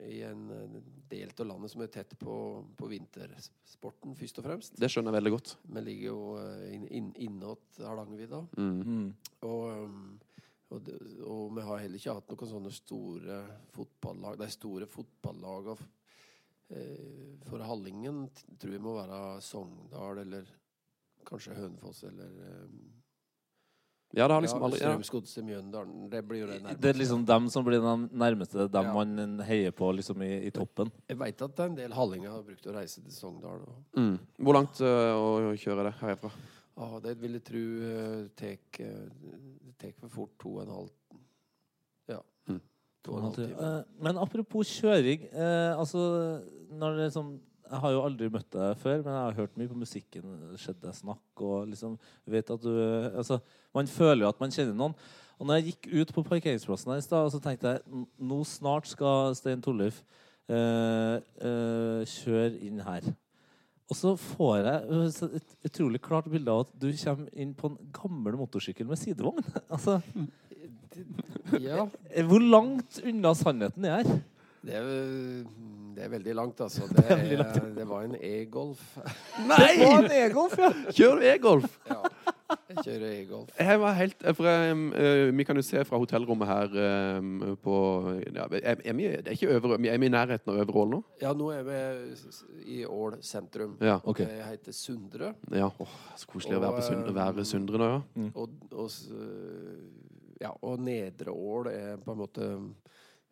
i 0.03 0.17
en 0.27 0.43
eh, 0.51 0.79
del 1.07 1.31
av 1.31 1.47
landet 1.47 1.71
som 1.71 1.83
er 1.85 1.91
tett 1.93 2.11
på, 2.19 2.35
på 2.75 2.89
vintersporten, 2.91 4.15
først 4.19 4.41
og 4.41 4.47
fremst. 4.49 4.75
Det 4.79 4.89
skjønner 4.91 5.13
jeg 5.13 5.19
veldig 5.21 5.33
godt. 5.37 5.53
Vi 5.71 5.83
ligger 5.85 6.09
jo 6.09 6.17
eh, 6.41 6.65
inn, 6.75 6.87
inn, 6.99 7.11
innåt 7.27 7.79
Hardangervidda. 7.79 8.41
Mm. 8.57 8.81
-hmm. 8.81 9.05
Og, 9.47 9.63
um, 9.85 10.19
og, 10.69 10.89
og 11.23 11.55
vi 11.55 11.61
har 11.69 11.77
heller 11.77 12.01
ikke 12.01 12.17
hatt 12.19 12.35
noen 12.35 12.51
sånne 12.51 12.73
store 12.75 13.39
fotballag. 13.71 14.39
De 14.39 14.49
store 14.51 14.89
fotballagene 14.91 15.87
eh, 16.69 17.39
for 17.47 17.63
Hallingen 17.63 18.25
tror 18.59 18.75
jeg 18.75 18.83
må 18.83 18.97
være 18.99 19.41
Sogndal 19.41 20.25
eller 20.25 20.51
kanskje 21.25 21.55
Hønefoss 21.55 22.03
eller 22.03 22.35
um, 22.65 22.81
Ja, 24.15 24.27
det 24.29 24.33
har 24.37 24.41
liksom 24.45 24.63
aldri 24.63 24.79
ja. 24.79 24.93
Strømsgodset 24.93 25.43
Mjøndalen. 25.43 26.09
Det 26.09 26.21
blir 26.27 26.39
jo 26.39 26.47
det 26.47 26.61
nærmeste. 26.63 26.81
Det 26.81 26.89
er 26.93 26.99
liksom 27.01 27.25
dem 27.27 27.49
som 27.51 27.65
blir 27.67 27.81
de 27.83 27.95
nærmeste, 28.15 28.67
dem 28.71 28.85
Ja. 28.89 28.93
man 28.95 29.39
heier 29.43 29.71
på 29.75 29.89
liksom 29.97 30.21
i, 30.23 30.29
i 30.47 30.51
toppen. 30.55 30.91
Jeg 31.09 31.17
veit 31.19 31.41
at 31.41 31.55
det 31.55 31.63
er 31.65 31.69
en 31.73 31.75
del 31.75 31.91
hallinger 31.97 32.31
har 32.31 32.43
brukt 32.47 32.65
å 32.71 32.75
reise 32.77 33.01
til 33.03 33.11
Sogndal. 33.11 33.59
Og, 33.67 33.81
Mm. 33.99 34.19
Hvor 34.39 34.53
langt 34.55 34.79
uh, 34.81 35.15
å 35.19 35.55
kjøre 35.59 35.83
det 35.89 35.93
herfra? 35.99 36.31
ah, 36.77 36.99
det 36.99 37.17
vil 37.21 37.33
jeg 37.37 37.43
tro 37.47 37.59
uh, 37.59 38.27
tek 38.35 38.79
uh, 38.83 39.09
Det 39.65 39.77
tek 39.79 39.99
for 39.99 40.09
fort 40.09 40.31
to 40.39 40.55
og 40.57 40.63
en 40.63 40.73
halv 40.75 40.89
Ja. 42.09 42.19
Mm. 42.47 42.61
To 43.03 43.11
og 43.11 43.17
en 43.17 43.23
halv 43.27 43.35
time. 43.35 43.55
Eh, 43.59 43.83
Men 44.01 44.17
apropos 44.17 44.67
kjøring. 44.81 45.27
eh, 45.31 45.77
altså, 45.77 46.41
når 46.71 46.95
det 46.97 47.05
liksom 47.11 47.39
Jeg 47.65 47.81
har 47.81 47.91
jo 47.95 48.01
aldri 48.05 48.27
møtt 48.29 48.49
deg 48.53 48.77
før, 48.81 48.99
men 49.01 49.11
jeg 49.15 49.25
har 49.25 49.37
hørt 49.39 49.55
mye 49.57 49.69
på 49.71 49.77
musikken. 49.79 50.33
Skjedde 50.61 50.85
deg 50.85 50.95
snakk 50.97 51.41
og 51.45 51.67
liksom 51.71 51.95
vet 52.29 52.51
at 52.53 52.61
du 52.61 52.71
altså, 53.17 53.39
Man 53.73 53.87
føler 53.89 54.25
jo 54.25 54.29
at 54.29 54.39
man 54.43 54.53
kjenner 54.53 54.77
noen. 54.77 54.93
Og 55.39 55.47
når 55.49 55.57
jeg 55.59 55.73
gikk 55.73 55.87
ut 55.99 56.13
på 56.15 56.23
parkeringsplassen 56.29 56.93
her 56.93 57.01
i 57.01 57.03
stad, 57.03 57.31
så 57.33 57.41
tenkte 57.43 57.73
jeg 57.73 58.05
nå 58.23 58.37
snart 58.47 58.87
skal 58.87 59.33
Stein 59.35 59.63
Torleif 59.65 59.97
eh, 60.47 61.17
eh, 61.43 62.05
kjøre 62.07 62.53
inn 62.63 62.79
her. 62.85 63.09
Og 63.91 63.97
så 63.99 64.13
får 64.17 64.53
jeg 64.61 64.85
eh, 64.95 65.35
et 65.41 65.67
utrolig 65.69 65.99
klart 66.05 66.29
bilde 66.31 66.53
av 66.53 66.63
at 66.63 66.71
du 66.79 66.87
kommer 67.01 67.27
inn 67.35 67.51
på 67.57 67.73
en 67.73 67.91
gammel 67.97 68.37
motorsykkel 68.39 68.87
med 68.89 69.01
sidevogn. 69.01 69.43
altså, 69.73 69.99
Ja. 71.59 71.83
Hvor 72.29 72.39
langt 72.41 73.01
unna 73.03 73.33
sannheten 73.35 73.85
er 73.85 74.07
Det 74.65 74.73
er, 74.73 74.85
jo- 74.87 75.43
det 75.95 76.03
er 76.05 76.11
veldig 76.11 76.35
langt, 76.35 76.61
altså. 76.61 76.87
Det, 76.95 77.05
er, 77.09 77.59
det 77.75 77.87
var 77.87 78.05
en 78.05 78.15
e-golf. 78.19 78.97
Nei! 79.47 79.73
en 79.87 80.09
e-golf, 80.11 80.57
ja! 80.59 80.71
Kjører 80.97 81.21
du 81.21 81.27
e-golf? 81.31 81.77
Ja. 81.89 82.01
Jeg 82.69 82.83
kjører 82.83 83.05
e-golf. 83.09 83.53
Jeg 83.57 83.79
var 83.81 83.95
helt 83.97 84.25
for 84.37 84.47
jeg, 84.47 84.75
øh, 85.01 85.37
Vi 85.37 85.43
kan 85.47 85.57
jo 85.57 85.63
se 85.65 85.81
fra 85.87 85.97
hotellrommet 85.97 86.47
her 86.47 86.75
på 87.63 87.77
ja, 88.35 88.45
er, 88.45 88.75
er, 88.85 88.93
vi, 88.93 89.07
det 89.07 89.31
er 89.31 89.37
ikke 89.37 89.55
øvre, 89.55 89.79
er 89.79 89.97
vi 89.97 90.05
i 90.05 90.11
nærheten 90.13 90.53
av 90.53 90.59
Øvre 90.61 90.83
Ål 90.83 90.91
nå? 90.93 91.01
Ja, 91.21 91.33
nå 91.33 91.49
er 91.55 91.63
vi 91.65 91.79
i 92.77 92.83
Ål 92.85 93.17
sentrum. 93.25 93.77
Ja. 93.81 93.97
Ok. 94.03 94.19
Jeg 94.19 94.45
heter 94.51 94.77
Sundre. 94.77 95.33
ja. 95.51 95.71
oh, 95.79 95.97
så 96.15 96.29
koselig 96.29 96.59
å 96.59 96.63
være 96.67 96.81
på 96.81 96.85
Sundre, 96.89 97.15
være 97.15 97.47
Sundre 97.49 97.81
nå, 97.81 97.89
ja. 97.95 98.29
Og, 98.35 98.61
og, 98.71 98.91
ja, 100.41 100.53
og 100.61 100.85
Nedre 100.85 101.33
Ål 101.33 101.71
er 101.73 101.97
på 102.03 102.13
en 102.13 102.21
måte 102.21 102.51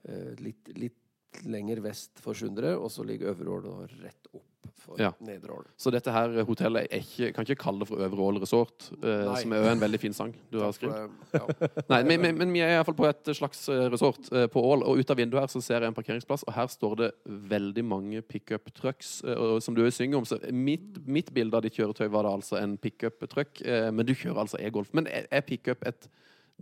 eh, 0.08 0.34
litt, 0.42 0.74
litt 0.80 1.03
lenger 1.46 1.82
vest 1.84 2.20
for 2.24 2.34
Sundre, 2.38 2.76
og 2.78 2.92
så 2.94 3.06
ligger 3.08 3.34
Øvre 3.34 3.50
Ål 3.60 3.88
rett 4.04 4.28
opp 4.34 4.42
for 4.84 5.00
Ja. 5.00 5.14
Nedre 5.24 5.52
Ål. 5.56 5.66
Så 5.80 5.92
dette 5.96 6.12
her 6.12 6.44
hotellet 6.44 6.90
er 6.92 7.00
ikke, 7.00 7.30
kan 7.36 7.46
ikke 7.48 7.56
kalle 7.62 7.80
det 7.84 7.88
for 7.88 8.02
Øvre 8.04 8.20
Ål 8.26 8.40
Resort, 8.44 8.90
eh, 9.04 9.30
som 9.40 9.54
er 9.56 9.70
en 9.72 9.80
veldig 9.80 10.00
fin 10.02 10.14
sang 10.16 10.34
du 10.52 10.58
har 10.60 10.74
skrevet. 10.76 11.10
eh, 11.32 11.40
ja. 11.40 11.70
Nei, 11.90 12.02
men, 12.04 12.20
men, 12.22 12.38
men 12.42 12.52
vi 12.56 12.60
er 12.66 12.74
iallfall 12.76 12.98
på 12.98 13.08
et 13.08 13.32
slags 13.38 13.62
øh, 13.72 13.86
resort 13.94 14.28
eh, 14.34 14.48
på 14.52 14.60
Ål, 14.74 14.84
og 14.84 15.00
ut 15.00 15.10
av 15.14 15.18
vinduet 15.22 15.40
her 15.46 15.48
så 15.54 15.62
ser 15.64 15.80
jeg 15.86 15.88
en 15.94 15.96
parkeringsplass, 15.96 16.44
og 16.48 16.54
her 16.58 16.68
står 16.68 16.96
det 17.00 17.10
veldig 17.56 17.86
mange 17.94 18.22
pickup 18.28 18.74
trucks, 18.76 19.22
eh, 19.24 19.60
som 19.64 19.76
du 19.78 19.84
synger 19.92 20.18
om. 20.20 20.26
Så 20.28 20.40
mitt, 20.52 21.00
mitt 21.08 21.32
bilde 21.34 21.56
av 21.56 21.64
ditt 21.64 21.80
kjøretøy 21.80 22.10
var 22.12 22.28
da 22.28 22.36
altså 22.36 22.60
en 22.60 22.76
pickup 22.78 23.24
truck, 23.32 23.62
øh, 23.64 23.88
men 23.94 24.06
du 24.06 24.14
kjører 24.14 24.44
altså 24.44 24.60
e-golf. 24.60 24.92
Men 24.94 25.08
er, 25.08 25.28
er 25.32 25.42
pickup 25.48 25.88
et 25.88 26.10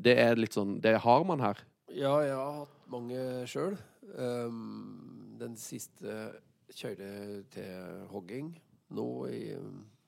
Det 0.02 0.14
er 0.18 0.38
litt 0.40 0.54
sånn 0.56 0.78
Det 0.82 0.94
har 1.04 1.24
man 1.28 1.40
her. 1.44 1.58
ja, 1.92 2.14
jeg 2.24 2.36
har 2.38 2.54
hatt 2.62 2.78
mange 2.88 3.18
sjøl. 3.50 3.74
Um, 4.12 5.36
den 5.40 5.56
siste 5.60 6.16
kjørte 6.72 7.12
til 7.54 8.06
hogging 8.12 8.54
nå 8.92 9.08
i, 9.32 9.44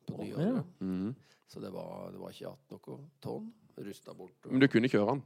på 0.08 0.18
oh, 0.18 0.24
nyåret. 0.26 0.80
Mhm. 0.84 1.14
Så 1.48 1.62
det 1.62 1.70
var, 1.74 2.10
det 2.12 2.18
var 2.22 2.34
ikke 2.34 2.48
igjen 2.48 2.64
noe 2.74 2.98
tonn. 3.22 3.52
Rusta 3.74 4.14
bort. 4.14 4.36
Men 4.50 4.62
du 4.62 4.68
kunne 4.70 4.90
kjøre 4.90 5.16
den. 5.16 5.22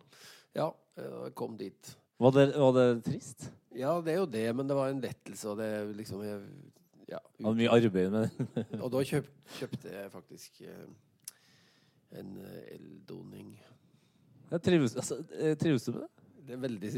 Ja, 0.56 0.70
jeg 0.96 1.34
kom 1.36 1.58
dit. 1.60 1.94
Var 2.18 2.34
det, 2.34 2.46
var 2.58 2.74
det 2.76 2.88
trist? 3.06 3.50
Ja, 3.78 3.98
det 4.02 4.14
er 4.14 4.22
jo 4.22 4.28
det, 4.34 4.46
men 4.56 4.70
det 4.70 4.76
var 4.78 4.90
en 4.90 5.02
lettelse, 5.04 5.50
og 5.52 5.60
det 5.60 5.70
liksom 6.00 6.24
jeg, 6.26 6.40
ja, 7.12 7.20
ut... 7.40 7.50
mye 7.60 7.70
arbeid 7.70 8.10
med 8.14 8.26
det? 8.26 8.64
Og 8.84 8.90
da 8.94 9.04
kjøpt, 9.06 9.36
kjøpte 9.60 9.92
jeg 9.94 10.12
faktisk 10.12 10.62
eh, 10.66 10.88
en 12.18 12.32
eh, 12.42 12.64
eldoning. 12.78 13.52
Trives, 14.64 14.96
altså, 14.96 15.20
eh, 15.36 15.54
trives 15.60 15.86
du 15.86 15.94
med 15.94 16.08
det? 16.08 16.17
Det 16.48 16.56
er 16.56 16.62
veldig 16.64 16.90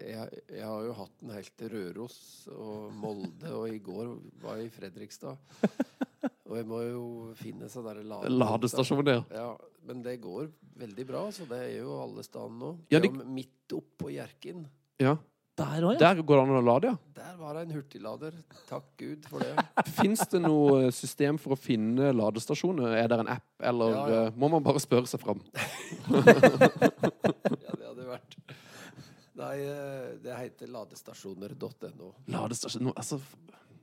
jeg, 0.00 0.40
jeg 0.48 0.64
har 0.64 0.84
jo 0.86 0.92
hatt 0.96 1.16
den 1.20 1.32
helt 1.34 1.52
til 1.60 1.72
Røros 1.74 2.16
og 2.54 2.92
Molde, 2.96 3.50
og 3.52 3.66
i 3.68 3.78
går 3.84 4.14
var 4.42 4.56
jeg 4.60 4.70
i 4.70 4.74
Fredrikstad. 4.74 5.36
Og 6.50 6.56
jeg 6.58 6.66
må 6.66 6.80
jo 6.82 7.02
finne 7.38 7.68
sånn 7.70 7.86
lade- 8.08 8.30
Ladestasjoner. 8.32 9.20
Ja, 9.30 9.50
men 9.86 10.00
det 10.02 10.16
går 10.24 10.48
veldig 10.80 11.06
bra, 11.06 11.26
så 11.30 11.46
det 11.50 11.60
er 11.68 11.74
jo 11.82 11.92
alle 12.02 12.24
steder 12.26 12.56
nå. 12.56 12.72
Ja, 12.90 12.98
de- 13.04 13.12
Midt 13.12 13.76
oppå 13.76 14.10
Hjerkinn. 14.10 14.64
Ja. 14.98 15.16
Der 15.60 15.84
òg, 15.86 15.92
ja. 15.94 16.00
Der 16.00 16.22
går 16.24 16.40
det 16.40 16.44
an 16.46 16.56
å 16.56 16.62
lade, 16.64 16.90
ja. 16.94 16.96
Der 17.20 17.34
var 17.40 17.56
det 17.58 17.62
en 17.66 17.74
hurtiglader. 17.76 18.36
Takk 18.68 18.86
Gud 19.00 19.26
for 19.28 19.44
det. 19.44 19.52
Fins 19.98 20.22
det 20.32 20.40
noe 20.44 20.86
eh, 20.86 20.90
system 20.94 21.36
for 21.40 21.56
å 21.56 21.60
finne 21.60 22.10
ladestasjoner? 22.16 22.96
Er 23.02 23.10
det 23.12 23.18
en 23.24 23.32
app, 23.36 23.46
eller 23.72 23.92
Ja, 23.94 24.02
ja. 24.08 24.22
eh, 24.30 24.38
må 24.40 24.48
man 24.52 24.64
bare 24.64 24.80
spørre 24.82 25.10
seg 25.10 25.20
fram? 25.24 25.42
Ja, 26.10 27.72
det 27.76 27.86
hadde 27.86 28.06
vært 28.08 28.36
Nei, 29.40 29.54
eh, 29.64 30.08
det 30.20 30.36
heter 30.36 30.68
ladestasjoner.no. 30.74 32.10
Ladestasjoner 32.34 32.90
nå, 32.90 32.92
altså, 33.00 33.20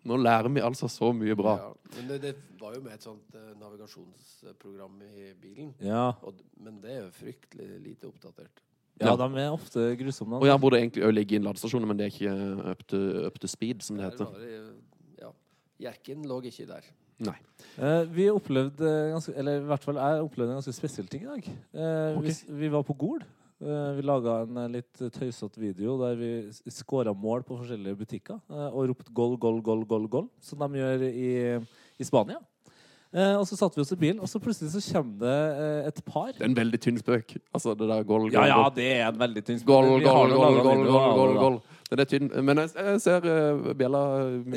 nå 0.07 0.17
lærer 0.21 0.51
vi 0.53 0.61
altså 0.61 0.89
så 0.91 1.09
mye 1.17 1.33
bra. 1.39 1.55
Ja, 1.63 1.71
men 1.97 2.11
det, 2.11 2.17
det 2.27 2.33
var 2.61 2.75
jo 2.77 2.83
med 2.85 2.93
et 2.93 3.05
sånt 3.05 3.37
navigasjonsprogram 3.61 5.01
i 5.07 5.31
bilen. 5.41 5.71
Ja. 5.83 6.11
Og, 6.21 6.43
men 6.61 6.77
det 6.83 6.93
er 6.93 7.01
jo 7.07 7.09
fryktelig 7.17 7.69
lite 7.87 8.09
oppdatert. 8.11 8.61
Ja, 8.99 9.15
de 9.19 9.27
er 9.43 9.53
ofte 9.53 9.87
grusomme. 9.99 10.39
Og 10.41 10.47
jeg 10.49 10.61
burde 10.61 10.79
egentlig 10.81 11.03
også 11.05 11.17
ligge 11.17 11.37
inn 11.37 11.47
ladestasjoner, 11.47 11.89
men 11.89 11.99
det 11.99 12.07
er 12.07 12.13
ikke 12.13 12.71
up 12.73 12.85
to, 12.87 13.01
up 13.27 13.39
to 13.41 13.49
speed, 13.51 13.83
som 13.85 13.99
det 13.99 14.09
heter. 14.09 14.31
ja. 15.21 15.33
Jerken 15.87 16.25
lå 16.27 16.41
ikke 16.49 16.67
der. 16.69 16.87
Nei. 17.25 17.37
Eh, 17.81 18.03
vi 18.13 18.27
opplevde 18.29 18.85
eh, 18.85 19.11
ganske, 19.15 19.33
eller 19.41 19.63
i 19.63 19.65
hvert 19.71 19.85
fall 19.85 19.97
jeg 19.97 20.25
opplevde 20.25 20.53
en 20.53 20.59
ganske 20.59 20.75
spesiell 20.77 21.07
ting 21.09 21.25
i 21.25 21.31
dag. 21.31 21.47
Eh, 21.49 22.17
okay. 22.19 22.29
vi, 22.29 22.59
vi 22.61 22.71
var 22.73 22.85
på 22.85 22.93
Gol. 22.97 23.25
Eh, 23.57 23.91
vi 23.97 24.03
laga 24.05 24.43
en 24.43 24.57
eh, 24.61 24.69
litt 24.75 24.99
tøysete 25.15 25.57
video 25.57 25.95
der 25.97 26.19
vi 26.19 26.29
skåra 26.69 27.09
mål 27.17 27.41
på 27.45 27.55
forskjellige 27.57 27.97
butikker 27.97 28.37
eh, 28.53 28.67
og 28.67 28.91
ropte 28.91 29.09
'goal, 29.09 29.33
goal, 29.41 29.57
goal, 29.65 29.81
goal', 29.81 30.05
goal 30.13 30.27
som 30.45 30.61
de 30.61 30.77
gjør 30.77 31.05
i, 31.07 31.31
i 31.97 32.05
Spania. 32.05 32.37
Eh, 33.15 33.35
og 33.39 33.45
så 33.47 33.55
satte 33.55 33.79
vi 33.79 33.83
oss 33.85 33.93
i 33.95 33.99
bilen, 33.99 34.19
og 34.19 34.27
så 34.27 34.39
plutselig 34.43 34.73
så 34.73 34.81
kommer 34.97 35.21
det 35.21 35.37
eh, 35.63 35.87
et 35.87 36.01
par. 36.03 36.33
Det 36.35 36.43
er 36.43 36.49
en 36.49 36.57
veldig 36.57 36.79
tynn 36.83 36.99
spøk. 36.99 37.37
Altså 37.55 37.71
det 37.79 37.87
der 37.87 38.03
goal, 38.03 38.27
goal, 38.27 38.33
Ja, 38.35 38.45
ja, 38.51 38.67
det 38.75 38.87
er 38.97 39.07
en 39.07 39.19
veldig 39.21 39.43
tynn 39.47 39.61
spøk. 39.61 39.71
Goal, 39.71 40.03
goal, 40.03 40.33
goal, 40.35 40.59
goal, 40.65 40.83
goal, 40.91 41.33
goal. 41.39 41.57
Den 41.87 42.01
er 42.03 42.09
tynn. 42.11 42.27
Men 42.43 42.59
jeg, 42.59 42.73
jeg 42.75 42.99
ser 43.05 43.23
uh, 43.31 43.69
Bjella 43.79 44.01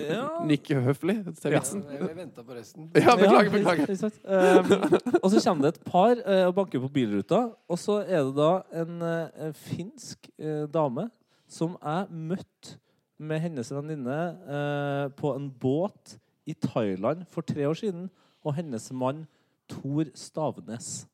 Ja. 0.02 0.24
nikke 0.48 0.80
høflig 0.82 1.14
til 1.38 1.54
vitsen. 1.54 1.84
jeg, 1.86 2.00
jeg 2.02 2.16
venta 2.18 2.42
på 2.42 2.56
resten. 2.58 2.88
Ja, 3.04 3.14
beklager, 3.14 3.52
beklager. 3.54 3.86
Um, 4.26 4.98
og 5.22 5.30
så 5.30 5.44
kommer 5.44 5.68
det 5.68 5.76
et 5.76 5.84
par 5.86 6.16
eh, 6.18 6.42
og 6.48 6.54
banker 6.58 6.82
på 6.82 6.90
bilruta, 6.90 7.44
og 7.70 7.78
så 7.78 8.00
er 8.02 8.24
det 8.26 8.34
da 8.34 8.50
en 8.82 9.02
eh, 9.06 9.52
finsk 9.54 10.26
eh, 10.42 10.64
dame 10.74 11.06
som 11.50 11.78
jeg 11.78 12.10
møtte 12.34 12.74
med 13.20 13.42
hennes 13.44 13.70
venninne 13.74 14.18
eh, 14.56 15.06
på 15.14 15.34
en 15.36 15.46
båt 15.62 16.16
i 16.50 16.54
Thailand 16.66 17.22
for 17.30 17.46
tre 17.46 17.68
år 17.68 17.78
siden, 17.78 18.08
og 18.44 18.54
hennes 18.56 18.90
mann 18.96 19.26
Tor 19.70 20.04
Stavnes. 20.18 21.06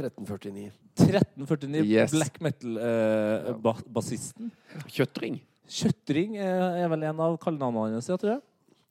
1349. 0.00 0.70
1349, 0.96 1.84
Yes. 1.84 2.10
black 2.14 2.38
metal-bassisten. 2.40 4.48
Kjøttring. 4.88 5.40
Kjøttring 5.70 6.36
eh, 6.40 6.80
er 6.82 6.88
vel 6.90 7.02
en 7.10 7.20
av 7.22 7.36
kallenavnene 7.42 7.94
hans, 7.98 8.08
jeg 8.10 8.18
tror 8.22 8.32
jeg. 8.36 8.42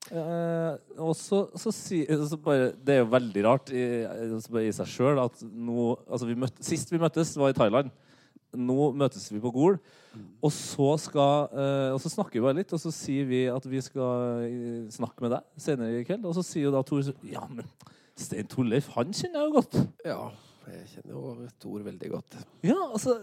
Eh, 0.10 0.74
og 1.04 1.12
så, 1.18 1.38
så, 1.60 1.70
si, 1.76 1.98
så 2.08 2.38
bare 2.42 2.70
Det 2.72 2.94
er 2.96 3.02
jo 3.04 3.10
veldig 3.12 3.42
rart 3.46 3.68
i, 3.76 3.82
i 4.08 4.72
seg 4.74 4.88
sjøl 4.90 5.20
at 5.22 5.42
nå 5.44 5.92
altså 6.08 6.26
vi 6.30 6.38
møtte, 6.40 6.64
Sist 6.66 6.90
vi 6.94 7.02
møttes, 7.02 7.36
var 7.38 7.50
i 7.52 7.58
Thailand. 7.58 7.88
Nå 8.58 8.91
møtes 8.97 9.28
vi 9.32 9.39
på 9.43 9.52
Gol. 9.54 9.76
Og 10.41 10.52
så, 10.56 10.88
skal, 10.97 11.50
eh, 11.54 11.91
og 11.93 12.00
så 12.02 12.10
snakker 12.10 12.39
vi 12.39 12.45
bare 12.47 12.58
litt, 12.58 12.72
og 12.74 12.82
så 12.82 12.89
sier 12.93 13.28
vi 13.30 13.43
at 13.52 13.66
vi 13.70 13.82
skal 13.86 14.41
eh, 14.47 14.88
snakke 14.93 15.22
med 15.26 15.36
deg 15.36 15.62
senere 15.62 16.00
i 16.02 16.06
kveld. 16.08 16.26
Og 16.26 16.34
så 16.39 16.43
sier 16.47 16.66
jo 16.70 16.74
da 16.74 16.82
Tor 16.88 17.04
Ja, 17.30 17.45
men 17.52 17.68
Stein 18.20 18.50
Torleif, 18.52 18.89
han 18.97 19.14
kjenner 19.16 19.43
jeg 19.43 19.52
jo 19.52 19.58
godt. 19.62 19.78
Ja, 20.08 20.20
jeg 20.74 20.88
kjenner 20.95 21.14
jo 21.14 21.47
Tor 21.62 21.86
veldig 21.86 22.10
godt. 22.16 22.39
Ja, 22.66 22.80
altså 22.89 23.20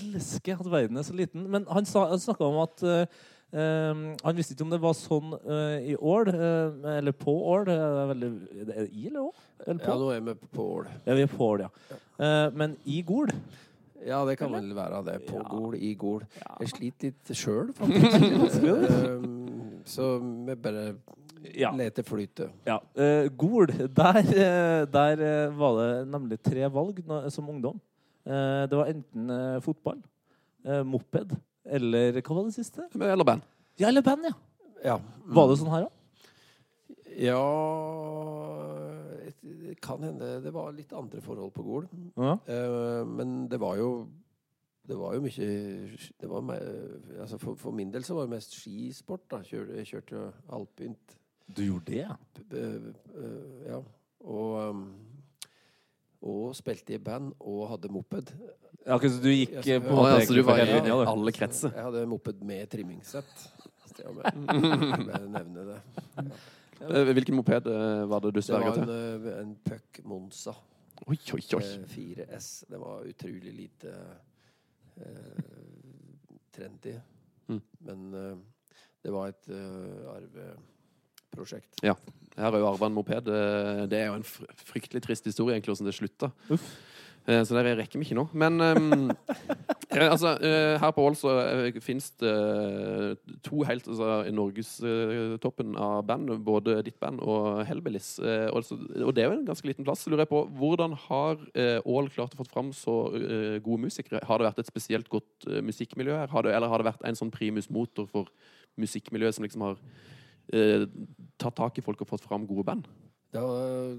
elsker 0.00 0.56
at 0.62 0.70
verden 0.72 0.96
er 0.96 1.04
så 1.04 1.12
liten. 1.18 1.44
Men 1.52 1.66
han, 1.68 1.84
sa- 1.88 2.06
han 2.08 2.22
snakka 2.22 2.46
om 2.48 2.62
at 2.62 2.86
eh, 2.86 3.06
Han 3.52 4.38
visste 4.38 4.54
ikke 4.54 4.64
om 4.64 4.70
det 4.72 4.78
var 4.80 4.94
sånn 4.96 5.34
uh, 5.44 5.76
i 5.84 5.92
Ål, 5.98 6.30
uh, 6.32 6.86
eller 6.94 7.12
på 7.12 7.34
Ål. 7.52 7.68
Er 7.68 8.14
Er 8.14 8.70
det 8.70 8.86
i 8.94 9.10
eller 9.10 9.26
å? 9.26 9.34
Ja, 9.66 9.74
nå 9.98 10.08
er 10.14 10.22
vi 10.24 10.34
på 10.56 10.64
Ål. 10.78 10.88
Ja, 11.04 11.18
vi 11.18 11.26
er 11.26 11.28
på 11.34 11.50
Ål, 11.50 11.66
ja. 11.66 11.98
Eh, 12.22 12.46
men 12.56 12.78
i 12.88 13.02
Gol 13.04 13.28
Ja, 14.06 14.22
det 14.26 14.36
kan 14.40 14.50
vel 14.52 14.72
være 14.74 15.02
det. 15.06 15.16
På. 15.28 15.42
Gol, 15.46 15.76
i 15.78 15.92
Gol. 15.98 16.24
Jeg 16.60 16.72
sliter 16.72 17.10
litt 17.12 17.32
sjøl, 17.38 17.72
faktisk. 17.78 18.64
Ehm, 18.66 19.82
så 19.86 20.16
vi 20.20 20.56
bare 20.56 20.86
Ja. 21.54 21.72
leter 21.74 22.02
flytet. 22.06 22.50
ja. 22.66 22.78
Uh, 22.98 23.28
Gol, 23.36 23.66
der, 23.66 24.18
eh, 24.18 24.84
der 24.86 25.22
eh, 25.26 25.54
var 25.58 25.78
det 25.80 26.08
nemlig 26.08 26.38
tre 26.42 26.68
valg 26.70 27.02
som 27.30 27.48
ungdom. 27.48 27.80
Uh, 28.26 28.66
det 28.70 28.78
var 28.78 28.86
enten 28.86 29.30
uh, 29.30 29.60
fotball, 29.60 29.98
moped 30.86 31.32
eller 31.66 32.20
Hva 32.22 32.34
var 32.36 32.44
det 32.46 32.54
siste? 32.54 32.84
Eller 32.94 33.24
band. 33.24 33.42
Ja, 33.78 33.88
eller 33.88 34.02
band, 34.02 34.24
ja. 34.24 34.32
Ja. 34.84 35.00
Var 35.26 35.48
det 35.48 35.58
sånn 35.58 35.70
her, 35.72 35.88
da? 35.88 35.90
Ja 37.18 37.40
kan 39.80 40.02
hende 40.02 40.42
det 40.44 40.52
var 40.54 40.72
litt 40.76 40.92
andre 40.92 41.20
forhold 41.24 41.52
på 41.54 41.62
Gol. 41.66 41.86
Ja. 42.16 42.36
Uh, 42.48 43.06
men 43.08 43.46
det 43.48 43.60
var 43.62 43.76
jo 43.80 43.92
det 44.88 44.96
var 44.98 45.14
jo 45.14 45.22
mye 45.22 45.46
det 46.20 46.28
var 46.28 46.42
me 46.42 46.56
altså 47.22 47.38
for, 47.38 47.54
for 47.54 47.70
min 47.76 47.92
del 47.94 48.02
så 48.04 48.16
var 48.16 48.26
det 48.26 48.34
mest 48.34 48.56
skisport. 48.58 49.28
da 49.30 49.38
Kjør, 49.46 49.76
Jeg 49.78 49.86
kjørte 49.92 50.32
alpint. 50.50 51.16
Du 51.46 51.62
gjorde 51.62 51.92
det, 51.92 52.00
ja? 52.02 52.16
eh, 52.56 53.68
ja. 53.68 53.78
Og, 54.22 54.68
um, 54.70 54.82
og 56.22 56.54
spilte 56.56 56.94
i 56.94 56.98
band 57.02 57.32
og 57.40 57.68
hadde 57.72 57.90
moped. 57.92 58.32
Ja, 58.86 58.96
okay, 58.96 59.10
så 59.10 59.22
du 59.22 59.28
gikk 59.30 59.54
Ja, 59.66 59.76
eh, 59.76 59.82
på 59.82 59.94
måte 59.94 60.14
ja, 60.16 60.24
så 60.26 60.34
du 60.34 60.42
var 60.46 60.62
i 60.62 60.80
du. 60.82 60.90
alle 61.06 61.34
kretser. 61.34 61.74
Jeg 61.76 61.86
hadde 61.88 62.06
moped 62.10 62.42
med 62.46 62.66
trimmingssett. 62.70 63.46
til. 63.94 64.04
Jeg 64.06 64.14
Bare 65.06 65.28
nevne 65.28 65.66
det. 65.68 65.80
Eh, 66.18 66.32
Hvilken 66.88 67.36
moped 67.38 67.66
eh, 67.66 68.02
var 68.10 68.20
det 68.24 68.32
du 68.34 68.40
Det 68.40 68.48
var 68.54 68.66
en, 68.72 68.86
til? 68.86 68.92
eh, 69.30 69.40
en 69.40 69.56
Puck 69.64 70.00
Monza. 70.04 70.54
Oi, 71.06 71.18
oi, 71.34 71.42
oi. 71.58 71.62
eh, 71.62 71.86
4S. 71.90 72.64
Det 72.70 72.78
var 72.80 73.02
utrolig 73.08 73.52
lite 73.54 73.92
eh, 74.96 75.42
trendy. 76.54 76.94
Mm. 77.48 77.60
Men 77.80 78.14
eh, 78.14 78.36
det 79.02 79.12
var 79.12 79.32
et 79.32 79.48
eh, 79.50 80.14
arveprosjekt. 80.16 81.82
Jeg 81.82 81.96
har 82.38 82.56
jo 82.58 82.66
arva 82.70 82.86
en 82.88 82.94
moped. 82.96 83.28
Eh, 83.28 83.86
Det 83.90 83.98
er 83.98 84.06
jo 84.12 84.14
en 84.20 84.24
fryktelig 84.24 85.02
trist 85.02 85.24
historie, 85.28 85.56
egentlig, 85.56 85.74
hvordan 85.74 85.90
det 85.90 85.94
slutta. 85.98 86.30
Uff. 86.50 86.70
Eh, 87.26 87.42
Så 87.44 87.54
det 87.54 87.76
rekker 87.78 88.00
vi 88.00 88.06
ikke 88.06 88.18
nå. 88.18 88.24
Men 88.34 88.58
eh, 89.94 90.08
altså, 90.08 90.34
eh, 90.42 90.74
her 90.82 90.94
på 90.94 91.04
Ål 91.06 91.16
så 91.18 91.34
fins 91.84 92.10
det 92.22 92.32
to 93.46 93.62
helt 93.68 93.86
altså, 93.86 94.22
i 94.26 94.34
norgestoppen 94.34 95.76
av 95.78 96.02
band. 96.08 96.32
Både 96.44 96.80
ditt 96.86 96.98
band 97.02 97.22
og 97.22 97.62
Hellbillies. 97.68 98.16
Eh, 98.18 98.48
og, 98.50 99.14
det 99.14 99.24
er 99.24 99.30
jo 99.30 99.38
en 99.38 99.46
ganske 99.50 99.70
liten 99.70 99.86
plass. 99.86 100.06
Lurer 100.08 100.24
jeg 100.24 100.32
på, 100.32 100.44
Hvordan 100.58 100.96
har 101.08 101.38
Ål 101.86 102.10
klart 102.14 102.34
å 102.34 102.42
få 102.42 102.48
fram 102.48 102.72
så 102.76 102.96
gode 103.62 103.86
musikere? 103.86 104.22
Har 104.26 104.40
det 104.40 104.50
vært 104.50 104.64
et 104.64 104.72
spesielt 104.72 105.08
godt 105.12 105.46
musikkmiljø 105.62 106.16
her? 106.24 106.32
Har 106.32 106.46
det, 106.46 106.56
eller 106.56 106.70
har 106.72 106.82
det 106.82 106.90
vært 106.90 107.06
en 107.06 107.18
sånn 107.18 107.32
primus 107.34 107.70
motor 107.72 108.08
for 108.10 108.30
musikkmiljøet 108.80 109.36
som 109.36 109.46
liksom 109.46 109.64
har 109.66 109.80
uh, 110.54 110.84
tatt 111.40 111.58
tak 111.58 111.78
i 111.78 111.84
folk 111.84 112.02
og 112.04 112.08
fått 112.14 112.24
fram 112.24 112.46
gode 112.48 112.64
band? 112.68 112.88
Det, 113.32 113.40
var, 113.40 113.92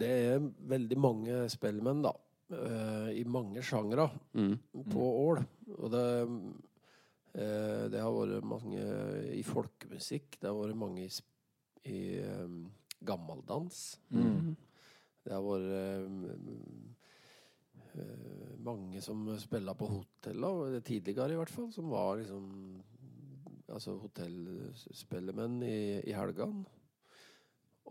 det 0.00 0.08
er 0.32 0.48
veldig 0.68 0.98
mange 1.00 1.44
spellemenn, 1.52 2.02
da. 2.04 2.12
Eh, 2.50 3.10
I 3.20 3.24
mange 3.28 3.62
sjangre 3.62 4.08
Mm. 4.34 4.58
på 4.92 5.08
Ål. 5.28 5.42
Og 5.76 5.90
det, 5.92 6.04
uh, 7.38 7.84
det 7.92 8.00
har 8.00 8.14
vært 8.14 8.44
mange 8.48 8.84
i 9.36 9.42
folkemusikk. 9.46 10.38
Det 10.40 10.48
har 10.48 10.56
vært 10.56 10.78
mange 10.78 11.04
i, 11.04 11.10
i 11.90 12.00
um, 12.24 12.62
gammeldans. 13.04 13.98
Mm. 14.10 14.56
Det 15.24 15.34
har 15.34 15.44
vært 15.44 16.06
um, 16.06 16.94
uh, 17.94 18.56
mange 18.64 19.02
som 19.04 19.28
spilla 19.38 19.74
på 19.78 19.90
hotellene, 19.92 20.80
tidligere 20.80 21.36
i 21.36 21.40
hvert 21.40 21.52
fall, 21.52 21.72
som 21.72 21.90
var 21.92 22.16
liksom 22.22 22.48
Altså 23.68 23.98
hotellspellemenn 24.00 25.58
i, 25.60 26.00
i 26.08 26.12
helgene. 26.16 26.62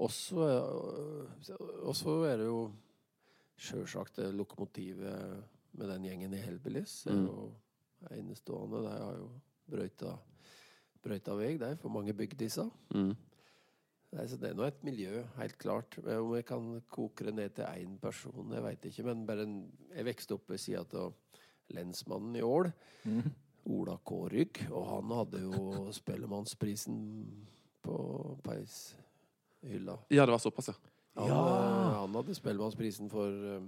Og 0.02 0.10
så 0.10 0.48
eh, 0.50 1.52
og 1.86 1.94
så 1.94 2.16
er 2.26 2.40
det 2.42 2.48
jo 2.48 2.64
sjølsagt 3.58 4.16
det 4.20 4.32
lokomotivet 4.36 5.44
med 5.78 5.90
den 5.90 6.04
gjengen 6.08 6.34
i 6.34 6.42
Hellbillies. 6.42 7.06
Er 7.08 7.14
Mm. 7.18 7.26
jo 7.28 7.52
enestående. 8.12 8.82
De 8.86 8.98
har 9.02 9.16
jo 9.18 9.30
brøyta, 9.70 10.18
brøyta 11.04 11.36
vei, 11.38 11.58
de, 11.58 11.76
for 11.82 11.90
mange 11.90 12.14
bygdiser. 12.14 12.70
Mm. 12.94 13.16
Nei, 14.14 14.26
så 14.28 14.38
det 14.40 14.50
er 14.52 14.56
nå 14.56 14.64
et 14.64 14.84
miljø, 14.88 15.24
helt 15.38 15.58
klart. 15.60 15.98
Om 16.00 16.36
jeg 16.38 16.46
kan 16.46 16.82
koke 16.90 17.26
det 17.26 17.34
ned 17.36 17.56
til 17.56 17.66
én 17.66 17.98
person, 18.00 18.54
jeg 18.54 18.64
veit 18.64 18.86
ikke. 18.86 19.04
Men 19.04 19.26
bare 19.28 19.44
en, 19.44 19.58
jeg 19.96 20.06
vokste 20.06 20.34
opp 20.38 20.48
ved 20.50 20.58
sida 20.64 20.86
av 21.02 21.14
lensmannen 21.76 22.36
i 22.40 22.42
Ål, 22.46 22.72
mm. 23.04 23.32
Ola 23.76 23.98
Kårygg. 24.08 24.62
Og 24.72 24.86
han 24.88 25.12
hadde 25.18 25.42
jo 25.44 25.92
Spellemannsprisen 25.92 27.02
på 27.84 27.98
peishylla. 28.44 29.98
Ja, 30.10 30.26
det 30.26 30.32
var 30.32 30.40
såpass, 30.40 30.68
ja. 30.72 30.74
Han, 31.18 31.28
Ja. 31.28 31.38
eh, 31.38 31.94
han 32.00 32.14
hadde 32.20 32.36
Spellemannsprisen 32.38 33.10
for, 33.10 33.28
eh, 33.28 33.62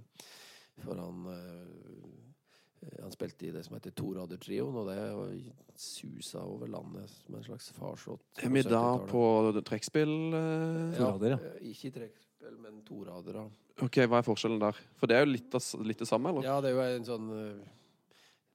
for 0.86 0.96
han 1.02 1.26
eh, 1.34 3.02
Han 3.04 3.12
spilte 3.12 3.44
i 3.48 3.52
det 3.52 3.66
som 3.66 3.76
heter 3.76 3.92
Toradertrioen, 3.92 4.76
og 4.80 4.88
det 4.88 5.52
susa 5.76 6.40
over 6.48 6.68
landet 6.72 7.10
som 7.12 7.36
en 7.36 7.44
slags 7.44 7.72
farsott. 7.76 8.22
Er 8.40 8.50
vi 8.54 8.62
da 8.64 8.98
på 9.10 9.24
trekkspill? 9.68 10.14
eh? 10.34 10.94
ja, 10.96 11.10
Torader, 11.12 11.34
ja. 11.36 11.52
Ikke 11.74 11.92
trekkspill, 11.92 12.56
men 12.64 12.80
torader, 12.88 13.34
da. 13.34 13.44
Ok, 13.84 14.00
Hva 14.08 14.20
er 14.22 14.28
forskjellen 14.28 14.60
der? 14.64 14.80
For 14.96 15.08
det 15.12 15.18
er 15.18 15.26
jo 15.26 15.32
litt, 15.34 15.52
litt 15.88 16.00
det 16.00 16.08
samme, 16.08 16.30
eller? 16.32 16.44
Ja, 16.48 16.62
det 16.64 16.72
er 16.72 16.78
jo 16.78 16.96
en 17.02 17.06
sånn 17.10 17.28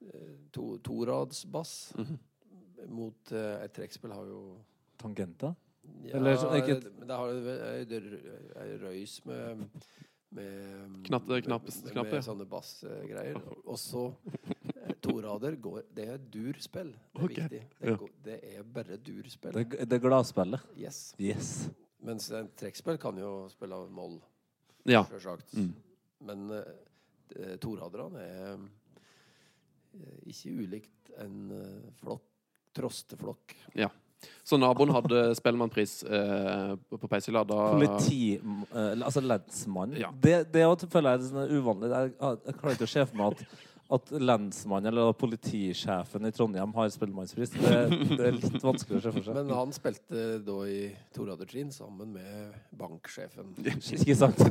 eh, 0.08 0.32
to, 0.52 0.78
toradsbass 0.84 1.92
Mhm. 1.98 2.18
mot 2.88 3.32
eh, 3.32 3.64
et 3.64 3.72
trekkspill 3.76 4.12
har 4.12 4.24
jo 4.26 4.56
Tangenter? 5.00 5.54
Ja, 6.04 6.16
Eller 6.16 6.36
så- 6.36 6.50
ikke- 6.58 6.80
det- 6.82 6.92
Men 6.98 7.08
det 7.08 7.16
har 7.16 7.28
jo 7.28 7.38
ei 7.48 7.84
rø- 7.84 8.80
røys 8.82 9.24
med 9.26 9.68
med, 10.34 11.04
Knapp- 11.06 11.28
med, 11.28 11.44
knapp- 11.44 11.62
med, 11.84 11.92
knapper. 11.92 12.10
med 12.12 12.24
sånne 12.24 12.44
bassgreier. 12.50 13.36
Og 13.66 13.76
så 13.78 14.12
eh, 14.82 14.94
torader 15.00 15.54
går 15.62 15.84
Det 15.94 16.08
er 16.08 16.18
durspill. 16.18 16.90
Det 16.90 17.20
er 17.20 17.24
okay. 17.24 17.42
viktig. 17.48 17.60
Det, 17.78 17.88
ja. 17.88 17.96
det 18.24 18.38
er 18.56 18.62
bare 18.64 18.96
durspill. 18.98 19.52
Det, 19.52 19.88
det 19.88 20.00
gladspillet. 20.02 20.60
Yes. 20.76 21.14
Yes. 21.20 21.70
Mens 22.02 22.30
en 22.32 22.48
trekkspill 22.56 22.98
kan 22.98 23.16
jo 23.16 23.48
spille 23.48 23.72
av 23.78 23.90
moll, 23.90 24.20
Ja. 24.84 25.04
sjølsagt. 25.04 25.54
Mm. 25.54 25.72
Men 26.20 26.50
uh, 26.50 27.56
toraderne 27.62 28.18
er 28.18 28.58
uh, 28.58 30.18
ikke 30.26 30.50
ulikt 30.64 31.10
en 31.22 31.38
uh, 31.52 31.92
flokk, 32.02 32.26
trosteflokk. 32.74 33.54
Så 34.44 34.58
naboen 34.60 34.92
hadde 34.94 35.26
Spellemannpris 35.38 36.02
eh, 36.04 36.72
på 36.92 37.10
Peishylla 37.10 37.44
da 37.48 37.60
Politi... 37.74 38.34
eh, 38.36 38.90
altså 39.00 39.22
lensmann. 39.24 39.94
Ja. 40.00 40.10
Det, 40.12 40.34
det 40.52 40.64
er 40.64 40.88
føler 40.90 41.14
jeg 41.14 41.22
er 41.22 41.30
sånn 41.30 41.54
uvanlig. 41.58 41.92
Jeg, 41.94 42.12
jeg 42.18 42.58
klarer 42.58 42.76
ikke 42.76 42.88
å 42.88 42.92
se 42.94 43.06
for 43.08 43.20
meg 43.20 43.32
at, 43.34 43.62
at 43.94 44.12
lensmannen 44.20 44.90
eller 44.90 45.12
politisjefen 45.20 46.28
i 46.28 46.32
Trondheim 46.34 46.72
har 46.76 46.90
spellemannspris. 46.92 47.54
Det, 47.56 47.74
det 48.14 48.20
er 48.30 48.38
litt 48.38 48.64
vanskelig 48.64 49.00
å 49.00 49.04
se 49.04 49.14
for 49.16 49.26
seg. 49.28 49.38
Men 49.40 49.52
han 49.56 49.74
spilte 49.76 50.24
da 50.44 50.58
i 50.70 50.80
Toradertrin 51.16 51.72
sammen 51.74 52.12
med 52.16 52.56
banksjefen, 52.80 53.54
Ikke 54.00 54.18
sant? 54.18 54.44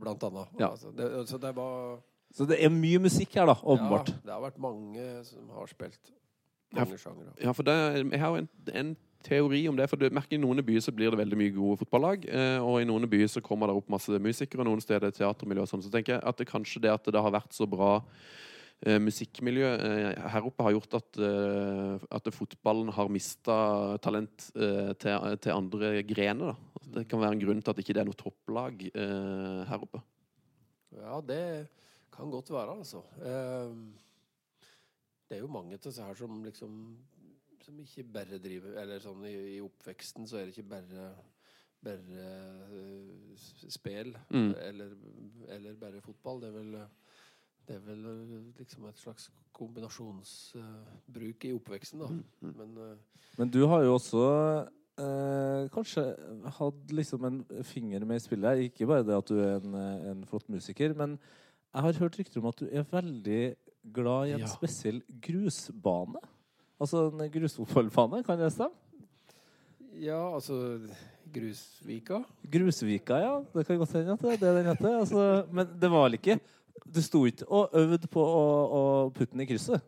blant 0.00 0.22
annet. 0.22 0.58
Ja. 0.58 0.70
Altså, 0.70 0.92
det, 0.96 1.26
så 1.28 1.38
det 1.38 1.54
var 1.56 2.00
Så 2.34 2.44
det 2.50 2.58
er 2.64 2.72
mye 2.72 2.98
musikk 3.02 3.36
her, 3.38 3.46
da, 3.46 3.56
åpenbart. 3.62 4.10
Ja, 4.10 4.20
det 4.26 4.36
har 4.36 4.44
vært 4.48 4.60
mange 4.62 5.08
som 5.28 5.48
har 5.54 5.70
spilt 5.70 6.12
Ja, 7.42 7.52
for 7.56 7.66
det, 7.66 7.74
jeg 8.02 8.20
har 8.22 8.38
en, 8.38 8.48
en 8.74 8.94
teori 9.24 9.62
om 9.70 9.76
det. 9.78 9.88
For 9.90 10.00
du 10.00 10.06
merker 10.14 10.36
I 10.36 10.42
noen 10.42 10.62
byer 10.64 10.84
så 10.84 10.94
blir 10.94 11.12
det 11.12 11.20
veldig 11.20 11.38
mye 11.40 11.54
gode 11.56 11.80
fotballag. 11.82 12.26
Eh, 12.28 12.58
og 12.62 12.80
i 12.80 12.88
noen 12.88 13.08
byer 13.10 13.30
så 13.32 13.42
kommer 13.44 13.70
det 13.70 13.76
opp 13.78 13.92
masse 13.92 14.20
musikere, 14.22 14.64
og 14.64 14.70
noen 14.70 14.84
steder 14.84 15.14
teatermiljø 15.14 15.64
og 15.64 15.70
sånn. 15.70 15.84
Så 15.84 15.92
tenker 15.92 16.16
jeg 16.16 16.24
at 16.24 16.40
det 16.40 16.50
kanskje 16.50 16.84
det 16.84 16.92
at 16.92 17.12
det 17.14 17.22
har 17.24 17.34
vært 17.34 17.56
så 17.56 17.68
bra 17.70 17.92
eh, 18.84 18.98
musikkmiljø 19.02 19.70
eh, 19.74 20.24
her 20.34 20.48
oppe 20.50 20.66
har 20.66 20.76
gjort 20.76 20.98
at, 21.00 21.20
eh, 21.24 22.08
at 22.18 22.32
fotballen 22.36 22.92
har 22.96 23.12
mista 23.12 23.58
talent 24.04 24.50
eh, 24.56 24.92
til, 25.00 25.38
til 25.40 25.56
andre 25.56 25.94
grener. 26.08 26.52
Da. 26.52 26.72
Altså, 26.80 26.96
Det 26.98 27.06
kan 27.10 27.24
være 27.24 27.38
en 27.38 27.46
grunn 27.46 27.64
til 27.64 27.74
at 27.74 27.84
ikke 27.84 27.96
det 27.96 28.04
er 28.04 28.10
noe 28.10 28.20
topplag 28.20 28.88
eh, 28.92 29.62
her 29.70 29.88
oppe. 29.88 30.04
Ja, 30.94 31.18
det 31.26 31.44
kan 32.14 32.30
godt 32.30 32.52
være, 32.54 32.76
altså. 32.78 33.00
Ehm, 33.26 33.94
det 35.28 35.36
er 35.38 35.40
jo 35.44 35.46
mange 35.52 35.76
til 35.78 35.90
disse 35.90 36.02
her 36.04 36.14
som 36.14 36.42
liksom 36.44 36.74
Som 37.64 37.78
ikke 37.80 38.02
bare 38.12 38.38
driver 38.38 38.74
Eller 38.82 38.98
sånn 39.00 39.22
i, 39.24 39.34
i 39.56 39.60
oppveksten 39.64 40.26
så 40.28 40.36
er 40.36 40.44
det 40.50 40.56
ikke 40.58 40.68
bare 40.74 41.14
bare 41.84 42.00
uh, 42.00 43.34
s- 43.36 43.64
spill 43.74 44.14
Mm. 44.30 44.54
eller, 44.56 44.92
eller 45.48 45.74
bare 45.76 46.00
fotball. 46.00 46.40
Det 46.40 46.48
er 46.48 46.52
vel 46.58 46.70
det 47.68 47.74
er 47.76 47.80
vel 47.80 48.02
liksom 48.58 48.84
et 48.88 48.98
slags 49.00 49.30
kombinasjonsbruk 50.24 51.44
i 51.48 51.52
oppveksten, 51.56 52.00
da. 52.02 52.08
Men 52.40 52.76
uh, 52.78 52.96
Men 53.38 53.50
du 53.50 53.64
har 53.66 53.82
jo 53.84 53.94
også 53.96 54.22
eh, 55.00 55.68
kanskje 55.74 56.04
hatt 56.58 56.92
liksom 56.94 57.24
en 57.26 57.38
finger 57.66 58.04
med 58.06 58.16
i 58.20 58.24
spillet. 58.24 58.64
Ikke 58.68 58.86
bare 58.86 59.02
det 59.06 59.16
at 59.16 59.28
du 59.28 59.38
er 59.40 59.56
en, 59.58 59.74
en 60.14 60.24
flott 60.28 60.48
musiker, 60.52 60.94
men 60.94 61.16
jeg 61.74 61.82
har 61.82 61.98
hørt 61.98 62.18
rykter 62.20 62.40
om 62.40 62.46
at 62.52 62.60
du 62.60 62.68
er 62.70 62.84
veldig 62.92 63.40
glad 63.92 64.28
i 64.28 64.32
en 64.36 64.40
Ja. 64.40 64.46
spesiell 64.48 65.02
grusbane. 65.20 66.20
Altså 66.80 67.06
en 67.12 67.30
grusfotballbane, 67.30 68.22
kan 68.24 68.38
det 68.38 68.52
stemme? 68.52 68.74
ja, 70.00 70.34
altså 70.34 70.80
Grusvika. 71.34 72.20
Grusvika, 72.50 73.16
ja. 73.18 73.44
Det 73.54 73.66
kan 73.66 73.78
godt 73.78 73.92
hende 73.92 74.12
at 74.12 74.20
det 74.22 74.32
er 74.32 74.36
det 74.42 74.52
den 74.58 74.66
heter. 74.66 74.98
Altså, 75.00 75.46
men 75.52 75.66
det 75.80 75.90
var 75.90 76.02
vel 76.04 76.14
ikke 76.18 76.38
Du 76.94 77.00
sto 77.02 77.24
ikke 77.26 77.46
og 77.48 77.70
øvde 77.74 78.06
på 78.10 78.20
å, 78.22 78.42
å 78.74 78.82
putte 79.14 79.32
den 79.32 79.40
i 79.40 79.46
krysset? 79.46 79.80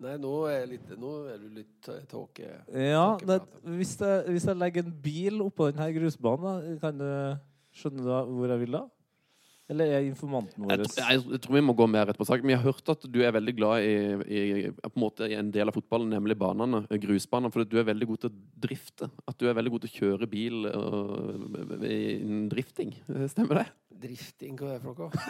Nei, 0.00 0.16
nå 0.16 0.32
er, 0.46 0.64
litt, 0.70 0.88
nå 0.98 1.12
er 1.28 1.38
du 1.42 1.48
litt 1.58 1.88
tåke... 2.08 2.46
Ja, 2.72 3.16
det, 3.18 3.40
hvis, 3.66 3.96
jeg, 4.00 4.24
hvis 4.30 4.44
jeg 4.46 4.56
legger 4.56 4.84
en 4.86 4.92
bil 5.02 5.40
oppå 5.42 5.70
denne 5.72 5.88
grusbanen, 5.96 6.76
kan 6.80 6.98
du 7.00 7.08
skjønne 7.74 8.20
hvor 8.30 8.46
jeg 8.52 8.60
vil 8.62 8.76
da? 8.78 8.82
Eller 9.68 9.90
er 9.98 10.06
informanten 10.08 10.64
vår 10.64 10.70
Jeg, 10.72 10.86
tror- 10.88 11.10
jeg, 11.12 11.22
jeg 11.34 11.40
tror 11.44 11.54
vi 11.58 11.60
må 11.66 11.74
gå 11.76 11.86
mer 11.92 12.06
rett 12.08 12.16
på 12.16 12.24
sak. 12.24 12.40
Men 12.40 12.54
jeg 12.54 12.60
har 12.62 12.70
hørt 12.72 12.88
at 12.94 13.02
du 13.12 13.18
er 13.20 13.34
veldig 13.36 13.52
glad 13.58 13.84
i, 13.84 13.90
i, 14.24 14.70
på 14.80 14.88
en, 14.88 15.02
måte, 15.02 15.28
i 15.28 15.34
en 15.36 15.50
del 15.52 15.68
av 15.68 15.76
fotballen, 15.76 16.08
nemlig 16.14 16.38
banene, 16.40 16.80
eh, 16.88 16.96
grusbanene. 17.02 17.52
For 17.52 17.68
du 17.68 17.76
er 17.82 17.84
veldig 17.90 18.08
god 18.08 18.22
til 18.24 18.30
å 18.32 18.38
drifte. 18.64 19.10
At 19.28 19.36
du 19.36 19.44
er 19.50 19.58
veldig 19.58 19.74
god 19.74 19.84
til 19.84 19.90
å 19.92 19.96
kjøre 19.98 20.30
bil 20.32 20.64
innen 21.84 22.48
drifting. 22.48 22.94
Stemmer 23.28 23.62
det? 23.62 23.66
Drifting, 24.08 24.56
hva 24.56 24.72
er 24.72 24.78
det 24.78 24.84
for 24.86 24.94
noe? 25.04 25.10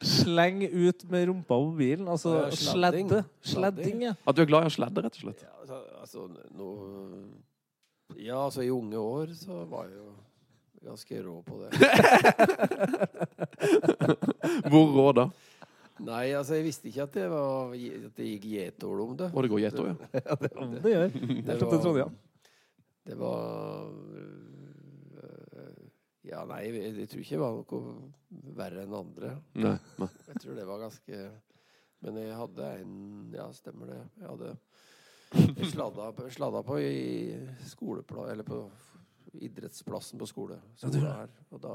Sleng 0.00 0.62
ut 0.64 1.02
med 1.12 1.26
rumpa 1.28 1.58
på 1.60 1.72
bilen. 1.76 2.06
Altså 2.08 2.36
Ja, 2.46 2.50
sladding. 2.56 3.10
sledde. 3.10 3.24
Sledding, 3.44 4.02
ja. 4.06 4.14
At 4.26 4.36
du 4.38 4.42
er 4.42 4.48
glad 4.48 4.64
i 4.64 4.70
å 4.70 4.72
sledde, 4.78 5.02
rett 5.04 5.18
og 5.18 5.26
slett. 5.26 5.42
Ja, 5.44 5.52
altså, 5.60 5.80
altså 6.00 6.28
no... 6.56 6.70
Ja, 8.16 8.38
altså 8.46 8.64
i 8.66 8.70
unge 8.74 8.98
år 8.98 9.34
så 9.38 9.60
var 9.70 9.86
jeg 9.90 9.98
jo 10.00 10.08
ganske 10.84 11.22
rå 11.22 11.42
på 11.46 11.54
det. 11.62 11.70
Hvor 14.70 14.86
rå 14.96 15.06
da? 15.16 15.24
Nei, 16.00 16.30
altså 16.32 16.54
jeg 16.56 16.64
visste 16.70 16.88
ikke 16.88 17.04
at 17.04 17.12
det, 17.18 17.26
var, 17.28 17.74
at 17.76 18.14
det 18.16 18.24
gikk 18.30 18.44
gjetord 18.54 19.00
om 19.04 19.10
det. 19.20 19.28
Var 19.34 19.42
det 19.44 19.50
gå 19.52 19.58
gjetord, 19.60 19.88
ja. 19.90 19.94
ja? 20.24 20.34
Det, 20.40 20.48
det 20.86 20.92
gjør. 20.94 21.08
det. 21.12 21.18
opp 21.58 21.72
til 21.74 21.82
Trondheim. 21.84 22.12
Det 23.10 23.16
var 23.20 23.36
øh, 25.20 25.84
Ja, 26.30 26.40
nei, 26.48 26.60
jeg, 26.68 26.72
jeg 27.02 27.08
tror 27.12 27.20
ikke 27.24 27.36
det 27.36 27.42
var 27.44 27.52
noe 27.58 27.80
verre 28.56 28.80
enn 28.86 28.96
andre. 28.96 29.28
Nei, 29.60 29.76
nei. 30.00 30.08
Jeg 30.30 30.36
tror 30.44 30.54
det 30.60 30.66
var 30.68 30.78
ganske 30.86 31.14
Men 32.06 32.12
jeg 32.22 32.32
hadde 32.38 32.64
en 32.80 32.94
Ja, 33.36 33.46
stemmer 33.56 33.86
det. 33.92 34.00
Jeg 34.20 34.28
hadde 34.32 34.50
jeg 35.60 35.66
sladda, 35.70 36.04
på- 36.16 36.26
sladda 36.34 36.60
på 36.66 36.74
i 36.82 36.84
skoleplanen, 37.70 38.30
Eller 38.32 38.46
på 38.48 38.56
idrettsplassen 39.34 40.18
på 40.18 40.28
skole. 40.28 40.60
skole 40.76 41.06
her. 41.06 41.32
Og 41.50 41.62
da 41.62 41.74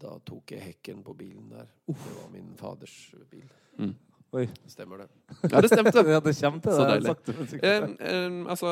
da 0.00 0.14
tok 0.24 0.54
jeg 0.54 0.64
hekken 0.70 1.02
på 1.04 1.12
bilen 1.16 1.50
der. 1.52 1.68
Det 1.84 2.14
var 2.16 2.30
min 2.32 2.54
faders 2.56 2.94
bil. 3.30 3.48
Mm. 3.76 3.92
Oi. 4.32 4.46
Stemmer 4.64 5.02
det. 5.02 5.06
Ja, 5.52 5.60
det 5.60 5.68
stemte. 5.68 6.02
Ja, 6.08 6.20
det 6.24 6.32
til 6.32 6.72
Så 6.72 6.86
deilig. 6.88 7.12
Eh, 7.60 7.82
eh, 8.00 8.38
altså, 8.48 8.70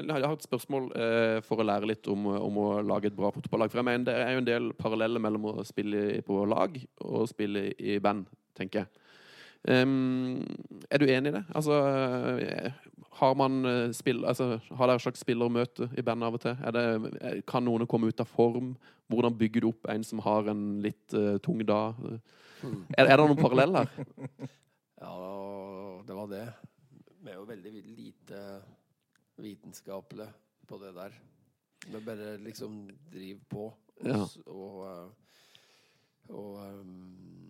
jeg 0.00 0.08
har 0.14 0.32
et 0.32 0.46
spørsmål 0.46 0.86
eh, 0.96 1.40
for 1.44 1.60
å 1.60 1.66
lære 1.68 1.90
litt 1.90 2.08
om, 2.08 2.30
om 2.32 2.60
å 2.62 2.68
lage 2.80 3.10
et 3.10 3.16
bra 3.16 3.28
fotballag. 3.34 3.68
For 3.68 3.82
jeg 3.82 3.88
mener 3.90 4.08
Det 4.08 4.14
er 4.16 4.32
jo 4.32 4.40
en 4.40 4.48
del 4.48 4.70
paralleller 4.78 5.20
mellom 5.20 5.50
å 5.52 5.54
spille 5.68 6.22
på 6.24 6.40
lag 6.48 6.78
og 7.04 7.28
spille 7.28 7.66
i 7.76 7.98
band, 8.00 8.24
tenker 8.56 8.86
jeg. 8.86 9.03
Em, 9.64 10.42
er 10.92 11.00
du 11.00 11.06
enig 11.08 11.30
i 11.32 11.36
det? 11.38 11.44
Altså, 11.56 11.78
eh, 12.36 12.72
har 13.20 13.36
man 13.38 13.64
eh, 13.64 13.92
spill, 13.96 14.24
altså, 14.28 14.58
Har 14.76 14.90
dere 14.90 15.00
slags 15.00 15.22
spillermøte 15.24 15.88
i 15.96 16.04
band 16.04 16.26
av 16.26 16.36
og 16.36 16.42
til? 16.42 16.58
Det, 16.76 16.84
eh, 17.20 17.38
kan 17.48 17.64
noen 17.64 17.86
komme 17.88 18.10
ut 18.12 18.20
av 18.20 18.28
form? 18.28 18.74
Hvordan 19.08 19.36
bygger 19.38 19.64
du 19.64 19.70
opp 19.70 19.88
en 19.92 20.04
som 20.04 20.20
har 20.24 20.48
en 20.48 20.80
litt 20.84 21.12
uh, 21.12 21.36
tung 21.44 21.58
dag? 21.68 21.98
Er, 22.96 23.04
er 23.04 23.16
det 23.18 23.24
noen 23.26 23.40
paralleller? 23.40 23.90
Ja, 25.04 26.00
det 26.06 26.14
var 26.16 26.28
det. 26.30 26.44
Vi 27.20 27.28
er 27.28 27.34
jo 27.36 27.44
veldig 27.44 27.72
lite 27.84 28.38
vitenskapelige 29.36 30.30
på 30.64 30.78
det 30.80 30.94
der. 30.96 31.18
Vi 31.90 32.00
bare 32.06 32.38
liksom 32.40 32.86
driver 33.12 33.42
på. 33.50 33.66
Og, 33.66 34.06
Ja. 34.08 34.22
og, 34.46 35.12
og 36.32 36.56
um, 36.80 37.43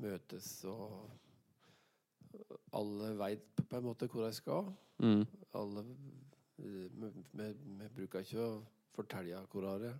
møtes 0.00 0.48
og 0.68 1.10
Alle 2.74 3.12
veit 3.18 3.62
på 3.68 3.78
en 3.78 3.84
måte 3.86 4.08
hvor 4.10 4.26
de 4.26 4.32
skal. 4.34 4.72
Mm. 4.98 5.22
Alle 5.54 5.84
eh, 6.58 6.88
Vi, 6.90 7.46
vi 7.78 7.88
bruker 7.94 8.24
ikke 8.24 8.42
å 8.42 8.50
fortelle 8.94 9.44
hvor 9.50 9.68
det 9.78 9.94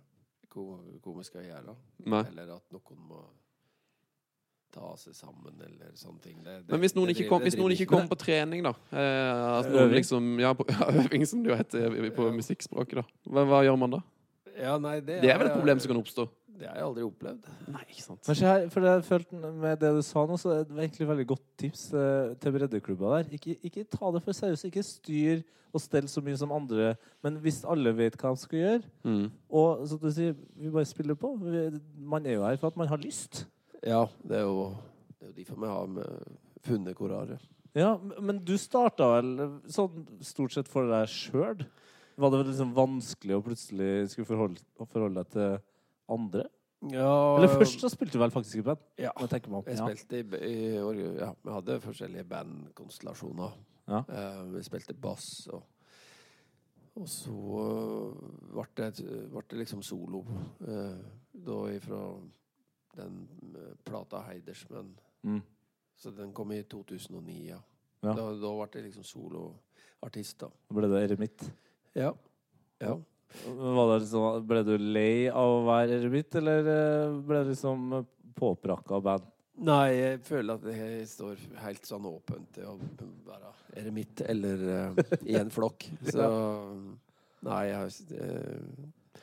vi 0.55 1.23
skal 1.27 1.43
gjøre. 1.43 1.75
Nei. 2.07 2.21
Eller 2.31 2.53
at 2.55 2.71
noen 2.71 3.01
må 3.09 3.21
ta 4.75 4.91
seg 4.99 5.15
sammen, 5.15 5.55
eller 5.63 5.93
sånne 5.95 6.19
ting. 6.23 6.39
Det, 6.43 6.57
det, 6.65 6.71
Men 6.73 6.81
hvis 6.83 6.95
noen 6.97 7.09
det 7.09 7.15
ikke 7.15 7.29
kom, 7.31 7.43
hvis 7.45 7.55
noen 7.59 7.75
ikke 7.75 7.87
kommer 7.93 8.11
på 8.11 8.17
trening, 8.25 8.65
da 8.65 8.73
eh, 8.91 9.43
altså 9.55 9.71
noen 9.71 9.93
liksom, 9.95 10.33
ja, 10.43 10.51
på, 10.57 10.67
ja, 10.73 10.89
øving, 11.03 11.23
som 11.29 11.43
det 11.45 11.53
jo 11.53 11.59
heter 11.61 11.95
på 12.17 12.27
ja. 12.27 12.33
musikkspråket, 12.35 12.99
da. 12.99 13.31
Hva, 13.31 13.45
hva 13.51 13.61
gjør 13.67 13.79
man 13.79 13.95
da? 13.95 14.01
det. 14.03 14.57
Ja, 14.65 14.75
nei, 14.79 14.97
det, 15.03 15.21
Det 15.23 15.31
er 15.31 15.39
vel 15.39 15.51
et 15.51 15.55
problem 15.55 15.81
som 15.83 15.91
kan 15.91 16.01
oppstå? 16.01 16.27
Det 16.57 16.67
har 16.69 16.77
jeg 16.79 16.85
aldri 16.87 17.03
opplevd. 17.03 17.47
Nei, 17.73 17.81
ikke 17.89 18.03
sant. 18.05 18.21
Men 18.27 18.35
se 18.39 18.45
her, 18.47 18.65
for 18.71 18.85
jeg 18.87 19.03
følte 19.03 19.51
med 19.59 19.79
det 19.81 19.89
du 19.97 20.01
sa 20.07 20.23
nå, 20.29 20.37
så 20.39 20.53
er 20.55 20.63
det 20.69 20.77
egentlig 20.85 21.07
veldig 21.09 21.25
godt 21.33 21.43
tips 21.59 21.81
eh, 21.93 22.33
til 22.39 22.55
breddeklubber 22.55 23.15
der. 23.17 23.33
Ikke, 23.35 23.57
ikke 23.67 23.83
ta 23.91 24.11
det 24.15 24.21
for 24.23 24.37
seriøst. 24.37 24.67
Ikke 24.69 24.83
styr 24.87 25.41
og 25.75 25.81
stell 25.83 26.07
så 26.07 26.21
mye 26.23 26.37
som 26.39 26.53
andre. 26.55 26.93
Men 27.25 27.41
hvis 27.43 27.63
alle 27.67 27.91
vet 27.97 28.15
hva 28.21 28.31
de 28.35 28.39
skal 28.45 28.59
gjøre, 28.61 28.83
Mm. 29.03 29.25
og 29.51 29.83
som 29.91 29.99
du 29.99 30.07
sier, 30.15 30.35
vi 30.55 30.71
bare 30.71 30.85
spiller 30.87 31.15
på 31.19 31.33
vi, 31.41 31.65
Man 31.99 32.25
er 32.25 32.37
jo 32.39 32.45
her 32.47 32.55
for 32.61 32.67
at 32.71 32.77
man 32.77 32.87
har 32.87 32.97
lyst. 33.03 33.45
Ja, 33.83 34.05
det 34.23 34.37
er 34.39 34.45
jo, 34.47 34.69
det 35.19 35.27
er 35.27 35.31
jo 35.33 35.35
derfor 35.41 35.59
vi 35.61 35.67
har 35.73 35.87
med 35.87 36.37
funnet 36.65 36.95
koraret. 36.95 37.43
Ja, 37.75 37.97
m- 37.99 38.15
men 38.23 38.39
du 38.47 38.55
starta 38.57 39.11
vel 39.17 39.59
sånn 39.67 40.05
stort 40.23 40.53
sett 40.55 40.67
for 40.71 40.87
deg 40.87 41.11
sjøl? 41.11 41.65
Var 42.17 42.31
det 42.31 42.39
vel 42.39 42.47
liksom 42.53 42.71
vanskelig 42.73 43.35
å 43.35 43.43
plutselig 43.43 44.09
skulle 44.13 44.29
forholde, 44.29 44.61
å 44.79 44.87
forholde 44.87 45.19
deg 45.19 45.33
til 45.35 45.57
andre? 46.09 46.43
Ja, 46.91 47.35
Eller 47.37 47.47
først 47.49 47.81
så 47.81 47.89
spilte 47.89 48.17
du 48.17 48.21
vel 48.21 48.31
faktisk 48.31 48.59
i 48.59 48.65
band? 48.65 48.81
Ja. 48.99 49.11
jeg. 49.19 49.77
Jeg 49.77 49.77
spilte 49.77 50.19
i, 50.19 50.51
i 50.51 51.15
Ja, 51.17 51.31
vi 51.43 51.51
hadde 51.51 51.79
forskjellige 51.81 52.23
bandkonstellasjoner. 52.29 53.55
Ja. 53.87 54.03
Eh, 54.09 54.53
vi 54.53 54.63
spilte 54.63 54.93
bass, 54.93 55.47
og, 55.53 55.63
og 56.95 57.09
så 57.09 57.31
eh, 57.63 58.53
ble 58.53 58.65
det, 58.77 59.07
ble 59.31 59.43
det 59.49 59.59
liksom 59.63 59.81
solo. 59.81 60.25
eh, 60.67 60.97
da 61.45 61.57
ifra 61.73 62.01
den 62.95 63.27
eh, 63.55 63.73
plata 63.85 64.21
Heidersmann 64.29 64.95
Mm. 65.25 65.41
Så 65.95 66.11
den 66.11 66.33
kom 66.33 66.51
i 66.51 66.63
2009, 66.63 67.47
ja. 67.47 67.57
Da, 68.03 68.13
da 68.13 68.51
ble 68.53 68.67
det 68.73 68.83
liksom 68.83 69.03
soloartist. 69.03 70.43
Da 70.43 70.75
ble 70.77 70.89
det 70.91 70.99
eremitt. 71.07 71.45
Ja. 71.95 72.11
ja. 72.83 72.91
Var 73.45 73.89
det 73.91 73.99
liksom, 74.03 74.43
ble 74.47 74.63
du 74.65 74.75
lei 74.79 75.27
av 75.29 75.59
å 75.59 75.63
være 75.67 75.99
eremitt, 75.99 76.35
eller 76.39 76.69
eh, 76.71 77.15
ble 77.27 77.43
du 77.43 77.51
liksom 77.51 77.97
påprakka 78.37 78.99
band? 79.03 79.31
Nei, 79.65 79.95
jeg 79.95 80.19
føler 80.27 80.57
at 80.57 80.65
jeg 80.67 81.07
står 81.07 81.43
helt 81.63 81.87
sånn 81.87 82.07
åpent 82.09 82.49
til 82.57 82.67
å 82.67 82.75
være 83.27 83.53
eremitt 83.79 84.23
eller 84.27 84.63
uh, 84.67 85.03
i 85.23 85.37
en 85.39 85.51
flokk. 85.53 85.87
Så 86.11 86.27
nei, 87.45 87.61
jeg, 87.69 87.93
eh, 88.19 89.19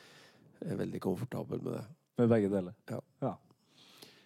jeg 0.63 0.73
er 0.73 0.79
veldig 0.79 1.01
komfortabel 1.03 1.61
med 1.61 1.77
det. 1.77 1.83
Med 2.21 2.31
begge 2.33 2.49
deler. 2.49 2.73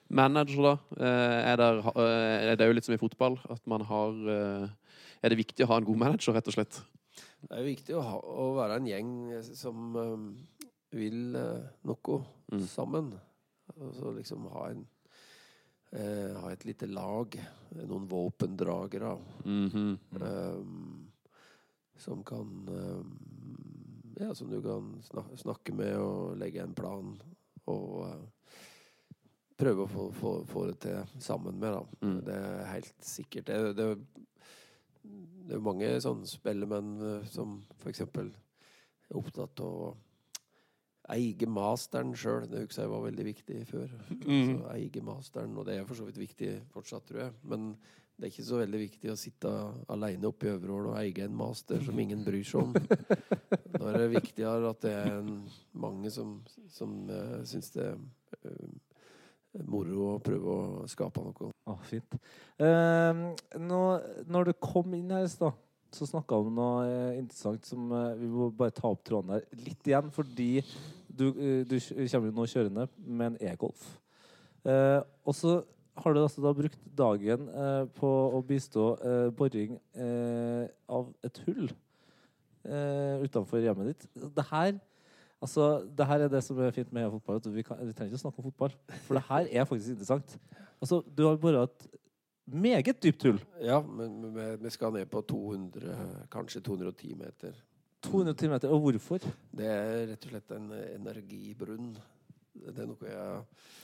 Manager, 0.07 0.63
da? 0.63 0.73
Eh, 0.95 1.51
Er, 1.51 1.57
det, 1.59 1.67
er 2.51 2.55
det 2.55 2.67
jo 2.67 2.75
litt 2.77 2.87
som 2.87 2.95
i 2.95 3.01
fotball, 3.01 3.35
at 3.51 3.63
man 3.67 3.83
har 3.87 4.29
eh, 4.31 4.67
Er 5.23 5.33
det 5.33 5.41
viktig 5.41 5.65
å 5.65 5.71
ha 5.73 5.81
en 5.81 5.87
god 5.87 5.99
manager, 6.05 6.35
rett 6.37 6.47
og 6.47 6.55
slett? 6.55 6.79
Det 7.41 7.53
er 7.53 7.61
jo 7.61 7.67
viktig 7.69 7.95
å, 7.95 8.01
ha, 8.03 8.15
å 8.17 8.45
være 8.57 8.79
en 8.79 8.87
gjeng 8.89 9.11
som 9.55 9.95
eh, 10.01 10.61
vil 10.97 11.35
uh, 11.37 11.67
noe 11.87 12.23
Mm. 12.47 12.61
sammen. 12.63 13.09
Og 13.75 13.89
så 13.91 14.11
liksom 14.15 14.45
ha 14.53 14.69
en 14.71 14.85
uh, 15.91 16.37
ha 16.39 16.51
et 16.53 16.63
lite 16.63 16.87
lag, 16.87 17.33
noen 17.75 18.05
våpendragere, 18.07 19.17
Mhm. 19.43 19.97
ehm, 20.15 21.11
som 21.97 22.23
kan 22.23 22.53
ehm, 22.71 23.11
Ja, 24.19 24.33
som 24.33 24.49
du 24.49 24.61
kan 24.63 24.95
snak 25.03 25.27
snakke 25.37 25.75
med 25.75 25.97
og 25.99 26.37
legge 26.39 26.63
en 26.63 26.73
plan 26.73 27.11
og 27.67 27.91
uh, 28.07 28.23
prøve 29.59 29.83
å 29.83 29.91
få, 29.91 30.07
få, 30.15 30.31
få 30.47 30.65
det 30.71 30.79
til 30.87 31.03
sammen 31.19 31.59
med, 31.59 31.73
da. 31.75 31.83
Mm. 32.07 32.17
Det 32.25 32.33
er 32.33 32.71
helt 32.71 33.03
sikkert. 33.05 33.45
Det, 33.45 33.75
det, 33.77 33.97
det 35.47 35.55
er 35.55 35.61
jo 35.61 35.67
mange 35.67 35.93
sånne 36.03 36.27
spellemenn 36.29 36.97
eh, 37.07 37.29
som 37.31 37.61
eksempel 37.87 38.33
er 39.07 39.19
opptatt 39.19 39.63
av 39.63 39.81
å 39.87 39.91
eie 41.13 41.47
masteren 41.47 42.11
sjøl. 42.19 42.49
Det 42.51 42.65
husker 42.65 42.83
jeg 42.83 42.91
var 42.91 43.05
veldig 43.05 43.27
viktig 43.29 43.61
før. 43.69 43.93
Mm. 44.25 44.65
Eie 44.73 45.05
masteren, 45.05 45.55
og 45.55 45.67
det 45.69 45.77
er 45.77 45.87
for 45.87 45.99
så 45.99 46.07
vidt 46.07 46.19
viktig 46.19 46.51
fortsatt, 46.73 47.07
tror 47.07 47.21
jeg. 47.23 47.37
Men 47.47 47.69
det 48.17 48.25
er 48.25 48.33
ikke 48.33 48.47
så 48.47 48.59
veldig 48.59 48.81
viktig 48.81 49.11
å 49.13 49.19
sitte 49.19 49.53
aleine 49.93 50.27
oppe 50.27 50.49
i 50.49 50.51
Øvreål 50.55 50.89
og 50.89 50.99
eie 50.99 51.25
en 51.27 51.37
master 51.37 51.83
som 51.85 51.99
ingen 52.01 52.23
bryr 52.25 52.43
seg 52.47 52.63
om. 52.63 52.73
Da 53.77 53.91
er 53.91 53.99
det 54.01 54.13
viktigere 54.15 54.71
at 54.73 54.81
det 54.83 54.93
er 55.03 55.27
mange 55.77 56.11
som, 56.11 56.39
som 56.73 56.95
uh, 57.11 57.39
syns 57.45 57.69
det 57.75 57.91
eh, 57.93 58.63
moro 59.65 60.13
å 60.13 60.17
prøve 60.23 60.53
å 60.53 60.89
skape 60.89 61.23
noe. 61.23 61.51
Ah, 61.67 61.79
fint. 61.87 62.17
Eh, 62.59 63.23
nå, 63.61 63.81
når 64.29 64.51
du 64.51 64.53
kom 64.61 64.93
inn 64.97 65.13
her 65.15 65.25
i 65.25 65.31
stad, 65.31 65.55
så 65.93 66.07
snakka 66.09 66.37
vi 66.41 66.51
om 66.51 66.57
noe 66.57 66.83
eh, 66.87 67.19
interessant 67.21 67.63
som 67.65 67.91
eh, 67.95 68.17
Vi 68.19 68.27
må 68.27 68.49
bare 68.51 68.75
ta 68.75 68.89
opp 68.91 69.05
tråden 69.07 69.37
der 69.37 69.63
litt 69.63 69.87
igjen, 69.87 70.11
fordi 70.13 70.49
du, 71.07 71.29
eh, 71.31 71.63
du 71.67 71.77
kommer 71.79 72.29
jo 72.29 72.35
nå 72.35 72.47
kjørende 72.51 72.87
med 73.05 73.31
en 73.31 73.39
e-Golf. 73.53 73.87
Eh, 74.67 74.99
og 75.23 75.35
så 75.37 75.61
har 75.97 76.13
du 76.13 76.21
altså 76.21 76.43
da 76.43 76.53
brukt 76.53 76.79
dagen 76.97 77.47
eh, 77.49 77.83
på 77.97 78.09
å 78.37 78.41
bistå 78.45 78.89
eh, 78.99 79.27
boring 79.33 79.77
av 80.87 81.11
et 81.25 81.43
hull 81.47 81.69
utenfor 82.67 83.63
hjemmet 83.63 83.93
ditt. 83.93 84.07
Det 84.35 84.43
her 84.49 84.73
Altså, 85.41 85.85
det 85.97 86.07
her 86.09 86.25
er 86.25 86.31
det 86.33 86.41
som 86.43 86.57
er 86.59 86.73
fint 86.73 86.91
med 86.93 87.11
fotball. 87.13 87.37
At 87.37 87.47
vi, 87.53 87.63
kan, 87.65 87.77
vi 87.85 87.93
trenger 87.93 88.11
ikke 88.11 88.21
å 88.21 88.25
snakke 88.25 88.41
om 88.41 88.49
fotball. 88.49 88.73
For 89.05 89.19
det 89.19 89.23
her 89.27 89.49
er 89.51 89.69
faktisk 89.69 89.93
interessant. 89.93 90.37
Altså, 90.81 91.03
Du 91.13 91.27
har 91.27 91.37
bare 91.41 91.63
et 91.67 91.87
meget 92.47 93.03
dypt 93.03 93.23
hull. 93.27 93.39
Ja, 93.61 93.81
men 93.81 94.19
men 94.21 94.59
vi, 94.61 94.69
skal 94.73 94.93
ned 94.93 95.05
på 95.11 95.21
200, 95.21 96.27
kanskje 96.31 96.61
210 96.61 97.15
meter. 97.15 97.53
210 98.01 98.49
meter. 98.49 98.73
Og 98.73 98.81
hvorfor? 98.81 99.25
Det 99.51 99.65
er 99.67 100.05
rett 100.11 100.25
og 100.25 100.33
slett 100.33 100.53
en 100.57 100.69
energibrunn. 100.73 101.97
Det 102.57 102.81
er 102.81 102.89
noe 102.89 103.09
jeg 103.09 103.41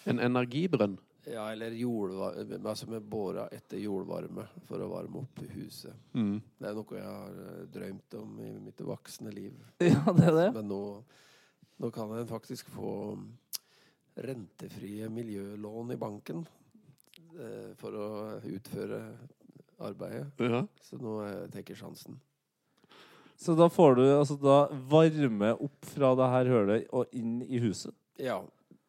En 0.10 0.20
energibrønn. 0.20 0.98
Ja, 1.26 1.46
eller 1.54 1.72
jordvarme 1.72 2.58
Altså 2.68 2.88
vi 2.90 3.00
båra 3.00 3.46
etter 3.56 3.80
jordvarme 3.80 4.44
for 4.68 4.84
å 4.84 4.90
varme 4.92 5.22
opp 5.22 5.44
huset. 5.54 5.94
Mm. 6.12 6.42
Det 6.60 6.68
er 6.68 6.76
noe 6.76 6.98
jeg 6.98 7.06
har 7.08 7.38
eh, 7.46 7.62
drømt 7.72 8.18
om 8.20 8.42
i 8.44 8.50
mitt 8.60 8.82
voksne 8.84 9.32
liv. 9.32 9.54
Ja, 9.84 10.04
det 10.18 10.28
er 10.28 10.36
det. 10.36 10.50
Men 10.58 10.68
nå, 10.72 10.82
nå 11.82 11.90
kan 11.94 12.12
en 12.18 12.30
faktisk 12.30 12.70
få 12.74 12.92
rentefrie 14.14 15.10
miljølån 15.10 15.96
i 15.96 15.98
banken 15.98 16.44
eh, 17.40 17.74
for 17.80 17.98
å 17.98 18.10
utføre 18.46 19.02
arbeidet. 19.84 20.30
Ja. 20.38 20.62
Så 20.82 21.00
nå 21.02 21.18
tenker 21.50 21.74
tar 21.74 21.74
jeg 21.74 21.82
sjansen. 21.82 22.20
Så 23.36 23.56
da 23.58 23.68
får 23.70 23.96
du 23.98 24.04
altså 24.06 24.38
da 24.40 24.58
varme 24.90 25.54
opp 25.66 25.88
fra 25.96 26.14
det 26.16 26.30
her 26.36 26.52
hølet 26.54 26.92
og 26.96 27.16
inn 27.18 27.42
i 27.44 27.60
huset. 27.64 27.96
Ja, 28.22 28.38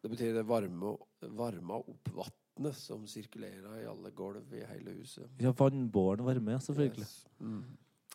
det 0.01 0.11
betyr 0.13 0.35
det 0.37 0.45
varme, 0.47 0.93
varma 1.35 1.79
opp 1.81 2.11
vannet 2.13 2.77
som 2.77 3.07
sirkulerer 3.09 3.81
i 3.81 3.87
alle 3.89 4.13
gulv 4.15 4.53
i 4.53 4.61
hele 4.69 4.93
huset. 4.99 5.25
Ja, 5.41 5.51
vannbåren 5.57 6.27
varme, 6.27 6.59
selvfølgelig. 6.61 7.07
Yes. 7.07 7.25
Mm. 7.41 7.65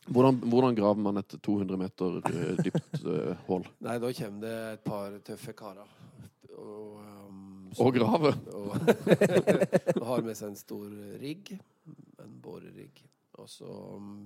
Hvordan, 0.09 0.39
hvordan 0.49 0.75
graver 0.75 1.01
man 1.05 1.17
et 1.21 1.35
200 1.45 1.77
meter 1.77 2.17
uh, 2.17 2.57
dypt 2.63 3.03
uh, 3.05 3.35
hull? 3.47 3.67
Nei, 3.85 3.97
da 4.01 4.09
kommer 4.17 4.41
det 4.47 4.55
et 4.73 4.83
par 4.83 5.17
tøffe 5.27 5.53
karer. 5.53 5.91
Og, 6.57 6.97
um, 7.29 7.69
Og 7.79 7.93
grave? 7.95 8.31
Og, 8.51 8.73
og 10.01 10.07
har 10.09 10.23
med 10.25 10.35
seg 10.37 10.49
en 10.51 10.57
stor 10.59 10.87
rigg. 11.21 11.53
En 12.21 12.33
borerigg. 12.43 13.03
Og 13.39 13.47
så 13.49 13.69
um, 13.69 14.25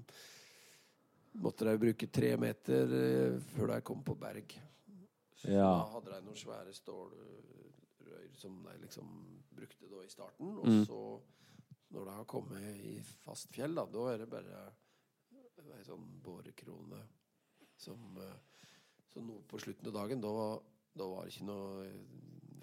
måtte 1.44 1.68
de 1.68 1.76
bruke 1.84 2.08
tre 2.08 2.32
meter 2.40 2.96
uh, 2.96 3.38
før 3.54 3.76
de 3.76 3.82
kom 3.86 4.02
på 4.08 4.16
berg. 4.20 4.56
Så 5.36 5.52
Ja. 5.52 5.68
da 5.76 5.92
hadde 5.98 6.14
de 6.16 6.22
noen 6.26 6.40
svære 6.40 6.72
stålrør 6.74 8.32
som 8.40 8.56
de 8.66 8.74
liksom 8.82 9.12
brukte 9.56 9.88
da 9.92 10.02
i 10.04 10.10
starten. 10.12 10.56
Og 10.60 10.66
Mm. 10.68 10.82
så, 10.88 11.20
når 11.92 12.06
de 12.10 12.16
har 12.16 12.24
kommet 12.28 12.64
i 12.84 12.96
fast 13.24 13.52
fjell, 13.54 13.76
da, 13.76 13.86
da 13.86 14.08
er 14.14 14.18
det 14.24 14.30
bare 14.32 14.64
ei 15.64 15.84
sånn 15.88 16.06
bårekrone 16.24 17.02
som 17.78 18.18
eh, 18.22 18.36
Så 19.14 19.22
nå 19.24 19.38
på 19.48 19.60
slutten 19.62 19.88
av 19.88 19.94
dagen, 19.94 20.20
da, 20.22 20.28
var- 20.28 20.62
da 20.96 21.06
var 21.08 21.24
det 21.24 21.32
ikke 21.32 21.46
noe 21.48 21.86
eh, 21.86 21.94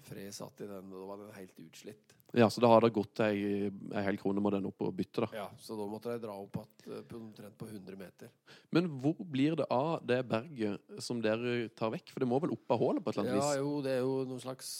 fred 0.03 0.33
satt 0.35 0.59
i 0.61 0.67
den. 0.67 0.89
Da 0.91 1.05
var 1.07 1.17
den 1.17 1.31
helt 1.33 1.57
utslitt. 1.63 2.13
Ja, 2.35 2.47
så 2.49 2.61
da 2.61 2.67
har 2.67 2.81
det 2.81 2.91
gått 2.93 3.19
ei, 3.23 3.69
ei 3.93 4.03
hel 4.03 4.17
krone 4.17 4.41
med 4.41 4.53
den 4.53 4.65
opp 4.67 4.81
og 4.85 4.91
bytte, 4.97 5.21
da. 5.23 5.29
Ja, 5.33 5.45
Så 5.61 5.77
da 5.77 5.85
måtte 5.89 6.11
de 6.13 6.19
dra 6.25 6.33
opp 6.35 6.57
att, 6.61 6.85
eh, 6.87 7.01
på 7.07 7.15
omtrent 7.17 7.57
på 7.57 7.65
100 7.69 7.95
meter. 7.97 8.29
Men 8.71 8.89
hvor 9.01 9.15
blir 9.25 9.55
det 9.55 9.65
av 9.71 10.05
det 10.05 10.19
berget 10.29 10.81
som 11.01 11.21
dere 11.21 11.69
tar 11.73 11.89
vekk? 11.95 12.11
For 12.13 12.19
det 12.19 12.27
må 12.29 12.39
vel 12.41 12.51
opp 12.53 12.69
av 12.75 12.79
hullet 12.83 13.03
på 13.05 13.09
et 13.13 13.17
eller 13.17 13.29
Ja, 13.33 13.39
annet 13.39 13.49
vis? 13.49 13.59
jo, 13.63 13.81
det 13.81 13.91
er 13.95 14.01
jo 14.03 14.25
noen 14.25 14.41
slags 14.45 14.71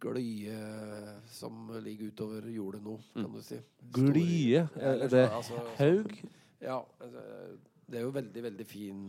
glye 0.00 1.20
som 1.32 1.68
ligger 1.84 2.10
utover 2.12 2.48
jordet 2.52 2.82
nå, 2.84 2.98
kan 3.14 3.32
du 3.32 3.40
si. 3.42 3.60
Glye? 3.92 4.68
Er 4.76 4.98
det 5.08 5.10
så- 5.10 5.28
altså, 5.30 5.76
Haug? 5.78 6.18
Ja. 6.64 6.80
altså, 7.00 7.22
Det 7.86 7.98
er 8.00 8.06
jo 8.06 8.14
veldig, 8.16 8.42
veldig 8.42 8.66
fin 8.66 9.00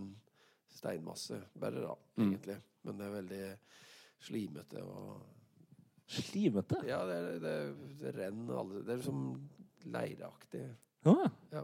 steinmasse, 0.75 1.37
bare 1.59 1.81
da, 1.85 1.93
Mm. 2.17 2.29
egentlig. 2.33 2.57
Men 2.83 2.97
det 2.99 3.05
er 3.07 3.15
veldig 3.21 3.57
slimete 4.19 4.83
og 4.83 5.23
Slimete? 6.07 6.77
Ja, 6.85 6.99
det, 7.09 7.41
det, 7.41 7.53
det 7.97 8.11
renner 8.15 8.59
alle 8.59 8.83
Det 8.85 8.91
er 8.93 8.99
liksom 8.99 9.21
leireaktig. 9.89 10.61
Ja. 11.05 11.15
Ja. 11.51 11.63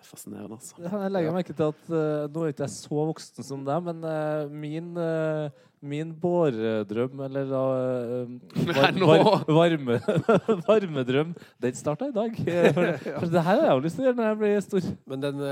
Er 0.00 0.06
fascinerende, 0.08 0.56
altså. 0.56 0.78
Jeg 0.80 1.12
legger 1.12 1.34
merke 1.34 1.56
til 1.56 1.66
at 1.66 1.90
uh, 1.92 2.28
nå 2.32 2.44
er 2.44 2.54
ikke 2.54 2.64
jeg 2.64 2.72
så 2.72 3.02
voksen 3.10 3.44
som 3.44 3.66
deg, 3.66 3.82
men 3.84 4.06
uh, 4.06 4.54
min, 4.62 4.86
uh, 4.96 5.66
min 5.84 6.14
båredrøm, 6.22 7.20
eller 7.26 7.50
da 7.50 7.60
uh, 7.76 8.32
Nei, 8.64 9.18
varme, 9.60 9.98
varmedrøm, 10.68 11.34
den 11.60 11.76
starta 11.76 12.08
i 12.08 12.16
dag. 12.16 12.40
For, 12.76 12.96
for 13.20 13.28
det 13.28 13.44
her 13.44 13.60
har 13.60 13.66
jeg 13.66 13.76
jo 13.76 13.84
lyst 13.84 14.00
til 14.00 14.06
å 14.06 14.08
gjøre 14.08 14.20
når 14.22 14.30
jeg 14.30 14.40
blir 14.40 14.66
stor. 14.70 14.90
Men 15.12 15.28
den 15.28 15.44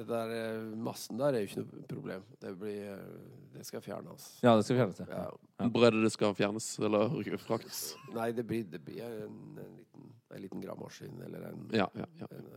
det 0.00 0.06
der 0.08 0.60
massen 0.80 1.18
der 1.20 1.34
er 1.34 1.42
jo 1.42 1.50
ikke 1.50 1.60
noe 1.60 1.86
problem. 1.90 2.22
Det, 2.40 2.54
blir, 2.56 3.00
det 3.52 3.66
skal 3.68 3.82
fjernes. 3.84 4.28
Ja, 4.40 4.54
det 4.56 4.64
skal 4.64 4.78
fjernes. 4.78 5.02
Ja. 5.04 5.26
Ja. 5.60 5.68
Brødet 5.74 6.04
det 6.06 6.12
skal 6.14 6.36
fjernes, 6.38 6.68
eller 6.80 7.36
fraktes? 7.42 7.82
Nei, 8.14 8.30
det 8.36 8.46
blir, 8.48 8.64
det 8.70 8.80
blir 8.86 9.02
en, 9.04 9.34
en, 9.60 9.74
liten, 9.76 10.12
en 10.30 10.44
liten 10.46 10.62
gravemaskin 10.64 11.20
eller 11.26 11.50
en, 11.50 11.66
Ja, 11.76 11.90
ja, 11.98 12.08
ja. 12.22 12.30
en 12.30 12.48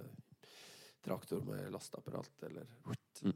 traktor 1.03 1.43
med 1.47 1.71
lasteapparat 1.73 2.47
eller 2.47 2.67
mm. 3.23 3.33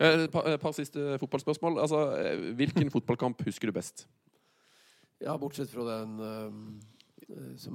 Et 0.00 0.30
par, 0.32 0.48
par 0.60 0.72
siste 0.76 1.18
fotballspørsmål. 1.22 1.78
Altså, 1.80 2.00
eh, 2.18 2.54
hvilken 2.58 2.90
fotballkamp 2.92 3.42
husker 3.46 3.70
du 3.70 3.76
best? 3.76 4.06
Ja, 5.20 5.36
bortsett 5.40 5.70
fra 5.72 5.84
den 5.84 6.18
eh, 6.24 6.26
er 6.28 6.99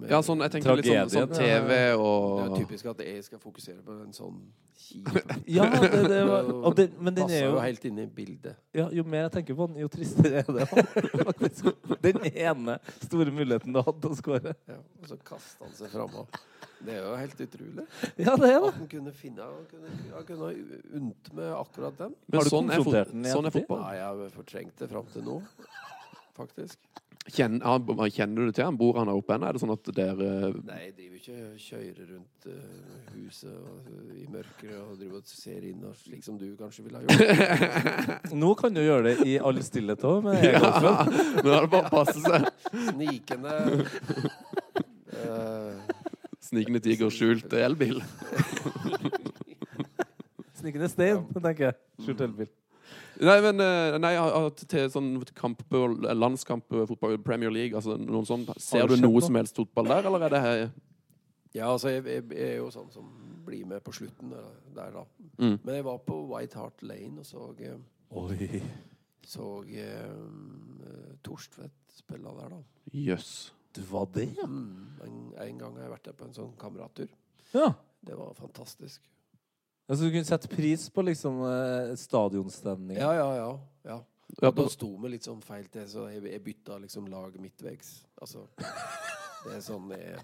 Ja, 0.09 0.19
sånn, 0.25 0.41
jeg 0.43 0.51
tenker 0.53 0.77
litt 0.79 0.87
sånn, 0.87 1.11
sånn 1.13 1.31
Tragedien, 1.31 1.67
Det 1.69 2.45
er 2.45 2.55
typisk 2.59 2.89
at 2.91 3.03
jeg 3.05 3.23
skal 3.25 3.41
fokusere 3.41 3.83
på 3.85 3.95
en 4.03 4.15
sånn 4.15 4.39
kjip 4.85 5.09
Ja, 5.57 5.67
det, 5.71 6.01
det 6.09 6.19
var, 6.27 6.49
og 6.55 6.75
den, 6.77 6.91
men 6.99 7.15
den 7.15 7.27
Passer 7.27 7.37
er 7.39 7.45
jo 7.47 7.53
jo 7.55 7.61
helt 7.63 7.87
inn 7.89 8.01
i 8.03 8.07
bildet. 8.17 8.59
ja, 8.75 8.87
Jo 8.93 9.05
mer 9.07 9.25
jeg 9.25 9.35
tenker 9.37 9.57
på 9.59 9.67
den, 9.69 9.79
jo 9.83 9.91
tristere 9.91 10.43
er 10.43 10.51
det. 10.59 10.67
faktisk. 11.29 11.71
Den 12.03 12.19
ene 12.31 12.77
store 13.05 13.31
muligheten 13.31 13.75
du 13.75 13.81
hadde 13.85 14.11
å 14.11 14.19
skåre. 14.19 14.55
Ja, 14.69 14.81
og 15.01 15.09
så 15.09 15.17
kaster 15.31 15.65
han 15.67 15.73
seg 15.77 15.93
framover. 15.93 16.43
Det 16.85 16.93
er 16.93 17.01
jo 17.01 17.15
helt 17.17 17.39
utrolig. 17.47 17.85
Ja, 18.19 18.35
det 18.35 18.49
er 18.51 18.59
det. 18.59 18.67
At 18.67 18.77
han 18.81 18.89
kunne 18.91 19.13
finne 19.15 19.47
Han 19.47 19.65
kunne, 19.71 19.93
han 20.11 20.27
kunne 20.27 20.49
ha 20.49 20.99
unt 20.99 21.31
med 21.39 21.53
akkurat 21.55 21.97
den. 22.03 22.13
Men 22.27 22.39
Har 22.39 22.45
du 22.49 22.53
sånn 22.53 22.69
er, 22.75 22.83
fot 22.83 23.15
sånn 23.31 23.49
er 23.49 23.55
fotball. 23.55 23.81
Nei, 23.85 23.95
jeg 23.97 24.05
har 24.11 24.35
fortrengt 24.35 24.83
det 24.83 24.91
fram 24.91 25.09
til 25.13 25.25
nå, 25.25 25.39
faktisk. 26.37 26.79
Kjenner, 27.25 27.65
han, 27.65 28.11
kjenner 28.13 28.45
du 28.45 28.53
til 28.53 28.67
han? 28.67 28.75
Bor 28.77 28.99
han 28.99 29.09
her 29.09 29.17
oppe 29.17 29.33
ennå? 29.33 29.47
Er 29.49 29.57
det 29.57 29.61
sånn 29.63 29.73
at 29.73 29.87
dere 29.97 30.27
Nei, 30.59 30.75
jeg 30.83 30.91
driver 30.93 31.15
ikke 31.17 31.37
og 31.41 31.63
kjører 31.63 32.09
rundt 32.11 32.45
eh, 32.51 33.15
huset 33.15 33.55
og, 33.55 33.87
eh, 33.89 34.19
i 34.21 34.25
mørket 34.29 34.75
og 34.77 34.91
driver 34.99 35.23
og 35.23 35.31
ser 35.31 35.63
inn, 35.65 35.79
og 35.89 35.95
slik 35.97 36.21
som 36.21 36.37
du 36.37 36.45
kanskje 36.59 36.85
ville 36.85 37.01
ha 37.01 37.07
gjort. 37.07 38.29
Nå 38.43 38.51
kan 38.59 38.77
du 38.77 38.83
gjøre 38.83 39.07
det 39.07 39.25
i 39.25 39.39
all 39.41 39.57
stillhet 39.65 40.05
òg, 40.05 40.21
men 40.27 40.37
Ja, 40.45 40.59
e-golfen. 40.59 41.17
Nå 41.41 41.47
da 41.47 41.55
er 41.57 41.65
det 41.65 41.71
bare 41.73 41.89
å 41.89 41.95
passe 41.95 42.21
seg. 42.21 42.45
Snikende 42.91 43.55
uh, 45.25 45.73
Snikende 46.45 46.83
tiger, 46.85 47.09
skjult 47.09 47.57
elbil. 47.57 48.03
Snikende 50.61 50.91
stein, 50.93 51.25
tenker 51.39 51.71
jeg. 51.71 51.79
Skjult 52.05 52.21
elbil. 52.27 52.53
Nei, 53.23 53.37
men 53.45 53.61
eh, 53.63 53.97
nei, 54.01 54.13
til 54.67 54.89
sånn 54.91 55.13
kamp 55.37 55.61
landskamp, 55.71 56.67
fotball, 56.89 57.15
Premier 57.23 57.53
League, 57.53 57.75
altså 57.77 57.95
noen 57.99 58.27
sånn. 58.27 58.43
Ser 58.59 58.89
du 58.91 58.97
noe 58.99 59.23
som 59.23 59.37
helst 59.39 59.55
fotball 59.55 59.87
der, 59.91 60.09
eller 60.09 60.27
er 60.27 60.35
det 60.35 60.43
her 60.43 60.57
Ja, 61.55 61.69
altså, 61.71 61.93
jeg, 61.93 62.03
jeg, 62.09 62.25
jeg 62.35 62.57
er 62.57 62.59
jo 62.59 62.67
sånn 62.73 62.91
som 62.91 63.07
blir 63.45 63.63
med 63.69 63.83
på 63.85 63.93
slutten 63.95 64.33
der, 64.75 64.91
da. 64.95 65.05
Mm. 65.39 65.57
Men 65.61 65.71
jeg 65.77 65.85
var 65.87 66.01
på 66.03 66.19
White 66.33 66.59
Hart 66.59 66.83
Lane 66.83 67.23
og 67.23 67.29
så, 67.29 67.47
eh, 67.63 67.77
Oi. 68.19 68.61
så 69.25 69.49
eh, 69.69 71.17
Torstvedt 71.23 71.95
spille 71.95 72.35
der, 72.41 72.57
da. 72.57 72.61
Jøss. 72.91 73.35
Du 73.75 73.81
var 73.89 74.07
det, 74.15 74.29
ja? 74.37 74.47
Mm, 74.47 74.99
en, 75.03 75.17
en 75.43 75.57
gang 75.59 75.75
har 75.75 75.87
jeg 75.87 75.95
vært 75.97 76.07
der 76.07 76.15
på 76.19 76.29
en 76.29 76.37
sånn 76.37 76.55
kamerattur. 76.59 77.11
ja. 77.55 77.73
Det 78.05 78.13
var 78.13 78.35
fantastisk. 78.37 79.01
Altså, 79.85 80.05
du 80.05 80.09
kunne 80.09 80.25
sette 80.25 80.49
pris 80.49 80.87
på 80.89 81.03
liksom 81.05 81.39
stadionstemninga. 81.45 81.95
stadionstemningen? 82.01 83.01
Ja, 83.01 83.13
ja, 83.13 83.29
ja. 83.37 83.49
ja. 83.91 84.01
Ja, 84.41 84.49
da 84.51 84.65
sto 84.69 84.89
vi 84.99 85.11
litt 85.13 85.27
sånn 85.27 85.43
feil 85.45 85.67
til, 85.71 85.85
så 85.87 86.07
jeg, 86.11 86.23
jeg 86.27 86.41
bytta 86.43 86.79
liksom 86.81 87.05
lag 87.11 87.35
midtveggs. 87.39 87.91
Altså, 88.19 88.47
det 89.45 89.53
er 89.59 89.63
sånn 89.63 89.93
jeg 89.93 90.17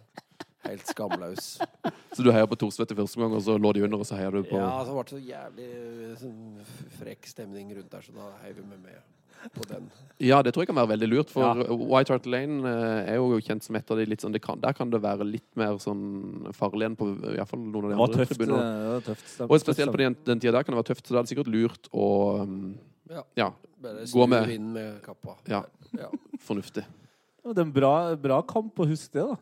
helt 0.66 0.89
skamløs. 0.89 1.53
Så 2.12 2.26
du 2.26 2.32
heier 2.34 2.49
på 2.49 2.57
Thorstvedt 2.59 2.93
i 2.93 2.97
første 2.97 3.20
omgang, 3.20 3.38
og 3.38 3.45
så 3.45 3.55
lå 3.62 3.72
de 3.78 3.86
under, 3.86 4.01
og 4.01 4.07
så 4.07 4.18
heier 4.20 4.36
du 4.36 4.43
på 4.49 4.59
Ja, 4.59 4.74
så 4.86 4.95
ble 4.95 5.05
det 5.05 5.14
så 5.14 5.22
jævlig 5.26 5.70
eh, 5.78 6.12
sånn 6.20 6.41
frekk 6.99 7.30
stemning 7.32 7.72
rundt 7.78 7.93
der, 7.93 8.05
så 8.05 8.16
da 8.18 8.30
heiv 8.43 8.59
vi 8.59 8.68
meg 8.68 8.84
med 8.84 8.99
på 9.50 9.66
den. 9.68 9.89
Ja, 10.22 10.42
det 10.46 10.54
tror 10.54 10.62
jeg 10.62 10.68
kan 10.70 10.76
være 10.78 10.92
veldig 10.94 11.08
lurt, 11.10 11.30
for 11.34 11.42
Ja. 11.42 11.54
White 11.74 12.14
Hart 12.14 12.26
Lane 12.30 12.62
eh, 12.70 13.12
er 13.14 13.16
jo 13.18 13.39
kjent 13.42 13.64
som 13.64 13.76
et 13.76 13.89
av 13.92 13.98
de 13.98 14.06
litt 14.06 14.22
sånn 14.22 14.32
det 14.36 14.42
kan, 14.44 14.60
Der 14.62 14.74
kan 14.74 14.89
det 14.92 15.02
være 15.02 15.26
litt 15.26 15.48
mer 15.58 15.78
sånn 15.82 16.52
farlig 16.54 16.86
enn 16.86 16.96
på 16.96 17.08
i 17.10 17.36
hvert 17.39 17.48
fall 17.50 17.60
noen 17.60 17.86
av 17.86 17.92
de 17.92 17.98
andre 18.04 18.26
tøft. 18.26 18.38
tribunene. 18.38 18.62
eh, 18.62 18.84
Det 18.84 18.92
var 18.94 19.02
tøft 19.16 19.28
stem- 19.28 19.50
Og 19.52 19.60
spesielt 19.60 19.92
på 19.92 19.98
den, 19.98 20.16
den 20.26 20.39
tida 20.39 20.52
der 20.60 20.64
kan 20.64 20.76
det 20.76 20.84
være 20.86 20.94
tøft, 20.96 21.08
så 21.08 21.14
da 21.14 21.20
er 21.20 21.24
det 21.24 21.34
sikkert 21.34 21.52
lurt 21.52 21.89
å 21.94 22.42
um, 22.44 22.78
Ja. 23.10 23.24
Ja, 23.36 23.52
Gå 23.82 24.28
med. 24.30 24.60
med 24.62 25.02
kappa. 25.02 25.36
Ja. 25.48 25.64
Ja. 25.98 26.08
fornuftig. 26.48 26.86
Ja, 27.44 27.54
Det 27.54 27.58
er 27.58 27.66
en 27.66 27.72
bra, 27.74 28.16
bra 28.16 28.42
kamp 28.44 28.76
å 28.78 28.86
huske 28.88 29.14
det, 29.18 29.26
da. 29.26 29.38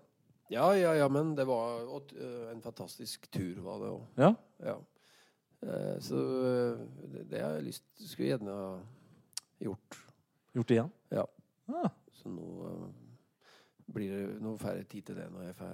ja, 0.50 0.72
ja, 0.74 0.93
ja, 0.93 1.08
men 1.10 1.36
det 1.36 1.45
var 1.45 1.82
eh, 2.16 2.52
en 2.54 2.62
fantastisk 2.62 3.30
tur, 3.30 3.60
var 3.62 3.80
det 3.84 3.89
òg. 3.91 4.02
Ja. 4.18 4.36
Ja. 4.64 4.78
Eh, 5.62 6.00
så 6.00 6.16
det, 7.12 7.30
det 7.30 7.41
har 7.43 7.56
jeg 7.60 7.66
lyst 7.66 7.84
Skulle 8.00 8.30
gjerne 8.38 8.80
gjort. 9.64 9.99
Gjort 10.57 10.74
igjen? 10.76 10.91
Ja. 11.14 11.26
Ah. 11.70 11.91
Så 12.20 12.32
nå 12.32 12.47
uh, 12.66 12.88
blir 13.93 14.14
det 14.14 14.22
noe 14.43 14.60
færre 14.62 14.84
tid 14.89 15.07
til 15.10 15.18
det 15.18 15.26
når 15.34 15.49
jeg, 15.49 15.55
fær, 15.57 15.74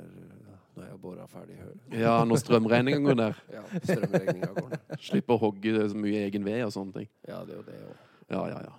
når 0.75 0.86
jeg 0.86 0.93
har 0.93 1.01
bora 1.01 1.27
ferdig 1.31 1.59
høl. 1.59 1.75
Ja, 1.99 2.15
når 2.27 2.41
strømregninga 2.43 3.03
går 3.09 3.19
ned. 3.19 3.43
Ja, 3.57 3.65
strømregninga 3.83 4.53
går 4.55 4.71
ned. 4.71 4.97
Slipper 5.09 5.38
å 5.38 5.43
hogge 5.47 5.89
så 5.91 5.99
mye 5.99 6.25
egen 6.27 6.47
ved 6.47 6.63
og 6.67 6.73
sånne 6.75 7.01
ting. 7.01 7.13
Ja, 7.27 7.43
det 7.47 7.57
er 7.57 7.61
jo 7.61 7.67
det 7.67 7.77
òg. 7.83 8.01
Ja, 8.31 8.41
ja, 8.53 8.65
ja. 8.69 8.73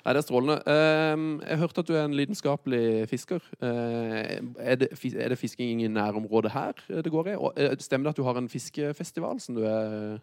Nei, 0.00 0.14
det 0.16 0.20
er 0.22 0.24
strålende. 0.24 0.56
Ehm, 0.72 1.24
jeg 1.44 1.60
hørte 1.60 1.82
at 1.82 1.88
du 1.90 1.92
er 1.92 2.06
en 2.06 2.14
lidenskapelig 2.16 3.08
fisker. 3.10 3.44
Eh, 3.60 4.38
er, 4.40 4.78
det, 4.80 4.88
er 5.12 5.32
det 5.34 5.38
fisking 5.38 5.82
i 5.84 5.90
nærområdet 5.92 6.54
her 6.54 6.72
det 6.88 7.12
går 7.12 7.34
i? 7.34 7.34
Og, 7.36 7.52
eh, 7.56 7.74
stemmer 7.78 8.08
det 8.08 8.14
at 8.14 8.20
du 8.22 8.24
har 8.24 8.40
en 8.40 8.48
fiskefestival 8.48 9.40
som 9.44 9.58
du 9.58 9.66
er 9.68 10.16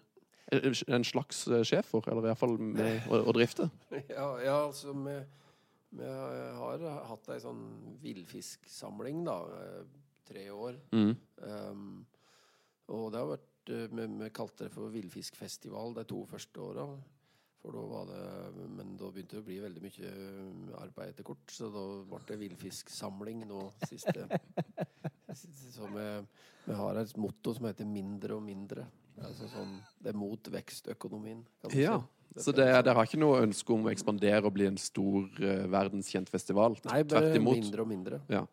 en 0.51 1.03
slags 1.07 1.47
eh, 1.47 1.63
sjef 1.67 1.89
for, 1.91 2.07
eller 2.07 2.27
i 2.27 2.31
hvert 2.31 2.39
fall 2.39 2.57
med 2.59 3.07
å, 3.11 3.21
å 3.27 3.35
drifte? 3.35 3.69
Ja, 4.17 4.29
ja, 4.43 4.57
altså 4.67 4.93
vi, 4.95 5.15
vi 5.99 6.11
har 6.61 6.85
hatt 7.09 7.29
ei 7.33 7.39
sånn 7.43 7.63
villfisksamling, 8.03 9.23
da. 9.27 9.39
eh, 9.61 10.03
Tre 10.27 10.41
år. 10.51 10.75
Mm. 10.91 11.13
Um, 11.39 11.91
og 12.91 13.05
det 13.13 13.19
har 13.21 13.29
vært 13.29 13.69
eh, 13.71 13.85
Vi, 13.95 14.07
vi 14.19 14.27
kalte 14.35 14.65
det 14.65 14.73
for 14.73 14.91
villfiskfestival 14.91 15.95
de 15.95 16.03
to 16.09 16.25
første 16.27 16.59
åra. 16.63 16.83
For 17.63 17.75
da 17.75 17.83
var 17.87 18.09
det 18.11 18.65
Men 18.75 18.97
da 18.99 19.07
begynte 19.07 19.37
det 19.37 19.41
å 19.41 19.47
bli 19.47 19.61
veldig 19.63 19.83
mye 19.85 20.11
eh, 20.11 20.75
arbeid 20.81 21.13
etter 21.13 21.27
kort, 21.27 21.47
så 21.51 21.71
da 21.71 21.85
ble 22.11 22.19
det 22.27 22.39
villfisksamling 22.43 23.45
nå 23.47 23.63
siste. 23.87 24.27
Så 25.37 25.85
vi, 25.91 26.05
vi 26.65 26.75
har 26.79 26.97
et 26.97 27.11
motto 27.19 27.51
som 27.53 27.67
heter 27.67 27.85
'mindre 27.85 28.37
og 28.39 28.41
mindre'. 28.41 28.85
Altså 29.23 29.47
sånn, 29.49 29.79
det 30.03 30.09
er 30.13 30.17
mot 30.17 30.43
vekstøkonomien. 30.53 31.41
Kan 31.63 31.71
Ja. 31.79 31.99
si. 32.01 32.05
Så 32.43 32.51
det, 32.53 32.65
dere 32.69 32.93
har 32.93 33.05
ikke 33.07 33.17
noe 33.17 33.39
ønske 33.41 33.73
om 33.73 33.85
å 33.87 33.89
ekspandere 33.89 34.45
og 34.45 34.53
bli 34.53 34.67
en 34.67 34.77
stor 34.77 35.23
uh, 35.41 35.65
verdenskjent 35.73 36.29
festival? 36.29 36.75
Nei, 36.85 37.01
bare 37.03 37.39
mindre 37.41 37.81
og 37.81 37.87
mindre. 37.89 38.19
Ja. 38.29 38.43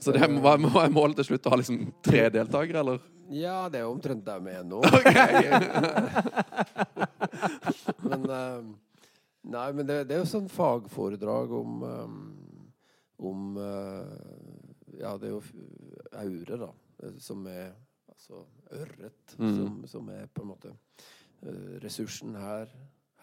Så 0.00 0.12
det 0.14 0.22
er, 0.22 0.28
hva 0.40 0.54
hva 0.56 0.84
er 0.86 0.90
målet 0.94 1.16
til 1.18 1.24
slutt? 1.32 1.46
Å 1.46 1.50
ha 1.52 1.56
liksom 1.60 1.92
tre 2.00 2.30
deltakere, 2.32 2.78
eller? 2.80 3.00
Ja, 3.32 3.68
det 3.68 3.78
er 3.80 3.84
jo 3.84 3.92
omtrent 3.96 4.24
der 4.24 4.40
vi 4.40 4.50
er 4.54 4.64
nå. 4.64 4.80
men 8.08 8.30
uh, 8.30 8.62
Nei, 9.42 9.72
men 9.74 9.86
det, 9.88 10.04
det 10.06 10.14
er 10.14 10.20
jo 10.22 10.26
sånn 10.30 10.46
fagforedrag 10.52 11.50
om 11.56 11.80
um, 11.82 12.18
Om 13.18 13.56
uh, 13.58 14.06
Ja, 15.00 15.16
det 15.18 15.26
er 15.28 15.32
jo 15.34 15.42
aure, 16.12 16.56
da. 16.60 16.68
eh, 17.02 17.16
Som 17.22 17.46
er 17.50 17.72
altså 18.12 18.44
ørret. 18.78 19.36
Mm. 19.38 19.54
Som, 19.56 19.78
som 19.90 20.10
er 20.14 20.28
på 20.32 20.44
en 20.44 20.52
måte 20.52 20.72
uh, 20.72 21.78
ressursen 21.84 22.36
her, 22.38 22.72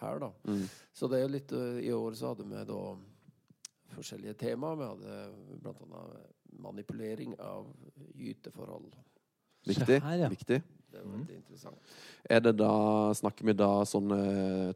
her, 0.00 0.20
da. 0.22 0.32
Mm. 0.48 0.66
Så 0.96 1.10
det 1.10 1.20
er 1.20 1.26
jo 1.26 1.34
litt 1.36 1.54
uh, 1.56 1.78
I 1.82 1.92
år 1.96 2.18
så 2.18 2.32
hadde 2.32 2.48
vi 2.48 2.64
da 2.72 2.82
forskjellige 3.94 4.36
tema. 4.46 4.74
Vi 4.78 4.90
hadde 4.90 5.20
blant 5.62 5.86
annet 5.86 6.36
manipulering 6.60 7.34
av 7.40 7.70
gyteforhold. 8.18 8.92
Viktig. 9.68 9.98
Her, 10.02 10.22
ja. 10.24 10.28
Viktig. 10.32 10.62
Det 10.90 10.98
var 10.98 11.12
veldig 11.12 11.36
interessant. 11.36 11.92
Er 12.24 12.40
det 12.42 12.56
da, 12.58 12.70
Snakker 13.14 13.46
vi 13.46 13.54
da 13.54 13.68
sånne 13.86 14.22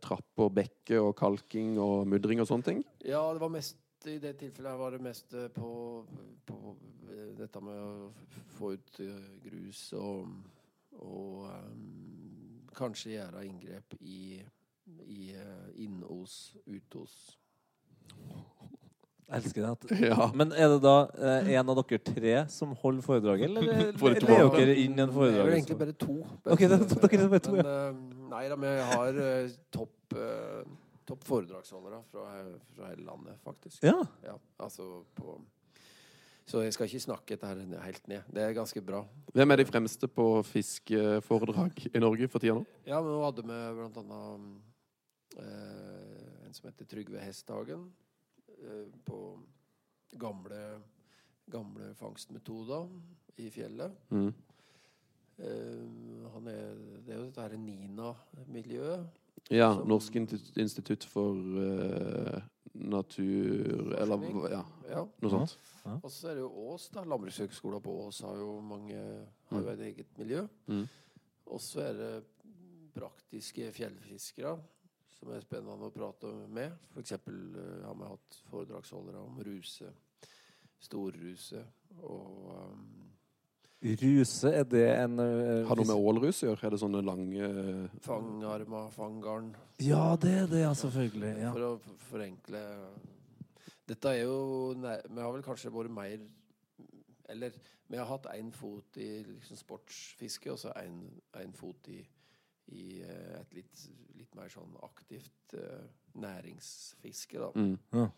trapper, 0.02 0.52
bekker 0.60 1.00
og 1.08 1.14
kalking 1.18 1.74
og 1.82 2.04
mudring 2.06 2.42
og 2.42 2.46
sånne 2.50 2.68
ting? 2.68 2.84
Ja, 3.02 3.24
det 3.34 3.42
var 3.42 3.50
mest 3.50 3.80
i 4.06 4.18
det 4.20 4.34
tilfellet 4.36 4.70
her 4.70 4.78
var 4.78 4.92
det 4.92 5.00
mest 5.00 5.32
eh, 5.32 5.48
på, 5.48 6.04
på 6.44 6.74
dette 7.38 7.60
med 7.64 7.78
å 7.80 8.10
få 8.58 8.74
ut 8.76 9.00
grus 9.44 9.86
og, 9.96 10.28
og 11.02 11.46
um, 11.48 12.66
kanskje 12.76 13.16
gjøre 13.16 13.46
inngrep 13.46 13.96
i, 14.00 14.42
i 15.06 15.32
uh, 15.36 15.70
innos, 15.80 16.56
utos. 16.66 17.38
Jeg 19.24 19.40
elsker 19.40 19.64
det. 19.64 19.98
Ja. 20.10 20.28
Men 20.36 20.52
er 20.52 20.68
det 20.74 20.80
da 20.84 20.96
eh, 21.16 21.52
en 21.56 21.70
av 21.72 21.78
dere 21.80 21.98
tre 22.04 22.34
som 22.52 22.74
holder 22.82 23.04
foredraget, 23.06 23.48
eller 23.48 23.70
er 23.80 23.92
leier 23.96 24.42
av 24.44 24.56
dere 24.58 24.74
inn 24.82 25.00
en 25.00 25.12
foredrag? 25.14 25.46
Det 25.46 25.52
er 25.52 25.58
egentlig 25.58 25.78
bare 25.80 25.96
to. 25.96 26.16
Okay, 26.44 26.68
det 26.68 26.76
er 26.76 26.84
dere 26.92 27.22
er 27.24 27.32
bare 27.32 27.44
to, 27.46 27.54
Men, 27.56 27.70
eh, 27.72 28.26
nei 28.34 28.44
da, 28.52 28.58
men 28.60 28.76
jeg 28.76 28.88
har 28.92 29.20
uh, 29.24 29.54
topp 29.72 30.18
uh, 30.18 30.74
topp 31.08 31.24
foredragsholdere 31.28 32.00
fra, 32.12 32.28
fra 32.76 32.90
hele 32.92 33.04
landet, 33.04 33.36
faktisk. 33.44 33.82
Ja. 33.84 33.96
Ja, 34.24 34.36
altså 34.58 35.04
på 35.16 35.38
Så 36.44 36.60
jeg 36.60 36.74
skal 36.76 36.88
ikke 36.90 37.00
snakke 37.00 37.36
dette 37.36 37.48
her 37.48 37.84
helt 37.86 38.08
ned. 38.10 38.26
Det 38.28 38.42
er 38.44 38.56
ganske 38.56 38.80
bra. 38.84 39.00
Hvem 39.32 39.54
er 39.54 39.62
de 39.62 39.64
fremste 39.68 40.08
på 40.12 40.26
fiskeforedrag 40.44 41.86
i 41.88 42.02
Norge 42.02 42.28
for 42.28 42.42
tida 42.42 42.58
nå? 42.58 42.64
Ja, 42.84 43.00
men 43.00 43.14
nå 43.14 43.22
hadde 43.24 43.46
vi 43.48 43.60
blant 43.78 44.00
annet 44.02 45.40
eh, 45.40 46.44
en 46.44 46.56
som 46.56 46.68
heter 46.68 46.90
Trygve 46.90 47.22
Hesthagen. 47.24 47.88
Eh, 48.60 48.84
på 49.08 49.20
gamle, 50.20 50.60
gamle 51.50 51.94
fangstmetoder 51.96 52.92
i 53.40 53.48
fjellet. 53.50 53.96
Mm. 54.12 54.30
Eh, 55.38 56.28
han 56.36 56.52
er, 56.52 56.76
det 57.06 57.14
er 57.14 57.22
jo 57.22 57.26
dette 57.30 57.48
her 57.48 57.56
NINA-miljøet. 57.58 59.20
Ja, 59.52 59.74
Som- 59.74 59.88
Norsk 59.88 60.14
institutt 60.56 61.04
for 61.04 61.36
uh, 61.36 62.40
natur 62.74 63.94
Eller 64.00 64.50
ja, 64.50 64.64
Ja. 64.88 65.02
noe 65.20 65.30
sånt. 65.30 65.56
Og 66.02 66.10
så 66.10 66.30
er 66.30 66.34
det 66.38 66.40
jo 66.46 66.52
Ås, 66.72 66.88
da. 66.94 67.04
Landbrukshøgskolen 67.04 67.82
på 67.84 67.92
Ås 68.06 68.22
har 68.24 68.36
jo 68.40 68.60
mange 68.64 68.96
har 69.50 69.60
jo 69.60 69.68
et 69.68 69.80
eget 69.90 70.18
miljø. 70.18 70.46
Mm. 70.66 70.86
Og 71.46 71.60
så 71.60 71.80
er 71.84 71.92
det 71.98 72.24
praktiske 72.94 73.68
fjellfiskere 73.74 74.54
som 75.18 75.30
er 75.34 75.44
spennende 75.44 75.88
å 75.88 75.92
prate 75.92 76.30
med. 76.48 76.72
For 76.92 77.00
eksempel 77.04 77.36
eh, 77.56 77.84
har 77.86 77.94
vi 78.00 78.08
hatt 78.08 78.38
foredragsholdere 78.50 79.20
om 79.22 79.38
ruse, 79.44 79.90
storruse 80.80 81.60
og 82.02 82.72
um, 82.72 83.13
Ruse, 83.84 84.48
er 84.48 84.64
det 84.64 84.84
en 84.96 85.18
uh, 85.20 85.66
Har 85.68 85.76
noe 85.76 85.88
med 85.90 86.06
ålrus 86.08 86.38
å 86.42 86.46
gjøre? 86.48 86.64
Er 86.64 86.72
det 86.72 86.80
sånne 86.80 87.02
lange 87.04 87.48
fangarmer, 88.04 88.88
fanggarn. 88.94 89.50
Ja, 89.84 90.14
det 90.20 90.32
er 90.44 90.48
det, 90.48 90.62
ja, 90.62 90.70
selvfølgelig. 90.78 91.32
Ja. 91.42 91.52
For 91.52 91.66
å 91.66 91.98
forenkle 92.08 92.62
Dette 93.84 94.14
er 94.14 94.22
jo 94.22 94.38
nei, 94.80 94.96
Vi 95.10 95.20
har 95.20 95.34
vel 95.34 95.44
kanskje 95.44 95.72
vært 95.74 95.92
mer 95.92 96.16
Eller 97.28 97.58
vi 97.92 97.98
har 98.00 98.08
hatt 98.08 98.30
én 98.32 98.48
fot 98.50 98.96
i 98.96 99.08
liksom 99.28 99.58
sportsfiske, 99.60 100.48
og 100.54 100.56
så 100.58 100.70
én 100.80 101.52
fot 101.54 101.90
i, 101.92 101.98
i 102.72 102.86
uh, 103.04 103.42
et 103.42 103.52
litt, 103.58 103.82
litt 104.16 104.32
mer 104.38 104.48
sånn 104.50 104.72
aktivt 104.82 105.52
uh, 105.60 105.84
næringsfiske, 106.16 107.42
da. 107.42 107.50
mm. 107.52 107.76
Ja. 107.92 108.08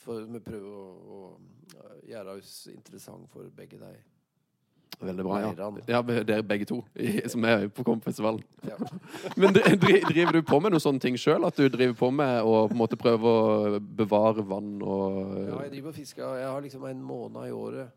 For 0.00 0.24
vi 0.30 0.40
prøver 0.40 0.70
å, 0.70 0.86
å 1.18 1.90
gjøre 2.08 2.38
oss 2.38 2.54
interessant 2.72 3.28
for 3.34 3.50
begge 3.52 3.82
de. 3.82 3.90
Veldig 5.02 5.24
bra. 5.26 5.38
Meiran. 5.40 5.80
ja. 5.88 6.00
Dere 6.02 6.42
begge 6.46 6.64
to, 6.68 6.84
i- 6.96 7.28
som 7.28 7.44
er 7.44 7.68
på 7.68 7.84
Kompfestivalen. 7.84 8.42
Ja. 8.68 8.76
Men 9.36 9.54
dri- 9.54 9.76
dri- 9.82 10.02
driver 10.06 10.32
du 10.32 10.42
på 10.42 10.60
med 10.62 10.72
noen 10.72 10.80
sånne 10.84 11.00
ting 11.02 11.16
sjøl? 11.18 11.44
At 11.46 11.56
du 11.58 11.68
driver 11.68 11.94
på 11.98 12.10
med 12.14 12.42
å 12.42 12.68
på 12.68 12.72
en 12.76 12.78
måte 12.78 12.96
prøve 13.00 13.32
å 13.32 13.80
bevare 13.80 14.44
vann 14.46 14.76
og 14.82 15.18
Ja, 15.48 15.58
jeg 15.66 15.72
driver 15.74 15.88
og 15.88 15.94
fisker. 15.98 16.38
Jeg 16.40 16.48
har 16.52 16.62
liksom 16.62 16.86
en 16.88 17.02
måned 17.02 17.48
i 17.48 17.52
året 17.52 17.90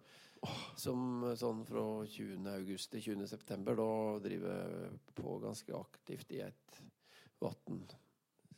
som 0.77 1.23
sånn 1.37 1.63
fra 1.65 1.83
20. 2.05 2.45
august 2.55 2.91
til 2.91 3.01
20. 3.15 3.27
september. 3.27 3.75
Da 3.79 4.19
driver 4.21 4.57
jeg 4.59 4.99
på 5.17 5.39
ganske 5.41 5.73
aktivt 5.79 6.31
i 6.37 6.41
et 6.45 6.81
vann 7.41 7.81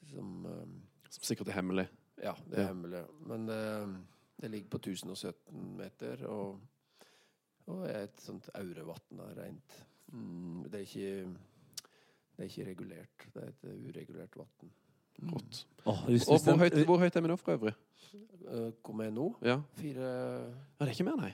som 0.08 0.45
eh, 0.45 0.66
Som 1.10 1.24
sikkert 1.24 1.48
er 1.52 1.60
hemmelig. 1.62 1.88
Ja, 2.24 2.34
det 2.50 2.58
er 2.58 2.62
Ja. 2.62 2.68
hemmelig. 2.74 3.04
Men 3.28 3.50
eh, 3.50 3.88
det 4.41 4.50
ligger 4.52 4.70
på 4.70 4.80
1017 4.84 5.78
meter, 5.78 6.26
og, 6.28 6.60
og 7.68 7.86
er 7.89 8.03
et 8.07 8.20
sånt 8.24 8.49
aurevann 8.55 9.20
av 9.24 9.34
rent. 9.38 9.78
Mm, 10.13 10.63
det 10.72 10.82
er 10.82 10.86
ikke 10.86 11.38
det 12.38 12.45
er 12.45 12.49
ikke 12.51 12.68
regulert. 12.70 13.28
Det 13.34 13.43
er 13.43 13.47
et 13.49 13.89
uregulert 13.89 14.36
vann. 14.38 14.72
Rått. 15.34 15.63
Åh, 15.89 16.03
hvis, 16.05 16.28
Og 16.30 16.39
hvor 16.43 16.51
den- 16.51 16.59
høyt, 16.59 16.86
hvor 16.86 16.99
høyt 17.01 17.15
er 17.15 17.22
vi 17.22 17.28
nå, 17.28 17.36
for 17.41 17.51
øvrig? 17.57 17.74
Hvor 18.43 18.74
Kom 18.84 19.01
jeg 19.01 19.11
nå? 19.11 19.36
Ja. 19.41 19.61
460? 19.82 19.95
ja, 20.80 20.86
det 20.86 20.88
er 20.88 20.91
ikke 20.93 21.03
mer, 21.03 21.15
nei. 21.18 21.34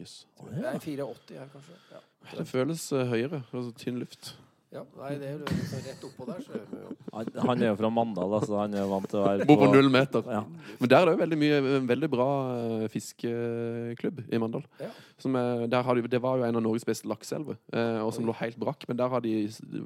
Jøss. 0.00 0.26
Nei, 0.50 0.78
480 0.80 1.36
her, 1.38 1.48
kanskje. 1.52 1.74
Ja. 1.92 1.98
Det 2.38 2.46
føles 2.48 2.86
eh, 2.92 3.04
høyere. 3.06 3.42
Altså 3.52 3.72
tynn 3.76 3.98
luft. 4.00 4.30
Ja. 4.70 4.82
Nei, 5.00 5.10
det 5.18 5.26
er 5.26 5.32
jo 5.34 5.40
liksom 5.48 5.80
rett 5.86 6.04
oppå 6.06 6.26
der, 6.28 6.42
så 6.44 6.52
er 6.54 6.64
vi 6.70 6.78
jo 6.78 6.92
Han, 7.10 7.30
han 7.48 7.62
er 7.64 7.70
jo 7.72 7.78
fra 7.80 7.90
Mandal, 7.90 8.34
altså. 8.38 8.56
Han 8.60 8.76
er 8.78 8.86
vant 8.90 9.08
til 9.10 9.18
å 9.18 9.24
være 9.24 9.46
Bor 9.48 9.58
på 9.64 9.70
null 9.72 9.90
meter. 9.90 10.28
Ja. 10.30 10.42
Men 10.78 10.92
der 10.92 11.00
er 11.00 11.08
det 11.08 11.14
jo 11.16 11.20
veldig 11.24 11.38
mye 11.40 11.60
en 11.80 11.88
veldig 11.90 12.10
bra 12.12 12.28
eh, 12.54 12.84
fiskeklubb 12.92 14.22
i 14.28 14.40
Mandal. 14.42 14.66
Ja. 14.82 14.90
Som 15.20 15.38
er, 15.40 15.66
der 15.72 15.86
har 15.86 15.98
de, 15.98 16.06
det 16.12 16.22
var 16.22 16.38
jo 16.38 16.46
en 16.46 16.60
av 16.60 16.64
Norges 16.64 16.86
beste 16.86 17.10
lakseelver, 17.10 17.58
eh, 17.74 17.98
og 18.04 18.12
som 18.14 18.28
lå 18.28 18.36
helt 18.40 18.60
brakk. 18.62 18.86
Men 18.90 19.00
der 19.02 19.10
har 19.12 19.24
de 19.26 19.34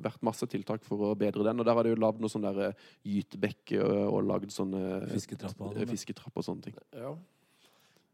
vært 0.04 0.20
masse 0.26 0.48
tiltak 0.52 0.84
for 0.84 1.10
å 1.10 1.14
bedre 1.18 1.46
den. 1.48 1.62
Og 1.62 1.68
der 1.68 1.78
har 1.80 1.88
de 1.88 1.94
jo 1.94 2.02
lagd 2.04 2.20
noe 2.20 2.32
sånn 2.32 2.44
der 2.44 2.60
eh, 2.68 2.90
gytebekk 3.14 3.78
og, 3.80 3.96
og 4.10 4.28
lagd 4.34 4.52
sånne 4.52 4.84
Fisketrapper 5.14 5.70
og 5.72 5.80
eh, 5.80 5.88
fisketrapp 5.94 6.42
og 6.42 6.46
sånne 6.46 6.68
ting. 6.68 6.76
Ja. 6.92 7.16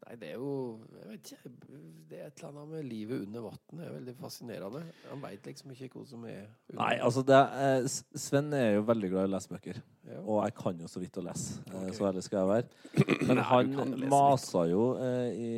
Nei, 0.00 0.14
det 0.16 0.30
er 0.32 0.38
jo 0.40 0.50
Jeg 0.96 1.08
vet 1.10 1.28
ikke. 1.30 1.50
Det 2.10 2.18
er 2.18 2.26
et 2.30 2.38
eller 2.40 2.48
annet 2.50 2.70
med 2.72 2.86
livet 2.88 3.20
under 3.26 3.42
vann. 3.44 3.58
Det 3.76 3.84
er 3.86 3.92
veldig 3.94 4.14
fascinerende. 4.18 4.80
Han 5.10 5.20
veit 5.22 5.44
liksom 5.46 5.70
ikke 5.74 5.88
hva 5.92 6.04
som 6.08 6.24
er 6.26 6.38
under 6.70 6.78
Nei, 6.80 6.94
altså 7.04 7.22
det 7.28 7.36
er, 7.36 7.86
Sven 8.24 8.48
er 8.56 8.72
jo 8.78 8.86
veldig 8.88 9.10
glad 9.12 9.26
i 9.26 9.30
å 9.30 9.32
lese 9.34 9.52
bøker. 9.52 9.80
ja. 10.08 10.20
Og 10.24 10.40
jeg 10.46 10.54
kan 10.58 10.80
jo 10.82 10.88
så 10.90 11.02
vidt 11.02 11.20
å 11.20 11.24
lese, 11.28 11.60
Okay. 11.70 11.92
Så 11.94 12.06
ærlig 12.08 12.24
skal 12.26 12.40
jeg 12.40 12.50
være. 12.50 12.96
Men 13.28 13.42
han 13.50 13.74
masa 14.10 14.64
jo 14.70 14.84
eh, 15.04 15.30
i, 15.36 15.50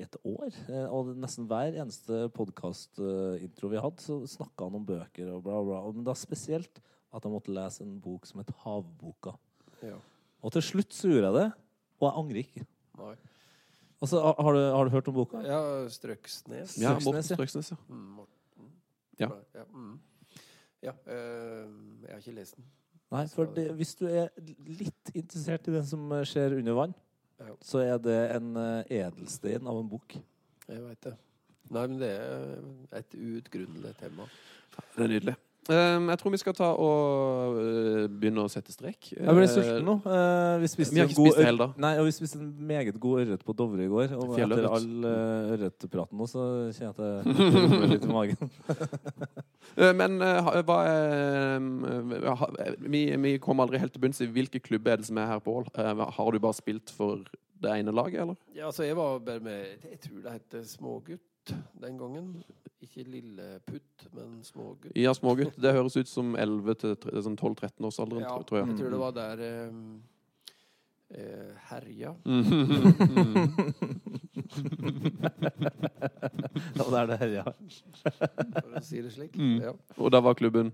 i 0.00 0.02
et 0.06 0.16
år. 0.26 0.48
Eh, 0.70 0.86
og 0.88 1.12
nesten 1.20 1.46
hver 1.50 1.76
eneste 1.84 2.24
podkastintro 2.34 3.70
vi 3.70 3.82
hadde, 3.84 4.02
så 4.02 4.20
snakka 4.26 4.66
han 4.68 4.78
om 4.80 4.86
bøker 4.88 5.30
og 5.34 5.44
bla, 5.46 5.60
bla. 5.66 5.82
Men 5.94 6.06
da 6.08 6.14
spesielt 6.18 6.80
at 7.12 7.24
jeg 7.26 7.32
måtte 7.32 7.52
lese 7.54 7.84
en 7.84 7.98
bok 8.02 8.26
som 8.28 8.40
het 8.42 8.50
Havboka. 8.64 9.36
ja. 9.84 9.98
Og 10.40 10.54
til 10.54 10.62
slutt 10.64 10.94
så 10.96 11.10
gjorde 11.10 11.28
jeg 11.28 11.34
det, 11.36 11.48
og 12.00 12.04
jeg 12.06 12.16
angrer 12.16 12.38
ikke. 12.46 12.62
Nei. 12.96 13.10
Altså, 14.02 14.20
har- 14.24 14.38
har 14.42 14.52
du, 14.56 14.60
har 14.76 14.84
du 14.84 14.90
hørt 14.90 15.08
om 15.08 15.14
boka? 15.14 15.40
Ja, 15.44 15.88
Strøksnes. 15.92 16.78
Ja, 16.80 16.94
Morten 17.04 17.20
ja. 17.20 17.34
Strøksnes, 17.36 17.70
ja. 17.72 17.76
Mm, 17.88 18.06
Morten. 18.16 18.70
Ja. 19.20 19.28
Ja, 19.54 19.64
mm. 19.74 20.00
ja 20.82 20.92
øh, 21.06 21.66
jeg 22.02 22.10
har 22.10 22.18
ikke 22.22 22.34
lest 22.38 22.56
den. 22.56 22.64
Nei, 23.10 23.26
for 23.26 23.44
det, 23.56 23.66
hvis 23.74 23.94
du 23.98 24.06
er 24.06 24.28
litt 24.66 25.10
interessert 25.14 25.66
i 25.68 25.72
det 25.74 25.82
som 25.90 26.08
skjer 26.24 26.56
under 26.60 26.72
vann, 26.78 26.94
Ja. 27.40 27.54
så 27.64 27.78
er 27.82 27.98
det 27.98 28.18
en 28.36 28.56
eh, 28.56 28.84
edelstein 29.00 29.66
av 29.66 29.78
en 29.80 29.88
bok. 29.88 30.14
Jeg 30.68 30.82
veit 30.84 31.00
det. 31.02 31.14
Nei, 31.70 31.86
men 31.86 31.98
det 31.98 32.10
er 32.10 32.98
et 32.98 33.14
uutgrunnelig 33.14 33.94
tema. 33.98 34.26
Det 34.96 35.04
er 35.04 35.08
nydelig. 35.08 35.36
Um, 35.68 36.08
jeg 36.08 36.18
tror 36.18 36.32
vi 36.32 36.38
skal 36.40 36.54
ta 36.56 36.70
og 36.72 37.58
uh, 37.60 38.06
begynne 38.08 38.42
å 38.42 38.48
sette 38.50 38.72
strek. 38.72 39.10
Jeg 39.12 39.34
ble 39.36 39.44
Eh, 39.44 39.50
sulten 39.52 39.84
nå. 39.86 39.94
Eh, 40.08 40.54
vi, 40.62 40.70
spiste 40.72 40.94
Vi 40.96 41.02
har 41.02 41.10
ikke 41.10 41.18
spist 41.20 41.36
det 41.36 41.44
heller. 41.46 41.74
Nei, 41.78 41.90
og 42.00 42.08
vi 42.08 42.14
spiste 42.16 42.40
en 42.40 42.48
meget 42.66 42.96
god 42.98 43.20
ørret 43.26 43.44
på 43.44 43.54
Dovre 43.58 43.84
i 43.84 43.90
går. 43.92 44.14
Og 44.16 44.24
etter 44.32 44.38
Fjellørret. 44.40 44.70
all 44.72 45.04
uh, 45.04 45.52
ørretpraten 45.58 46.18
nå, 46.18 46.26
så 46.32 46.46
kjenner 46.72 46.88
jeg 46.88 46.94
at 46.96 47.00
det 47.84 47.90
litt 47.94 48.08
i 48.08 48.12
magen. 48.14 48.50
Eh, 49.78 49.92
Men 49.94 50.16
eh, 50.24 50.48
hva 50.66 50.76
er 50.88 51.60
eh, 51.60 52.72
vi, 52.90 53.04
vi 53.22 53.36
kommer 53.38 53.62
aldri 53.68 53.78
helt 53.78 53.92
til 53.94 54.02
bunns 54.02 54.18
i 54.24 54.26
hvilke 54.26 54.58
klubber 54.64 54.96
er 54.96 54.98
det 54.98 55.06
som 55.06 55.20
er 55.22 55.28
her 55.30 55.42
på 55.44 55.52
Ål. 55.60 55.68
Eh, 55.78 56.00
Har 56.16 56.32
du 56.34 56.40
bare 56.42 56.56
spilt 56.58 56.90
for 56.90 57.22
det 57.62 57.76
ene 57.76 57.94
laget, 57.94 58.24
eller? 58.24 58.40
Ja, 58.56 58.66
altså, 58.72 58.82
jeg 58.88 58.96
var 58.98 59.20
bare 59.22 59.44
med 59.44 59.84
Jeg 59.92 60.00
tror 60.08 60.24
det 60.24 60.32
heter 60.40 60.64
Smågutt 60.66 61.54
den 61.84 62.00
gangen. 62.00 62.32
Ikke 62.80 63.02
Lilleputt, 63.04 64.06
men 64.16 64.38
Smågutt. 64.44 64.92
Ja, 64.96 65.12
smågutt. 65.14 65.56
Det 65.60 65.72
høres 65.76 65.96
ut 66.00 66.08
som 66.08 66.32
11 66.36 66.74
til 66.80 66.94
tre- 66.96 67.20
sånn 67.22 67.36
12-13 67.36 67.84
års 67.84 67.98
alderen, 68.00 68.22
Ja, 68.24 68.38
tror- 68.48 68.58
jeg. 68.62 68.68
jeg 68.70 68.78
tror 68.78 68.90
det 68.90 69.00
var 69.02 69.12
der 69.12 69.68
um, 69.68 70.02
uh, 71.12 71.52
Herja. 71.68 72.14
Ja, 76.74 76.84
da 76.90 77.02
er 77.02 77.06
det 77.10 77.18
herja. 77.20 77.44
for 77.44 78.76
å 78.78 78.82
si 78.84 79.00
det 79.04 79.12
slik. 79.14 79.36
Mm. 79.38 79.58
Ja. 79.62 79.72
Og 79.98 80.10
da 80.14 80.20
var 80.24 80.34
klubben 80.38 80.72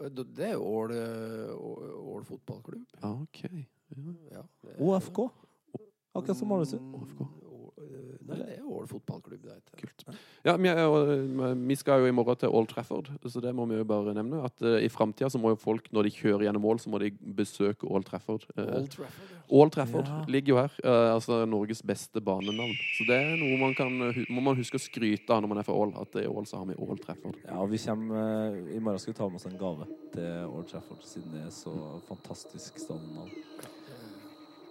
Det 0.00 0.46
er 0.46 0.54
jo 0.54 0.62
Ål, 0.64 0.92
eh, 0.96 2.24
fotballklubb. 2.24 2.86
Ah, 3.04 3.18
OK. 3.20 3.42
Ja, 4.30 4.42
det 4.62 4.70
er- 4.76 4.80
OFK. 4.80 5.18
Akkurat 6.14 6.36
som 6.38 6.52
Ålesund. 6.52 6.94
Nei, 8.28 8.36
det 8.38 8.46
er 8.56 8.66
Ål 8.70 8.86
fotballklubb. 8.90 9.40
Det 9.42 9.54
heter. 9.54 9.80
Kult. 9.80 10.04
Ja, 10.46 10.54
vi, 10.56 10.68
er 10.70 11.54
vi 11.58 11.76
skal 11.78 12.04
jo 12.04 12.10
i 12.10 12.14
morgen 12.14 12.38
til 12.40 12.52
Old 12.54 12.68
Trafford, 12.70 13.10
så 13.26 13.42
det 13.42 13.52
må 13.56 13.66
vi 13.70 13.78
jo 13.78 13.86
bare 13.88 14.14
nevne. 14.16 14.42
At 14.46 14.62
uh, 14.64 14.76
i 14.82 14.88
framtida 14.92 15.30
så 15.32 15.40
må 15.42 15.54
jo 15.54 15.58
folk, 15.60 15.88
når 15.94 16.08
de 16.08 16.12
kjører 16.14 16.46
gjennom 16.46 16.68
Ål, 16.70 16.80
så 16.82 16.92
må 16.92 17.00
de 17.02 17.10
besøke 17.36 17.88
Old 17.88 18.06
Trafford. 18.08 18.46
Eh, 18.56 18.70
Old 18.78 18.92
Trafford, 18.94 19.32
ja. 19.34 19.40
Old 19.60 19.74
Trafford 19.74 20.06
Ja. 20.06 20.20
ligger 20.30 20.54
jo 20.54 20.60
her. 20.60 20.76
Uh, 20.84 21.14
altså 21.16 21.40
Norges 21.50 21.82
beste 21.82 22.22
banenavn. 22.22 22.76
Så 22.98 23.08
det 23.08 23.18
er 23.18 23.34
noe 23.40 23.58
man 23.60 23.74
kan 23.78 23.90
må 24.30 24.44
man 24.44 24.58
huske 24.60 24.78
å 24.78 24.82
skryte 24.82 25.34
av 25.34 25.42
når 25.42 25.54
man 25.54 25.62
er 25.62 25.66
fra 25.66 25.76
Ål. 25.76 25.96
At 26.00 26.20
i 26.22 26.28
Ål 26.30 26.46
så 26.46 26.62
har 26.62 26.70
vi 26.70 26.78
Old 26.78 27.02
Trafford. 27.02 27.40
Ja, 27.44 27.58
og 27.64 27.72
vi 27.72 27.82
kommer, 27.82 28.56
I 28.70 28.78
morgen 28.78 29.02
skal 29.02 29.14
vi 29.14 29.18
ta 29.18 29.28
med 29.28 29.40
oss 29.42 29.50
en 29.50 29.58
gave 29.60 29.90
til 30.14 30.30
Old 30.46 30.70
Trafford, 30.70 31.02
siden 31.06 31.34
det 31.34 31.44
er 31.48 31.52
så 31.54 31.74
fantastisk 32.08 32.78
stadionnavn. 32.78 33.78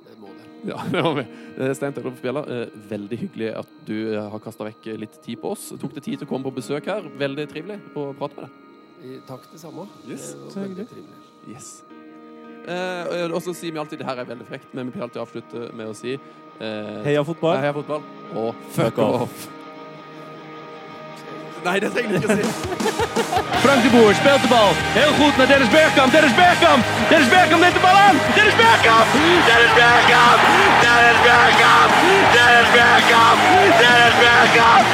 Det 0.10 0.18
må 0.20 0.32
det. 0.34 0.48
Ja, 0.72 0.80
det 0.94 1.04
var 1.06 1.14
vi. 1.20 1.26
Eh, 1.58 1.74
Stein 1.78 1.96
Tellef 1.96 2.18
Spjella, 2.20 2.44
eh, 2.56 2.80
veldig 2.90 3.22
hyggelig 3.26 3.52
at 3.62 3.76
du 3.88 3.96
eh, 4.00 4.32
har 4.34 4.44
kasta 4.44 4.68
vekk 4.68 4.90
litt 5.06 5.22
tid 5.26 5.40
på 5.44 5.54
oss. 5.54 5.70
Tok 5.80 5.94
det 5.96 6.04
tid 6.08 6.18
til 6.18 6.28
å 6.28 6.32
komme 6.32 6.50
på 6.50 6.58
besøk 6.58 6.90
her. 6.92 7.06
Veldig 7.22 7.48
trivelig 7.54 7.80
å 7.94 8.10
prate 8.18 8.42
med 8.42 8.50
deg. 8.50 9.22
Takk 9.30 9.46
det 9.54 9.62
samme. 9.62 9.88
Yes, 10.10 10.34
det 10.36 10.50
var 10.50 10.66
veldig 10.66 10.90
trivelig. 10.90 11.22
Yes. 11.54 11.70
Eh, 12.70 13.30
og 13.32 13.40
så 13.44 13.54
sier 13.56 13.74
vi 13.74 13.80
alltid 13.82 14.02
det 14.02 14.10
her 14.10 14.20
er 14.20 14.28
veldig 14.28 14.50
frekt, 14.50 14.74
men 14.74 14.90
vi 14.90 14.98
pleier 14.98 15.08
alltid 15.08 15.22
å 15.22 15.28
avslutte 15.28 15.70
med 15.78 15.90
å 15.90 15.96
si 15.98 16.18
eh, 16.18 17.00
Heia 17.08 17.24
fotball! 17.26 17.62
Heia 17.64 17.74
fotball 17.76 18.04
og 18.38 18.68
Fuck 18.76 19.00
off. 19.06 19.48
Nei, 19.48 19.59
trenger 21.64 22.10
du 22.10 22.16
ikke 22.18 22.30
å 22.30 22.38
si. 22.38 22.46
Frank 23.64 23.82
de 23.84 23.90
Boer 23.94 24.14
speelt 24.16 24.42
de 24.42 24.48
bal. 24.48 24.72
Heel 24.96 25.14
goed 25.20 25.38
naar 25.38 25.48
Dennis 25.52 25.70
Bergkamp. 25.70 26.12
Dennis 26.12 26.36
Bergkamp. 26.36 26.84
Dennis 27.10 27.30
Bergkamp 27.34 27.62
neemt 27.62 27.78
de 27.80 27.84
bal 27.88 27.98
aan. 28.06 28.18
Dennis 28.36 28.56
Bergkamp. 28.62 29.08
Dennis 29.50 29.74
Bergkamp. 29.80 30.40
Dennis 30.84 31.20
Bergkamp. 31.28 31.92
Dennis 32.36 32.70
Bergkamp. 32.78 33.40
Dennis 33.82 34.16
Bergkamp. 34.24 34.86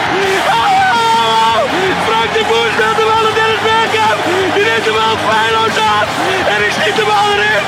Oh! 0.57 1.59
Frank 2.07 2.29
de 2.37 2.43
Boer 2.49 2.69
speelt 2.75 2.97
de 3.01 3.05
bal 3.09 3.21
naar 3.25 3.35
Dennis 3.41 3.61
Bergkamp. 3.69 4.17
Die 4.55 4.65
neemt 4.69 4.85
de 4.89 4.93
bal 4.97 5.15
feilloos 5.27 5.77
aan. 5.93 6.07
En 6.53 6.59
ik 6.67 6.71
schiet 6.77 6.95
de 7.01 7.05
bal 7.11 7.27
erin. 7.35 7.63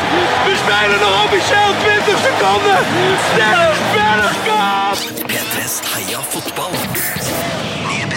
We 0.48 0.54
spelen 0.64 1.00
nog 1.06 1.16
officieel 1.26 1.72
20 1.84 2.18
seconden. 2.28 2.80
Dennis 3.40 3.80
Bergkamp. 3.96 4.98
P3s 5.32 5.76
Heia 5.94 6.20
fotball. 6.32 7.67